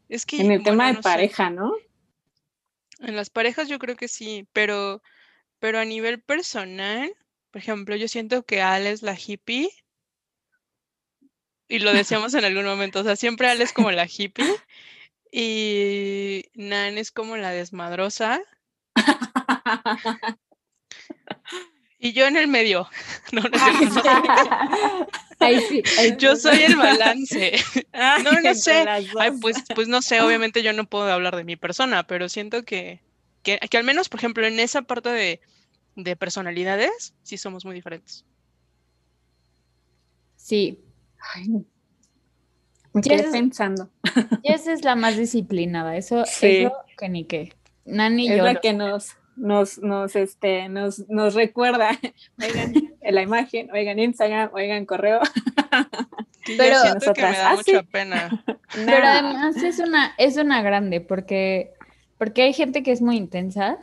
es 0.10 0.26
que 0.26 0.42
en 0.42 0.52
el 0.52 0.64
tema 0.64 0.92
de 0.92 1.02
pareja, 1.02 1.50
¿no? 1.50 1.74
En 3.00 3.16
las 3.16 3.30
parejas 3.30 3.68
yo 3.70 3.80
creo 3.80 3.96
que 3.96 4.08
sí, 4.08 4.48
pero, 4.52 5.02
pero 5.60 5.80
a 5.80 5.86
nivel 5.86 6.20
personal, 6.22 7.14
por 7.52 7.62
ejemplo, 7.62 7.96
yo 7.96 8.08
siento 8.08 8.44
que 8.44 8.62
Ale 8.62 8.92
es 8.92 9.02
la 9.02 9.16
hippie 9.16 9.70
y 11.70 11.80
lo 11.80 11.94
decíamos 11.94 12.34
en 12.34 12.46
algún 12.46 12.66
momento, 12.66 13.02
o 13.02 13.04
sea, 13.04 13.16
siempre 13.16 13.50
Ale 13.50 13.64
es 13.64 13.74
como 13.74 13.92
la 13.92 14.08
hippie 14.08 14.46
y 15.32 16.46
Nan 16.56 16.98
es 16.98 17.12
como 17.12 17.38
la 17.38 17.52
desmadrosa. 17.52 18.42
y 22.00 22.14
yo 22.14 22.26
en 22.26 22.38
el 22.38 22.48
medio. 22.48 22.88
No, 23.32 23.42
no, 23.42 23.50
Yo 26.18 26.36
soy 26.36 26.64
el 26.64 26.76
balance. 26.76 27.54
no, 28.24 28.42
no 28.42 28.56
sé. 28.56 28.86
pues, 29.42 29.58
pues 29.76 29.88
no 29.88 30.02
sé, 30.02 30.22
obviamente 30.22 30.64
yo 30.64 30.74
no 30.74 30.86
puedo 30.86 31.12
hablar 31.12 31.36
de 31.36 31.44
mi 31.44 31.56
persona, 31.58 32.08
pero 32.08 32.30
siento 32.30 32.64
que, 32.64 33.02
que, 33.44 33.60
al 33.78 33.84
menos, 33.84 34.10
por 34.10 34.20
ejemplo, 34.20 34.48
en 34.48 34.60
esa 34.60 34.82
parte 34.82 35.10
de, 35.10 35.42
de 35.96 36.16
personalidades, 36.16 37.14
sí 37.24 37.38
somos 37.38 37.66
muy 37.66 37.76
diferentes. 37.76 38.26
Sí. 40.38 40.80
Ay, 41.36 41.66
me 42.98 43.24
pensando. 43.24 43.90
esa 44.44 44.74
es 44.74 44.84
la 44.84 44.96
más 44.96 45.18
disciplinada, 45.18 45.98
eso, 45.98 46.24
eso 46.24 46.74
que 46.98 47.10
ni 47.10 47.26
qué. 47.26 47.54
Nani 47.86 48.30
es 48.30 48.44
la 48.44 48.56
que 48.56 48.74
nos, 48.74 49.16
nos, 49.36 49.78
nos, 49.80 50.16
este, 50.16 50.68
nos, 50.68 51.08
nos 51.10 51.34
recuerda, 51.36 51.92
oigan 52.42 52.74
la 53.02 53.22
imagen, 53.22 53.72
oigan 53.72 54.00
Instagram, 54.00 54.50
oigan 54.54 54.86
correo. 54.86 55.22
pero 56.58 56.80
siento 56.82 57.14
que 57.14 57.22
me 57.22 57.38
da 57.38 57.52
ah, 57.52 57.56
mucha 57.56 57.84
pena. 57.84 58.44
Pero 58.86 59.08
además 59.08 59.56
es 59.64 59.80
una, 59.80 60.14
es 60.18 60.38
una 60.38 60.62
grande, 60.62 61.00
porque, 61.00 61.74
porque 62.18 62.44
hay 62.44 62.54
gente 62.54 62.84
que 62.84 62.92
es 62.92 63.02
muy 63.02 63.16
intensa 63.16 63.78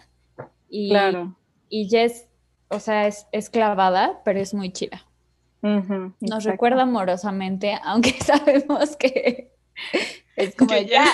y, 0.68 0.90
claro. 0.90 1.36
y 1.70 1.88
es, 1.96 2.28
o 2.68 2.80
sea, 2.80 3.06
es, 3.06 3.26
es 3.32 3.48
clavada, 3.48 4.20
pero 4.24 4.40
es 4.40 4.52
muy 4.52 4.70
chida. 4.72 5.06
Nos 6.20 6.44
recuerda 6.44 6.82
amorosamente, 6.82 7.78
aunque 7.84 8.12
sabemos 8.20 8.96
que 8.96 9.50
es 10.36 10.54
como 10.54 10.70
que 10.70 10.86
ya, 10.86 11.06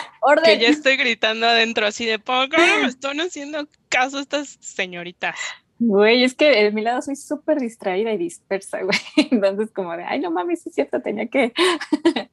Que 0.45 0.59
ya 0.59 0.69
estoy 0.69 0.97
gritando 0.97 1.47
adentro 1.47 1.87
así 1.87 2.07
de 2.07 2.19
poco, 2.19 2.57
me 2.57 2.87
están 2.89 3.21
haciendo 3.21 3.69
caso 3.89 4.19
estas 4.19 4.57
señoritas. 4.61 5.37
Güey, 5.79 6.25
es 6.25 6.35
que 6.35 6.51
de 6.51 6.71
mi 6.73 6.83
lado 6.83 7.01
soy 7.01 7.17
súper 7.17 7.59
distraída 7.59 8.13
y 8.13 8.19
dispersa, 8.19 8.83
güey. 8.83 8.99
Entonces, 9.31 9.71
como 9.71 9.97
de, 9.97 10.05
ay, 10.05 10.21
no 10.21 10.31
mames, 10.31 10.67
es 10.67 10.75
cierto, 10.75 11.01
tenía 11.01 11.27
que. 11.29 11.55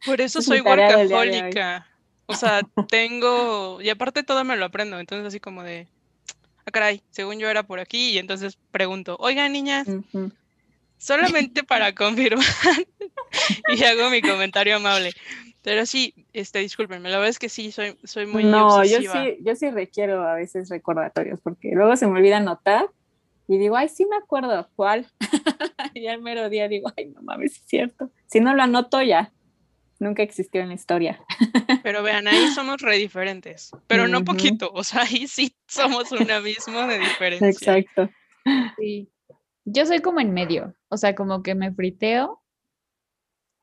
Por 0.05 0.19
eso 0.19 0.41
soy 0.41 0.61
workahólica. 0.61 1.87
O 2.25 2.35
sea, 2.35 2.61
tengo. 2.89 3.81
Y 3.81 3.89
aparte 3.89 4.23
todo 4.23 4.43
me 4.43 4.57
lo 4.57 4.65
aprendo. 4.65 4.99
Entonces, 4.99 5.27
así 5.27 5.39
como 5.39 5.63
de. 5.63 5.87
Ah, 6.65 6.71
caray, 6.71 7.01
según 7.09 7.39
yo 7.39 7.49
era 7.49 7.63
por 7.63 7.79
aquí. 7.79 8.11
Y 8.11 8.17
entonces 8.17 8.57
pregunto, 8.71 9.15
oigan, 9.17 9.53
niñas, 9.53 9.87
solamente 10.97 11.63
para 11.63 11.93
confirmar 11.95 12.45
y 13.75 13.83
hago 13.83 14.09
mi 14.09 14.21
comentario 14.21 14.77
amable. 14.77 15.11
Pero 15.63 15.85
sí, 15.85 16.13
este, 16.31 16.59
discúlpenme, 16.59 17.09
la 17.09 17.17
verdad 17.17 17.29
es 17.29 17.39
que 17.39 17.49
sí, 17.49 17.71
soy, 17.71 17.97
soy 18.03 18.25
muy 18.25 18.43
No, 18.45 18.85
yo 18.85 18.99
sí, 19.01 19.37
yo 19.41 19.55
sí 19.55 19.69
requiero 19.69 20.25
a 20.25 20.35
veces 20.35 20.69
recordatorios, 20.69 21.41
porque 21.41 21.71
luego 21.73 21.97
se 21.97 22.07
me 22.07 22.19
olvida 22.19 22.37
anotar 22.37 22.89
y 23.49 23.57
digo, 23.57 23.75
ay, 23.75 23.89
sí 23.89 24.05
me 24.05 24.15
acuerdo, 24.15 24.69
¿cuál? 24.75 25.07
y 25.93 26.07
al 26.07 26.21
mero 26.21 26.49
día 26.49 26.69
digo, 26.69 26.91
ay, 26.95 27.07
no 27.07 27.21
mames, 27.21 27.57
es 27.57 27.63
cierto. 27.65 28.11
Si 28.27 28.39
no 28.39 28.53
lo 28.53 28.63
anoto 28.63 29.01
ya, 29.01 29.33
nunca 29.99 30.23
existió 30.23 30.61
en 30.61 30.69
la 30.69 30.75
historia. 30.75 31.21
Pero 31.83 32.03
vean, 32.03 32.27
ahí 32.27 32.47
somos 32.51 32.81
re 32.81 32.97
diferentes, 32.97 33.71
pero 33.87 34.07
no 34.07 34.23
poquito, 34.23 34.71
o 34.73 34.83
sea, 34.83 35.01
ahí 35.01 35.27
sí 35.27 35.53
somos 35.67 36.11
un 36.13 36.31
abismo 36.31 36.87
de 36.87 36.99
diferencia. 36.99 37.49
Exacto. 37.77 38.09
Sí. 38.77 39.09
Yo 39.69 39.85
soy 39.85 39.99
como 39.99 40.21
en 40.21 40.33
medio, 40.33 40.73
o 40.87 40.95
sea, 40.95 41.13
como 41.13 41.43
que 41.43 41.53
me 41.53 41.73
friteo 41.73 42.41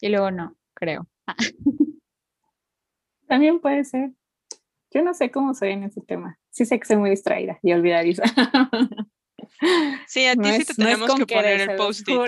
y 0.00 0.10
luego 0.10 0.30
no, 0.30 0.54
creo. 0.74 1.08
También 3.26 3.58
puede 3.60 3.84
ser. 3.84 4.10
Yo 4.90 5.02
no 5.02 5.14
sé 5.14 5.30
cómo 5.30 5.54
soy 5.54 5.70
en 5.70 5.84
ese 5.84 6.02
tema. 6.02 6.38
Sí 6.50 6.66
sé 6.66 6.78
que 6.78 6.86
soy 6.86 6.96
muy 6.96 7.08
distraída 7.10 7.58
y 7.62 7.72
olvidadiza. 7.72 8.22
Sí, 10.06 10.26
a 10.26 10.32
ti 10.32 10.38
No 10.40 10.44
sí 10.52 10.62
es- 10.62 10.66
te 10.66 10.74
tenemos 10.74 11.14
que 11.14 11.26
poner 11.26 11.56
querer, 11.58 11.70
el 11.70 11.76
post-it. 11.76 12.18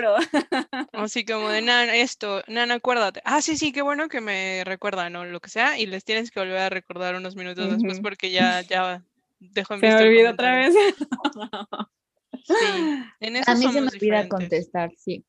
Así 0.93 1.25
como 1.25 1.49
de, 1.49 1.61
Nan, 1.61 1.89
esto, 1.89 2.41
Nan, 2.47 2.71
acuérdate. 2.71 3.21
Ah, 3.25 3.41
sí, 3.41 3.57
sí, 3.57 3.71
qué 3.71 3.81
bueno 3.81 4.07
que 4.07 4.21
me 4.21 4.63
recuerdan 4.63 5.15
o 5.15 5.25
lo 5.25 5.39
que 5.39 5.49
sea. 5.49 5.77
Y 5.77 5.85
les 5.87 6.03
tienes 6.03 6.31
que 6.31 6.39
volver 6.39 6.57
a 6.57 6.69
recordar 6.69 7.15
unos 7.15 7.35
minutos 7.35 7.69
después 7.71 7.99
porque 7.99 8.31
ya, 8.31 8.61
ya 8.61 9.03
dejó 9.39 9.75
en 9.75 9.81
Se 9.81 9.87
me 9.87 9.95
olvidó 10.01 10.31
otra 10.31 10.55
vez. 10.55 10.75
Sí, 12.47 13.03
en 13.19 13.35
eso 13.35 13.51
A 13.51 13.55
mí 13.55 13.61
se 13.61 13.67
somos 13.67 13.73
me 13.73 13.79
olvida 13.81 13.93
diferentes. 13.99 14.29
contestar, 14.29 14.91
sí. 14.97 15.25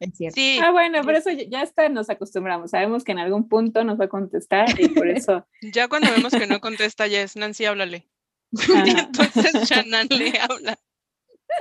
Es 0.00 0.16
cierto. 0.16 0.34
Sí, 0.34 0.58
Ah, 0.62 0.70
bueno, 0.72 1.00
pero 1.04 1.18
eso 1.18 1.30
ya 1.30 1.62
está, 1.62 1.88
nos 1.88 2.10
acostumbramos. 2.10 2.70
Sabemos 2.72 3.04
que 3.04 3.12
en 3.12 3.18
algún 3.18 3.48
punto 3.48 3.84
nos 3.84 3.98
va 4.00 4.06
a 4.06 4.08
contestar 4.08 4.68
y 4.80 4.88
por 4.88 5.08
eso. 5.08 5.46
ya 5.62 5.88
cuando 5.88 6.10
vemos 6.10 6.32
que 6.32 6.46
no 6.46 6.60
contesta, 6.60 7.06
ya 7.06 7.22
es 7.22 7.36
Nancy, 7.36 7.64
háblale. 7.66 8.08
Entonces 8.52 9.68
ya 9.68 9.82
Nan 9.84 10.08
le 10.10 10.32
habla. 10.38 10.78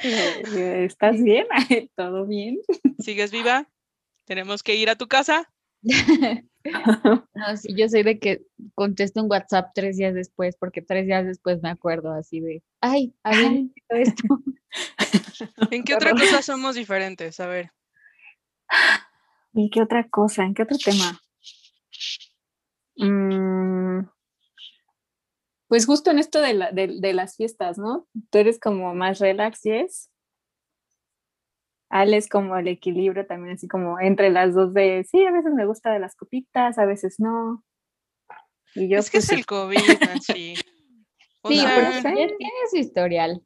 Eh, 0.03 0.86
¿Estás 0.86 1.22
bien? 1.22 1.45
¿Todo 1.95 2.26
bien? 2.26 2.59
¿Sigues 2.99 3.32
viva? 3.32 3.70
¿Tenemos 4.26 4.64
que 4.64 4.76
ir 4.76 4.89
a 4.89 4.95
tu 4.95 5.07
casa? 5.07 5.51
No, 7.36 7.57
sí, 7.57 7.75
yo 7.75 7.89
soy 7.89 8.03
de 8.03 8.19
que 8.19 8.41
contesto 8.73 9.21
un 9.21 9.29
WhatsApp 9.29 9.71
tres 9.75 9.97
días 9.97 10.13
después, 10.13 10.55
porque 10.57 10.81
tres 10.81 11.05
días 11.05 11.25
después 11.25 11.61
me 11.61 11.69
acuerdo 11.69 12.13
así 12.13 12.39
de, 12.39 12.63
ay, 12.79 13.13
había 13.21 13.65
esto. 13.89 14.23
¿En 15.71 15.84
qué 15.84 15.93
otra 15.95 16.11
cosa 16.11 16.41
somos 16.41 16.75
diferentes? 16.75 17.38
A 17.41 17.47
ver. 17.47 17.71
¿Y 19.53 19.69
qué 19.69 19.81
otra 19.81 20.07
cosa? 20.09 20.43
¿En 20.45 20.53
qué 20.53 20.63
otro 20.63 20.77
tema? 20.77 21.19
Mm, 22.95 24.07
pues 25.67 25.86
justo 25.86 26.11
en 26.11 26.19
esto 26.19 26.39
de, 26.39 26.53
la- 26.53 26.71
de- 26.71 26.99
de 26.99 27.13
las 27.13 27.36
fiestas, 27.36 27.77
¿no? 27.77 28.07
Tú 28.29 28.38
eres 28.38 28.57
como 28.59 28.93
más 28.95 29.19
relax, 29.19 29.61
¿yes? 29.63 30.09
Ale 30.11 30.12
es 32.15 32.27
como 32.27 32.57
el 32.57 32.67
equilibrio 32.67 33.25
también, 33.27 33.55
así 33.55 33.67
como 33.67 33.99
entre 33.99 34.31
las 34.31 34.55
dos 34.55 34.73
de, 34.73 35.05
sí, 35.09 35.23
a 35.25 35.31
veces 35.31 35.53
me 35.53 35.65
gusta 35.65 35.91
de 35.91 35.99
las 35.99 36.15
copitas, 36.15 36.77
a 36.79 36.85
veces 36.85 37.19
no. 37.19 37.63
Y 38.73 38.89
yo 38.89 38.97
es 38.97 39.11
que 39.11 39.19
pues, 39.19 39.25
es 39.25 39.37
el 39.37 39.45
COVID, 39.45 39.79
Sí, 41.47 41.57
sea, 41.57 41.75
pero 41.75 41.91
sí. 41.91 42.03
ya 42.03 42.27
tiene 42.37 42.53
su 42.71 42.77
historial. 42.77 43.41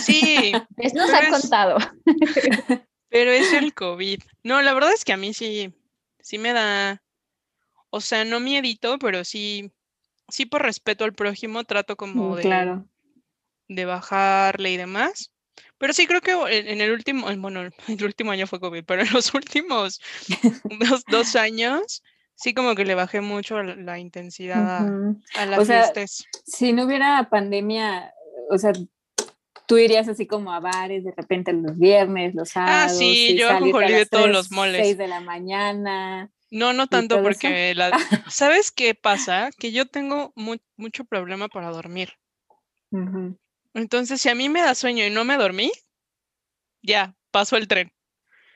sí, 0.00 0.52
Es 0.76 0.94
nos 0.94 1.10
ha 1.10 1.20
es- 1.20 1.40
contado. 1.40 1.78
pero 3.08 3.30
es 3.32 3.52
el 3.52 3.74
COVID. 3.74 4.20
No, 4.44 4.62
la 4.62 4.72
verdad 4.72 4.92
es 4.94 5.04
que 5.04 5.12
a 5.12 5.16
mí 5.16 5.34
sí, 5.34 5.74
sí 6.20 6.38
me 6.38 6.52
da, 6.52 7.02
o 7.90 8.00
sea, 8.00 8.24
no 8.24 8.38
miedito, 8.38 8.98
pero 9.00 9.24
sí, 9.24 9.72
sí 10.28 10.46
por 10.46 10.62
respeto 10.62 11.04
al 11.04 11.14
prójimo 11.14 11.64
trato 11.64 11.96
como 11.96 12.30
mm, 12.30 12.36
de, 12.36 12.42
claro. 12.42 12.86
de 13.68 13.84
bajarle 13.86 14.70
y 14.70 14.76
demás. 14.76 15.29
Pero 15.80 15.94
sí 15.94 16.06
creo 16.06 16.20
que 16.20 16.32
en, 16.32 16.82
el 16.82 16.92
último, 16.92 17.30
en- 17.30 17.40
bueno, 17.40 17.62
el 17.88 18.04
último 18.04 18.30
año 18.32 18.46
fue 18.46 18.60
COVID, 18.60 18.84
pero 18.84 19.00
en 19.02 19.12
los 19.14 19.32
últimos 19.34 19.98
dos, 20.78 21.04
dos 21.06 21.34
años, 21.36 22.02
sí 22.34 22.52
como 22.52 22.74
que 22.74 22.84
le 22.84 22.94
bajé 22.94 23.22
mucho 23.22 23.62
la, 23.62 23.98
intensidad 23.98 24.76
a, 24.76 25.14
a 25.36 25.46
la 25.46 25.58
O 25.58 25.64
sea, 25.64 25.84
fiestes. 25.84 26.26
Si 26.44 26.74
no 26.74 26.84
hubiera 26.84 27.28
pandemia, 27.30 28.12
o 28.50 28.58
sea, 28.58 28.72
tú 29.66 29.78
irías 29.78 30.06
así 30.06 30.26
como 30.26 30.52
a 30.52 30.60
bares 30.60 31.02
de 31.02 31.12
repente 31.16 31.54
los 31.54 31.78
viernes, 31.78 32.34
los 32.34 32.50
Ah, 32.56 32.88
sábados. 32.88 32.98
sí, 32.98 33.28
y 33.30 33.38
yo 33.38 33.48
de 33.94 34.00
las 34.00 34.10
todos 34.10 34.24
3, 34.24 34.34
los 34.34 34.50
moles. 34.52 34.82
6 34.82 34.98
de 34.98 35.08
la 35.08 35.20
mañana. 35.20 36.30
No, 36.50 36.74
no 36.74 36.88
tanto 36.88 37.22
porque 37.22 37.74
la... 37.74 37.90
¿Sabes 38.30 38.70
qué 38.70 38.94
pasa? 38.94 39.48
Que 39.56 39.72
yo 39.72 39.86
tengo 39.86 40.34
mu- 40.36 40.58
mucho 40.76 41.04
problema 41.04 41.48
para 41.48 41.70
dormir. 41.70 42.12
Ujú. 42.90 43.38
Entonces, 43.74 44.20
si 44.20 44.28
a 44.28 44.36
mí 44.36 44.48
me 44.48 44.62
da 44.62 44.76
sueño 44.76 45.04
y 45.04 45.10
no 45.10 45.24
me 45.24 45.36
dormí, 45.36 45.72
ya, 46.82 47.14
pasó 47.30 47.56
el 47.56 47.68
tren. 47.68 47.92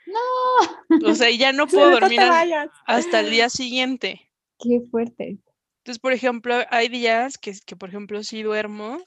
No, 0.06 0.84
O 1.04 1.14
sea, 1.14 1.30
ya 1.30 1.52
no 1.52 1.68
puedo 1.70 1.92
no 1.92 1.92
dormir 1.92 2.20
al- 2.22 2.72
hasta 2.84 3.20
el 3.20 3.30
día 3.30 3.48
siguiente. 3.48 4.32
qué 4.58 4.80
fuerte. 4.90 5.38
Entonces, 5.78 6.00
por 6.00 6.12
ejemplo, 6.12 6.54
hay 6.70 6.88
días 6.88 7.36
que, 7.38 7.52
que 7.66 7.76
por 7.76 7.88
ejemplo, 7.90 8.22
sí 8.22 8.42
duermo 8.42 8.98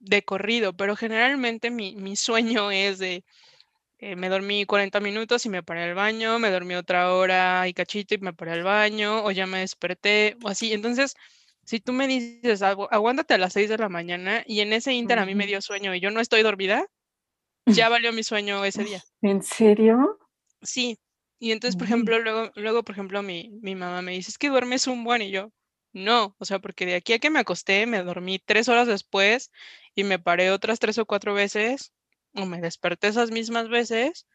de 0.00 0.24
corrido, 0.24 0.76
pero 0.76 0.96
generalmente 0.96 1.70
mi, 1.70 1.96
mi 1.96 2.16
sueño 2.16 2.70
es 2.72 2.98
de, 3.00 3.24
eh, 3.98 4.16
me 4.16 4.28
dormí 4.30 4.66
40 4.66 5.00
minutos 5.00 5.46
y 5.46 5.50
me 5.50 5.62
paré 5.64 5.84
al 5.84 5.94
baño, 5.94 6.38
me 6.40 6.50
dormí 6.50 6.74
otra 6.76 7.14
hora 7.14 7.68
y 7.68 7.74
cachito 7.74 8.14
y 8.16 8.18
me 8.18 8.34
paré 8.34 8.52
al 8.52 8.64
baño, 8.64 9.24
o 9.24 9.30
ya 9.32 9.46
me 9.46 9.60
desperté, 9.60 10.36
o 10.44 10.48
así. 10.48 10.72
Entonces, 10.72 11.16
si 11.64 11.80
tú 11.80 11.92
me 11.92 12.06
dices, 12.06 12.62
"Agu- 12.62 12.88
aguántate 12.90 13.34
a 13.34 13.38
las 13.38 13.52
6 13.52 13.68
de 13.68 13.78
la 13.78 13.88
mañana 13.88 14.42
y 14.46 14.60
en 14.60 14.72
ese 14.72 14.92
inter 14.92 15.18
a 15.18 15.26
mí 15.26 15.34
me 15.34 15.46
dio 15.46 15.60
sueño 15.60 15.94
y 15.94 16.00
yo 16.00 16.10
no 16.10 16.20
estoy 16.20 16.42
dormida, 16.42 16.86
ya 17.66 17.88
valió 17.90 18.12
mi 18.12 18.22
sueño 18.22 18.64
ese 18.64 18.84
día. 18.84 19.02
¿En 19.22 19.42
serio? 19.42 20.18
Sí. 20.62 20.98
Y 21.38 21.50
entonces, 21.52 21.76
por 21.76 21.86
ejemplo, 21.86 22.18
luego, 22.20 22.50
luego, 22.54 22.82
por 22.84 22.94
ejemplo, 22.94 23.22
mi, 23.22 23.50
mi 23.62 23.74
mamá 23.74 24.00
me 24.02 24.12
dice, 24.12 24.30
es 24.30 24.38
que 24.38 24.48
duermes 24.48 24.86
un 24.86 25.02
buen 25.02 25.22
y 25.22 25.30
yo, 25.32 25.50
no, 25.92 26.36
o 26.38 26.44
sea, 26.44 26.60
porque 26.60 26.86
de 26.86 26.94
aquí 26.94 27.12
a 27.14 27.18
que 27.18 27.30
me 27.30 27.40
acosté, 27.40 27.84
me 27.86 28.02
dormí 28.02 28.38
tres 28.38 28.68
horas 28.68 28.86
después 28.86 29.50
y 29.94 30.04
me 30.04 30.18
paré 30.20 30.50
otras 30.52 30.78
tres 30.78 30.98
o 30.98 31.04
cuatro 31.06 31.34
veces, 31.34 31.92
o 32.34 32.46
me 32.46 32.60
desperté 32.60 33.08
esas 33.08 33.30
mismas 33.32 33.68
veces. 33.68 34.26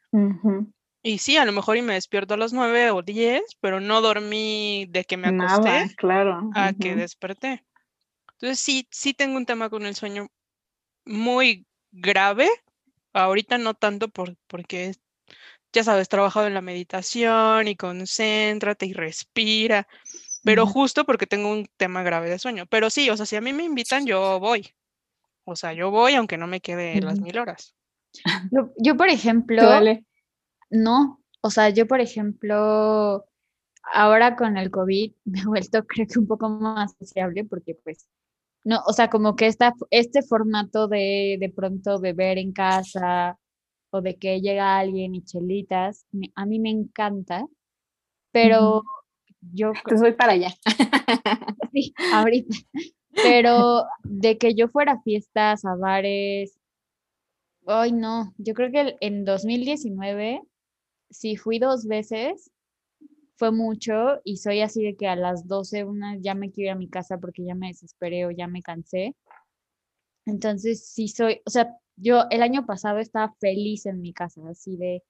Y 1.03 1.19
sí, 1.19 1.37
a 1.37 1.45
lo 1.45 1.51
mejor 1.51 1.77
y 1.77 1.81
me 1.81 1.93
despierto 1.93 2.33
a 2.33 2.37
las 2.37 2.53
nueve 2.53 2.91
o 2.91 3.01
diez, 3.01 3.41
pero 3.61 3.79
no 3.79 4.01
dormí 4.01 4.85
de 4.89 5.03
que 5.05 5.17
me 5.17 5.27
acosté 5.27 5.69
Nada, 5.69 5.89
claro. 5.97 6.49
a 6.53 6.73
que 6.73 6.89
ujú. 6.91 6.99
desperté. 6.99 7.63
Entonces, 8.33 8.59
sí, 8.59 8.87
sí 8.91 9.13
tengo 9.13 9.37
un 9.37 9.45
tema 9.45 9.69
con 9.69 9.85
el 9.85 9.95
sueño 9.95 10.27
muy 11.05 11.65
grave. 11.91 12.49
Ahorita 13.13 13.57
no 13.57 13.73
tanto 13.73 14.09
por, 14.09 14.35
porque, 14.47 14.93
ya 15.73 15.83
sabes, 15.83 16.09
trabajado 16.09 16.47
en 16.47 16.53
la 16.53 16.61
meditación 16.61 17.67
y 17.67 17.75
concéntrate 17.75 18.85
y 18.85 18.93
respira, 18.93 19.87
pero 20.43 20.63
Ujú. 20.63 20.73
justo 20.73 21.05
porque 21.05 21.27
tengo 21.27 21.51
un 21.51 21.67
tema 21.77 22.03
grave 22.03 22.29
de 22.29 22.39
sueño. 22.39 22.65
Pero 22.67 22.89
sí, 22.89 23.09
o 23.09 23.17
sea, 23.17 23.25
si 23.25 23.35
a 23.35 23.41
mí 23.41 23.53
me 23.53 23.63
invitan, 23.63 24.05
yo 24.05 24.39
voy. 24.39 24.69
O 25.45 25.55
sea, 25.55 25.73
yo 25.73 25.91
voy 25.91 26.13
aunque 26.15 26.37
no 26.37 26.47
me 26.47 26.61
quede 26.61 27.01
las 27.01 27.15
Ujú. 27.15 27.25
mil 27.25 27.39
horas. 27.39 27.73
Yo, 28.51 28.71
yo, 28.77 28.95
por 28.97 29.09
ejemplo, 29.09 29.61
Tú, 29.61 29.69
Ale. 29.71 30.03
No, 30.69 31.21
o 31.41 31.49
sea, 31.49 31.69
yo, 31.69 31.87
por 31.87 32.01
ejemplo, 32.01 33.25
ahora 33.93 34.35
con 34.35 34.57
el 34.57 34.71
COVID 34.71 35.13
me 35.25 35.41
he 35.41 35.45
vuelto, 35.47 35.85
creo 35.87 36.07
que 36.07 36.19
un 36.19 36.27
poco 36.27 36.49
más 36.49 36.95
sociable 36.99 37.45
porque 37.45 37.75
pues, 37.83 38.07
no, 38.65 38.81
o 38.87 38.93
sea, 38.93 39.09
como 39.09 39.35
que 39.35 39.47
esta, 39.47 39.73
este 39.91 40.23
formato 40.23 40.87
de 40.87 41.37
de 41.39 41.49
pronto 41.51 41.99
beber 42.01 42.37
en 42.39 42.53
casa 42.53 43.39
o 43.91 44.01
de 44.01 44.17
que 44.17 44.41
llega 44.41 44.77
alguien 44.79 45.15
y 45.15 45.23
chelitas, 45.23 46.05
me- 46.11 46.31
a 46.35 46.45
mí 46.45 46.59
me 46.59 46.71
encanta, 46.71 47.45
pero 48.31 48.83
yo 49.53 49.69
Entonces 49.69 50.01
voy 50.01 50.13
para 50.13 50.33
allá. 50.33 50.49
Sí, 51.73 51.93
ahorita. 52.11 52.55
Pero 53.21 53.85
de 54.03 54.37
que 54.37 54.55
yo 54.55 54.67
fuera 54.69 54.93
a 54.93 55.01
fiestas, 55.01 55.65
a 55.65 55.75
bares, 55.75 56.57
ay 57.67 57.91
no, 57.91 58.33
yo 58.37 58.53
creo 58.53 58.71
que 58.71 58.95
en 59.01 59.25
2019, 59.25 60.41
si 61.09 61.37
fui 61.37 61.59
dos 61.59 61.85
veces, 61.87 62.51
fue 63.37 63.51
mucho 63.51 64.19
y 64.23 64.37
soy 64.37 64.61
así 64.61 64.83
de 64.83 64.95
que 64.95 65.07
a 65.07 65.15
las 65.15 65.47
12, 65.47 65.83
una, 65.85 66.17
ya 66.17 66.33
me 66.35 66.51
quiero 66.51 66.73
a 66.73 66.75
mi 66.75 66.89
casa 66.89 67.19
porque 67.19 67.45
ya 67.45 67.55
me 67.55 67.67
desesperé 67.67 68.25
o 68.25 68.31
ya 68.31 68.47
me 68.47 68.61
cansé. 68.61 69.15
Entonces 70.25 70.87
sí 70.89 71.07
soy, 71.07 71.41
o 71.45 71.49
sea, 71.49 71.77
yo 71.95 72.23
el 72.31 72.41
año 72.41 72.65
pasado 72.65 72.99
estaba 72.99 73.33
feliz 73.39 73.85
en 73.85 74.01
mi 74.01 74.13
casa, 74.13 74.41
así 74.49 74.75
de, 74.77 75.03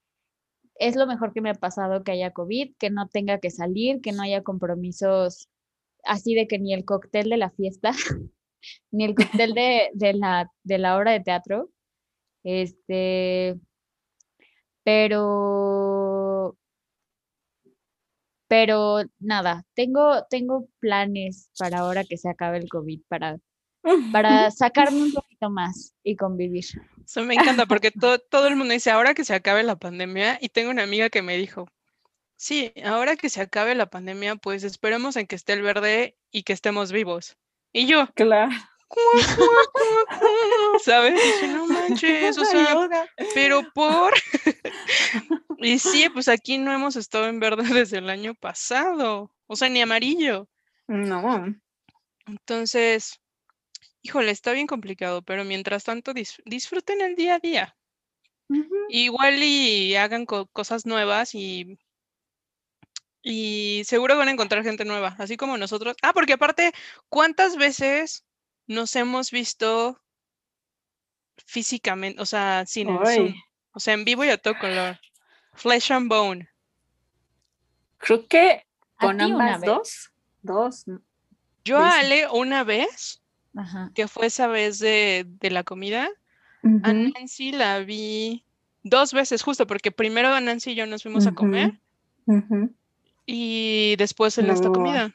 es 0.76 0.96
lo 0.96 1.08
mejor 1.08 1.34
que 1.34 1.42
me 1.42 1.50
ha 1.50 1.56
pasado 1.56 2.04
que 2.04 2.12
haya 2.12 2.32
COVID, 2.32 2.76
que 2.78 2.90
no 2.90 3.08
tenga 3.08 3.40
que 3.40 3.50
salir, 3.50 4.02
que 4.02 4.12
no 4.12 4.24
haya 4.24 4.44
compromisos 4.44 5.50
así 6.04 6.36
de 6.36 6.48
que 6.48 6.60
ni 6.60 6.74
el 6.74 6.86
cóctel 6.86 7.30
de 7.30 7.38
la 7.38 7.50
fiesta, 7.50 7.92
ni 8.92 9.06
el 9.06 9.16
cóctel 9.16 9.54
de, 9.54 9.90
de 9.94 10.14
la, 10.14 10.52
de 10.64 10.78
la 10.78 10.98
obra 10.98 11.12
de 11.12 11.22
teatro, 11.22 11.72
este, 12.44 13.60
pero, 14.88 16.58
pero 18.48 19.00
nada, 19.20 19.66
tengo, 19.74 20.24
tengo 20.30 20.70
planes 20.80 21.50
para 21.60 21.80
ahora 21.80 22.06
que 22.06 22.16
se 22.16 22.30
acabe 22.30 22.60
el 22.60 22.70
COVID, 22.70 23.02
para, 23.10 23.38
para 24.14 24.50
sacarme 24.52 25.02
un 25.02 25.12
poquito 25.12 25.50
más 25.50 25.94
y 26.04 26.16
convivir. 26.16 26.64
Eso 27.06 27.22
me 27.26 27.34
encanta 27.36 27.66
porque 27.66 27.92
to- 27.92 28.20
todo 28.20 28.48
el 28.48 28.56
mundo 28.56 28.74
dice, 28.74 28.90
ahora 28.90 29.14
que 29.14 29.26
se 29.26 29.36
acabe 29.36 29.64
la 29.64 29.76
pandemia, 29.76 30.38
y 30.40 30.48
tengo 30.48 30.72
una 30.72 30.84
amiga 30.84 31.10
que 31.10 31.22
me 31.22 31.36
dijo, 31.36 31.68
sí, 32.38 32.72
ahora 32.86 33.18
que 33.18 33.28
se 33.28 33.42
acabe 33.42 33.76
la 33.76 33.90
pandemia, 33.90 34.38
pues 34.38 34.64
esperemos 34.64 35.18
en 35.18 35.28
que 35.28 35.36
esté 35.36 35.52
el 35.52 35.64
verde 35.64 36.16
y 36.32 36.44
que 36.44 36.54
estemos 36.54 36.94
vivos. 36.94 37.36
Y 37.74 37.88
yo, 37.88 38.08
Claro. 38.16 38.54
¿sabes? 40.84 41.14
Dije, 41.16 41.48
no 41.50 41.68
manches, 41.68 42.38
o 42.38 42.46
sea, 42.46 43.08
pero 43.34 43.62
por... 43.74 44.14
Y 45.60 45.80
sí, 45.80 46.08
pues 46.14 46.28
aquí 46.28 46.60
no 46.60 46.72
hemos 46.72 46.96
estado 46.96 47.28
en 47.28 47.40
verde 47.40 47.64
desde 47.74 47.98
el 47.98 48.10
año 48.12 48.36
pasado, 48.36 49.32
o 49.48 49.56
sea, 49.56 49.70
ni 49.70 49.82
amarillo. 49.82 50.48
No. 50.88 51.48
Entonces, 52.28 53.20
híjole, 54.04 54.30
está 54.32 54.52
bien 54.52 54.68
complicado, 54.68 55.24
pero 55.24 55.44
mientras 55.44 55.84
tanto 55.84 56.14
dis- 56.14 56.42
disfruten 56.46 57.02
el 57.02 57.16
día 57.16 57.36
a 57.36 57.40
día. 57.40 57.76
Igual 58.90 59.42
y 59.42 59.96
hagan 59.96 60.26
co- 60.28 60.46
cosas 60.54 60.86
nuevas 60.86 61.34
y, 61.34 61.80
y 63.24 63.82
seguro 63.84 64.16
van 64.16 64.28
a 64.28 64.32
encontrar 64.32 64.64
gente 64.64 64.86
nueva, 64.86 65.16
así 65.18 65.38
como 65.38 65.58
nosotros. 65.58 65.98
Ah, 66.04 66.14
porque 66.14 66.34
aparte, 66.34 66.72
¿cuántas 67.10 67.58
veces 67.58 68.27
nos 68.68 68.96
hemos 68.96 69.32
visto 69.32 70.00
físicamente, 71.46 72.22
o 72.22 72.26
sea, 72.26 72.66
sin 72.66 72.90
el 72.90 73.06
Zoom? 73.06 73.34
O 73.72 73.80
sea, 73.80 73.94
en 73.94 74.06
vivo 74.06 74.24
y 74.26 74.30
a 74.30 74.38
todo 74.38 74.58
color. 74.60 75.00
Flesh 75.54 75.92
and 75.92 76.10
bone. 76.10 76.50
creo 77.98 78.28
que 78.28 78.66
A 78.98 79.08
con 79.08 79.22
ambas 79.22 79.62
dos, 79.62 80.12
dos. 80.42 80.86
Yo 81.64 81.78
a. 81.80 82.00
Ale 82.00 82.28
una 82.30 82.64
vez, 82.64 83.22
Ajá. 83.56 83.92
que 83.96 84.08
fue 84.08 84.28
esa 84.28 84.48
vez 84.48 84.80
de, 84.80 85.26
de 85.28 85.50
la 85.52 85.64
comida, 85.64 86.10
a 86.84 86.92
Nancy 86.92 87.52
la 87.52 87.80
vi 87.80 88.44
dos 88.84 89.14
veces 89.14 89.42
justo, 89.42 89.68
porque 89.68 89.92
primero 89.92 90.40
Nancy 90.42 90.72
y 90.72 90.76
yo 90.76 90.86
nos 90.86 91.04
fuimos 91.04 91.26
a 91.26 91.34
comer 91.34 91.80
y 93.26 93.96
después 93.98 94.38
en 94.38 94.50
esta 94.50 94.70
comida. 94.70 95.14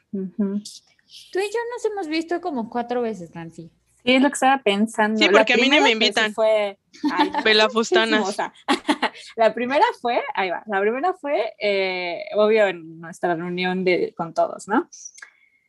Tú 1.31 1.39
y 1.39 1.43
yo 1.43 1.59
nos 1.73 1.85
hemos 1.85 2.07
visto 2.07 2.41
como 2.41 2.69
cuatro 2.69 3.01
veces, 3.01 3.33
Nancy. 3.35 3.71
Sí, 4.03 4.15
es 4.15 4.21
lo 4.21 4.29
que 4.29 4.33
estaba 4.33 4.61
pensando. 4.61 5.17
Sí, 5.17 5.25
La 5.25 5.31
porque 5.31 5.53
a 5.53 5.57
mí 5.57 5.69
ni 5.69 5.79
me 5.79 5.91
invitan. 5.91 6.33
fue, 6.33 6.77
ay, 7.11 7.29
no, 7.33 7.43
Pelafustanas. 7.43 8.37
La 9.35 9.53
primera 9.53 9.85
fue, 10.01 10.21
ahí 10.33 10.49
va, 10.49 10.63
la 10.65 10.81
primera 10.81 11.13
fue, 11.13 11.53
eh, 11.59 12.23
obvio, 12.35 12.67
en 12.67 12.99
nuestra 12.99 13.35
reunión 13.35 13.83
de, 13.83 14.13
con 14.17 14.33
todos, 14.33 14.67
¿no? 14.67 14.89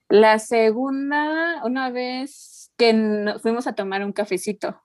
La 0.09 0.39
segunda, 0.39 1.63
una 1.65 1.91
vez 1.91 2.73
que 2.79 2.93
nos 2.95 3.43
fuimos 3.43 3.67
a 3.67 3.75
tomar 3.75 4.03
un 4.03 4.13
cafecito. 4.13 4.81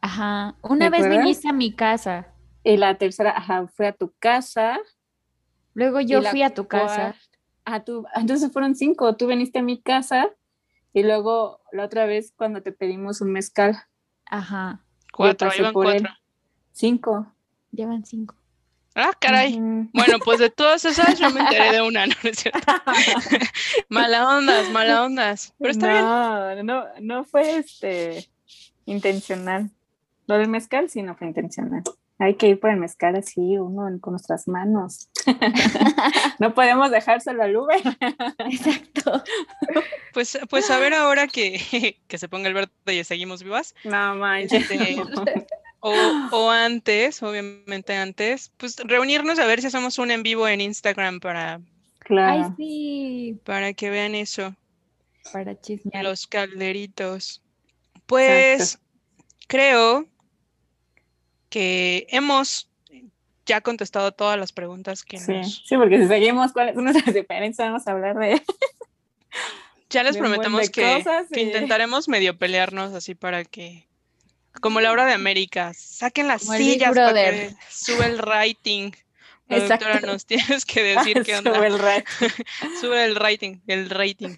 Ajá. 0.00 0.56
Una 0.62 0.90
vez 0.90 1.02
acuerdas? 1.02 1.18
viniste 1.24 1.48
a 1.48 1.52
mi 1.52 1.74
casa. 1.74 2.34
Y 2.64 2.76
la 2.76 2.98
tercera, 2.98 3.36
ajá, 3.36 3.68
fue 3.68 3.86
a 3.86 3.92
tu 3.92 4.12
casa. 4.18 4.80
Luego 5.74 6.00
yo 6.00 6.22
fui 6.22 6.42
a 6.42 6.50
tu 6.50 6.66
casa. 6.66 7.14
Ah, 7.64 7.84
tú, 7.84 8.04
entonces 8.14 8.52
fueron 8.52 8.74
cinco. 8.74 9.16
Tú 9.16 9.26
viniste 9.26 9.58
a 9.60 9.62
mi 9.62 9.80
casa 9.80 10.28
y 10.92 11.02
luego 11.02 11.60
la 11.72 11.84
otra 11.84 12.06
vez 12.06 12.32
cuando 12.36 12.62
te 12.62 12.72
pedimos 12.72 13.20
un 13.20 13.32
mezcal, 13.32 13.76
Ajá. 14.26 14.80
Cuatro, 15.12 15.50
él. 15.52 15.72
cuatro. 15.72 16.08
cinco. 16.72 17.26
Llevan 17.70 18.04
cinco. 18.04 18.34
Ah, 18.94 19.12
caray. 19.18 19.58
Bueno, 19.94 20.18
pues 20.24 20.38
de 20.38 20.50
todas 20.50 20.84
esas 20.84 21.18
yo 21.18 21.30
me 21.30 21.40
enteré 21.40 21.72
de 21.72 21.82
una, 21.82 22.06
no, 22.06 22.14
no 22.22 22.30
es 22.30 22.38
cierto. 22.38 22.60
mala 23.88 24.28
ondas, 24.36 24.70
mala 24.70 25.04
ondas. 25.04 25.54
Pero 25.58 25.70
está 25.70 25.88
bien. 26.54 26.66
no, 26.66 26.84
no, 26.84 26.84
no 27.00 27.24
fue 27.24 27.56
este 27.58 28.28
intencional. 28.86 29.70
Lo 30.26 30.36
del 30.38 30.48
mezcal 30.48 30.88
sí 30.88 31.02
no 31.02 31.14
fue 31.16 31.26
intencional. 31.28 31.82
Hay 32.18 32.34
que 32.36 32.48
ir 32.48 32.60
por 32.60 32.70
el 32.70 32.76
mezcal 32.78 33.16
así, 33.16 33.58
uno 33.58 33.88
en- 33.88 33.98
con 33.98 34.12
nuestras 34.12 34.46
manos. 34.48 35.08
no 36.38 36.54
podemos 36.54 36.90
dejárselo 36.90 37.42
al 37.42 37.56
Uber. 37.56 37.80
Exacto. 38.50 39.22
Pues, 40.12 40.38
pues 40.48 40.70
a 40.70 40.78
ver 40.78 40.94
ahora 40.94 41.26
que, 41.28 41.98
que 42.08 42.18
se 42.18 42.28
ponga 42.28 42.48
el 42.48 42.54
verde 42.54 42.70
y 42.86 43.04
seguimos 43.04 43.42
vivas. 43.42 43.74
No 43.84 44.14
manches. 44.16 44.70
Este, 44.70 45.02
o, 45.80 45.92
o 46.30 46.50
antes, 46.50 47.22
obviamente 47.22 47.96
antes, 47.96 48.52
pues 48.56 48.76
reunirnos 48.84 49.38
a 49.38 49.46
ver 49.46 49.60
si 49.60 49.66
hacemos 49.68 49.98
un 49.98 50.10
en 50.10 50.22
vivo 50.22 50.46
en 50.46 50.60
Instagram 50.60 51.18
para, 51.20 51.54
Ay, 51.54 51.60
Claro. 52.00 52.54
sí. 52.56 53.38
para 53.44 53.72
que 53.72 53.90
vean 53.90 54.14
eso, 54.14 54.54
Para 55.32 55.60
chismear. 55.60 56.04
los 56.04 56.26
calderitos. 56.26 57.42
Pues 58.06 58.78
creo 59.48 60.06
que 61.48 62.06
hemos 62.10 62.68
ya 63.46 63.60
contestado 63.60 64.12
todas 64.12 64.38
las 64.38 64.52
preguntas 64.52 65.02
que 65.02 65.18
Sí, 65.18 65.32
nos... 65.32 65.62
sí, 65.66 65.76
porque 65.76 65.98
si 66.02 66.08
seguimos 66.08 66.52
cuáles 66.52 66.74
son 66.74 66.84
nuestras 66.84 67.14
diferencias, 67.14 67.68
vamos 67.68 67.86
a 67.86 67.90
hablar 67.92 68.16
de 68.18 68.42
Ya 69.90 70.02
les 70.02 70.14
de 70.14 70.20
prometemos 70.20 70.70
que, 70.70 70.82
cosas 70.98 71.26
que 71.30 71.40
y- 71.40 71.44
intentaremos 71.44 72.08
medio 72.08 72.36
pelearnos 72.38 72.94
así 72.94 73.14
para 73.14 73.44
que, 73.44 73.86
como 74.60 74.80
la 74.80 74.90
hora 74.92 75.06
de 75.06 75.12
América, 75.12 75.72
saquen 75.74 76.28
las 76.28 76.42
Como 76.44 76.56
sillas 76.56 76.94
para 76.94 77.12
que 77.12 77.54
sube 77.70 78.06
el 78.06 78.18
rating. 78.18 78.92
Productora, 79.48 80.00
nos 80.00 80.24
tienes 80.24 80.64
que 80.64 80.82
decir 80.96 81.22
qué 81.24 81.36
onda. 81.36 81.54
Sube 81.54 81.66
el 81.66 81.78
rating. 81.78 82.28
Sube 82.80 83.04
el 83.04 83.16
rating, 83.16 83.58
el 83.66 83.90
rating. 83.90 84.36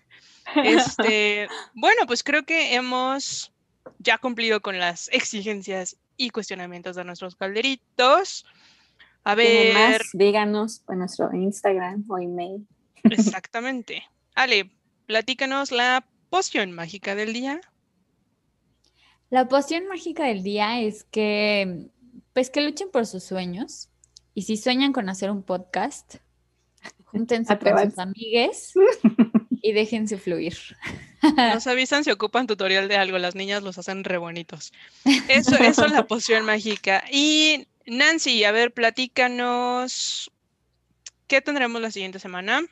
Este, 0.57 1.49
bueno, 1.75 2.07
pues 2.07 2.23
creo 2.25 2.45
que 2.45 2.75
hemos 2.75 3.53
ya 3.99 4.19
cumplido 4.19 4.61
con 4.61 4.79
las 4.79 5.09
exigencias 5.13 5.97
y 6.17 6.31
cuestionamientos 6.31 6.97
de 6.97 7.05
nuestros 7.05 7.37
calderitos. 7.37 8.45
A 9.25 9.35
¿Tienen 9.35 9.75
ver, 9.75 10.01
más? 10.01 10.11
Díganos 10.13 10.83
en 10.89 10.99
nuestro 10.99 11.35
Instagram 11.35 12.05
o 12.09 12.19
email. 12.19 12.67
exactamente. 13.05 14.05
Ale, 14.35 14.71
platícanos 15.07 15.73
la 15.73 16.07
poción 16.31 16.73
mágica 16.73 17.15
del 17.15 17.33
día. 17.33 17.61
La 19.31 19.49
poción 19.49 19.87
mágica 19.89 20.25
del 20.25 20.43
día 20.43 20.81
es 20.81 21.05
que, 21.05 21.89
pues 22.33 22.51
que 22.51 22.61
luchen 22.61 22.91
por 22.91 23.07
sus 23.07 23.25
sueños. 23.25 23.89
Y 24.35 24.43
si 24.43 24.57
sueñan 24.57 24.93
con 24.93 25.09
hacer 25.09 25.31
un 25.31 25.43
podcast, 25.43 26.17
júntense 27.07 27.59
con 27.59 27.91
sus 27.91 27.99
amigues 27.99 28.75
y 29.63 29.73
déjense 29.73 30.19
fluir. 30.19 30.57
Nos 31.37 31.67
avisan 31.67 32.05
si 32.05 32.11
ocupan 32.11 32.47
tutorial 32.47 32.89
de 32.89 32.97
algo, 32.97 33.17
las 33.19 33.35
niñas 33.35 33.63
los 33.63 33.79
hacen 33.79 34.05
re 34.05 34.19
bonitos. 34.19 34.73
Eso, 35.29 35.57
eso 35.57 35.87
es 35.87 35.93
la 35.93 36.07
poción 36.07 36.45
mágica. 36.45 37.05
Y 37.11 37.67
Nancy, 37.87 38.45
a 38.45 38.53
ver, 38.53 38.73
platícanos, 38.73 40.31
¿qué 41.27 41.41
tendremos 41.41 41.81
la 41.81 41.91
siguiente 41.91 42.19
semana? 42.19 42.63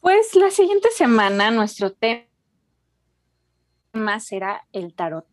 Pues 0.00 0.34
la 0.34 0.50
siguiente 0.50 0.88
semana 0.90 1.50
nuestro 1.50 1.92
tema 1.92 2.26
será 4.20 4.66
el 4.72 4.94
tarot. 4.94 5.28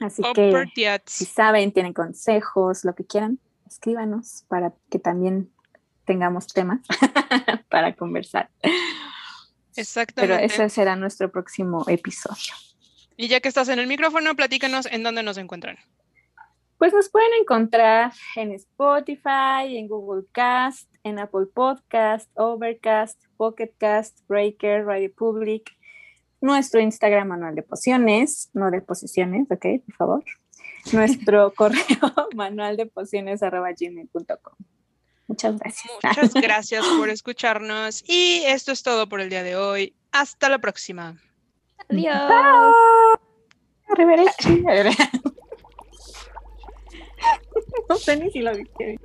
Así 0.00 0.22
que 0.34 0.48
Opportiats. 0.48 1.12
si 1.12 1.24
saben, 1.26 1.72
tienen 1.72 1.92
consejos, 1.92 2.84
lo 2.84 2.94
que 2.94 3.04
quieran, 3.04 3.38
escríbanos 3.66 4.44
para 4.48 4.74
que 4.90 4.98
también 4.98 5.52
tengamos 6.06 6.46
temas 6.46 6.80
para 7.68 7.94
conversar. 7.94 8.50
Pero 8.62 8.72
Exactamente. 9.76 10.44
ese 10.46 10.68
será 10.70 10.96
nuestro 10.96 11.30
próximo 11.30 11.84
episodio. 11.86 12.54
Y 13.18 13.28
ya 13.28 13.40
que 13.40 13.48
estás 13.48 13.68
en 13.68 13.78
el 13.78 13.86
micrófono, 13.86 14.34
platícanos 14.34 14.86
en 14.86 15.02
dónde 15.02 15.22
nos 15.22 15.36
encuentran. 15.36 15.78
Pues 16.78 16.92
nos 16.92 17.08
pueden 17.08 17.30
encontrar 17.40 18.12
en 18.36 18.52
Spotify, 18.52 19.76
en 19.78 19.88
Google 19.88 20.24
Cast, 20.32 20.92
en 21.04 21.18
Apple 21.18 21.46
Podcast, 21.52 22.30
Overcast, 22.34 23.18
Pocket 23.36 23.72
Cast, 23.78 24.20
Breaker, 24.28 24.84
Radio 24.84 25.10
Public, 25.14 25.70
nuestro 26.40 26.80
Instagram 26.80 27.28
manual 27.28 27.54
de 27.54 27.62
pociones, 27.62 28.50
no 28.52 28.70
de 28.70 28.82
posiciones, 28.82 29.46
ok, 29.50 29.66
por 29.86 29.94
favor. 29.96 30.24
Nuestro 30.92 31.52
correo 31.56 31.80
manual 32.34 32.76
de 32.76 32.86
pociones 32.86 33.42
arroba 33.42 33.70
gmail.com. 33.78 34.54
Muchas 35.28 35.58
gracias. 35.58 35.92
Muchas 36.02 36.34
gracias 36.42 36.86
por 36.98 37.08
escucharnos 37.08 38.04
y 38.06 38.42
esto 38.46 38.72
es 38.72 38.82
todo 38.82 39.08
por 39.08 39.20
el 39.20 39.30
día 39.30 39.42
de 39.42 39.56
hoy. 39.56 39.94
Hasta 40.12 40.48
la 40.48 40.58
próxima. 40.58 41.16
Adiós. 41.88 42.16
Arrivederci. 43.88 44.62
no 47.88 47.96
sé 47.96 48.16
ni 48.16 48.30
si 48.30 48.40
lo 48.40 48.54
viste. 48.54 48.98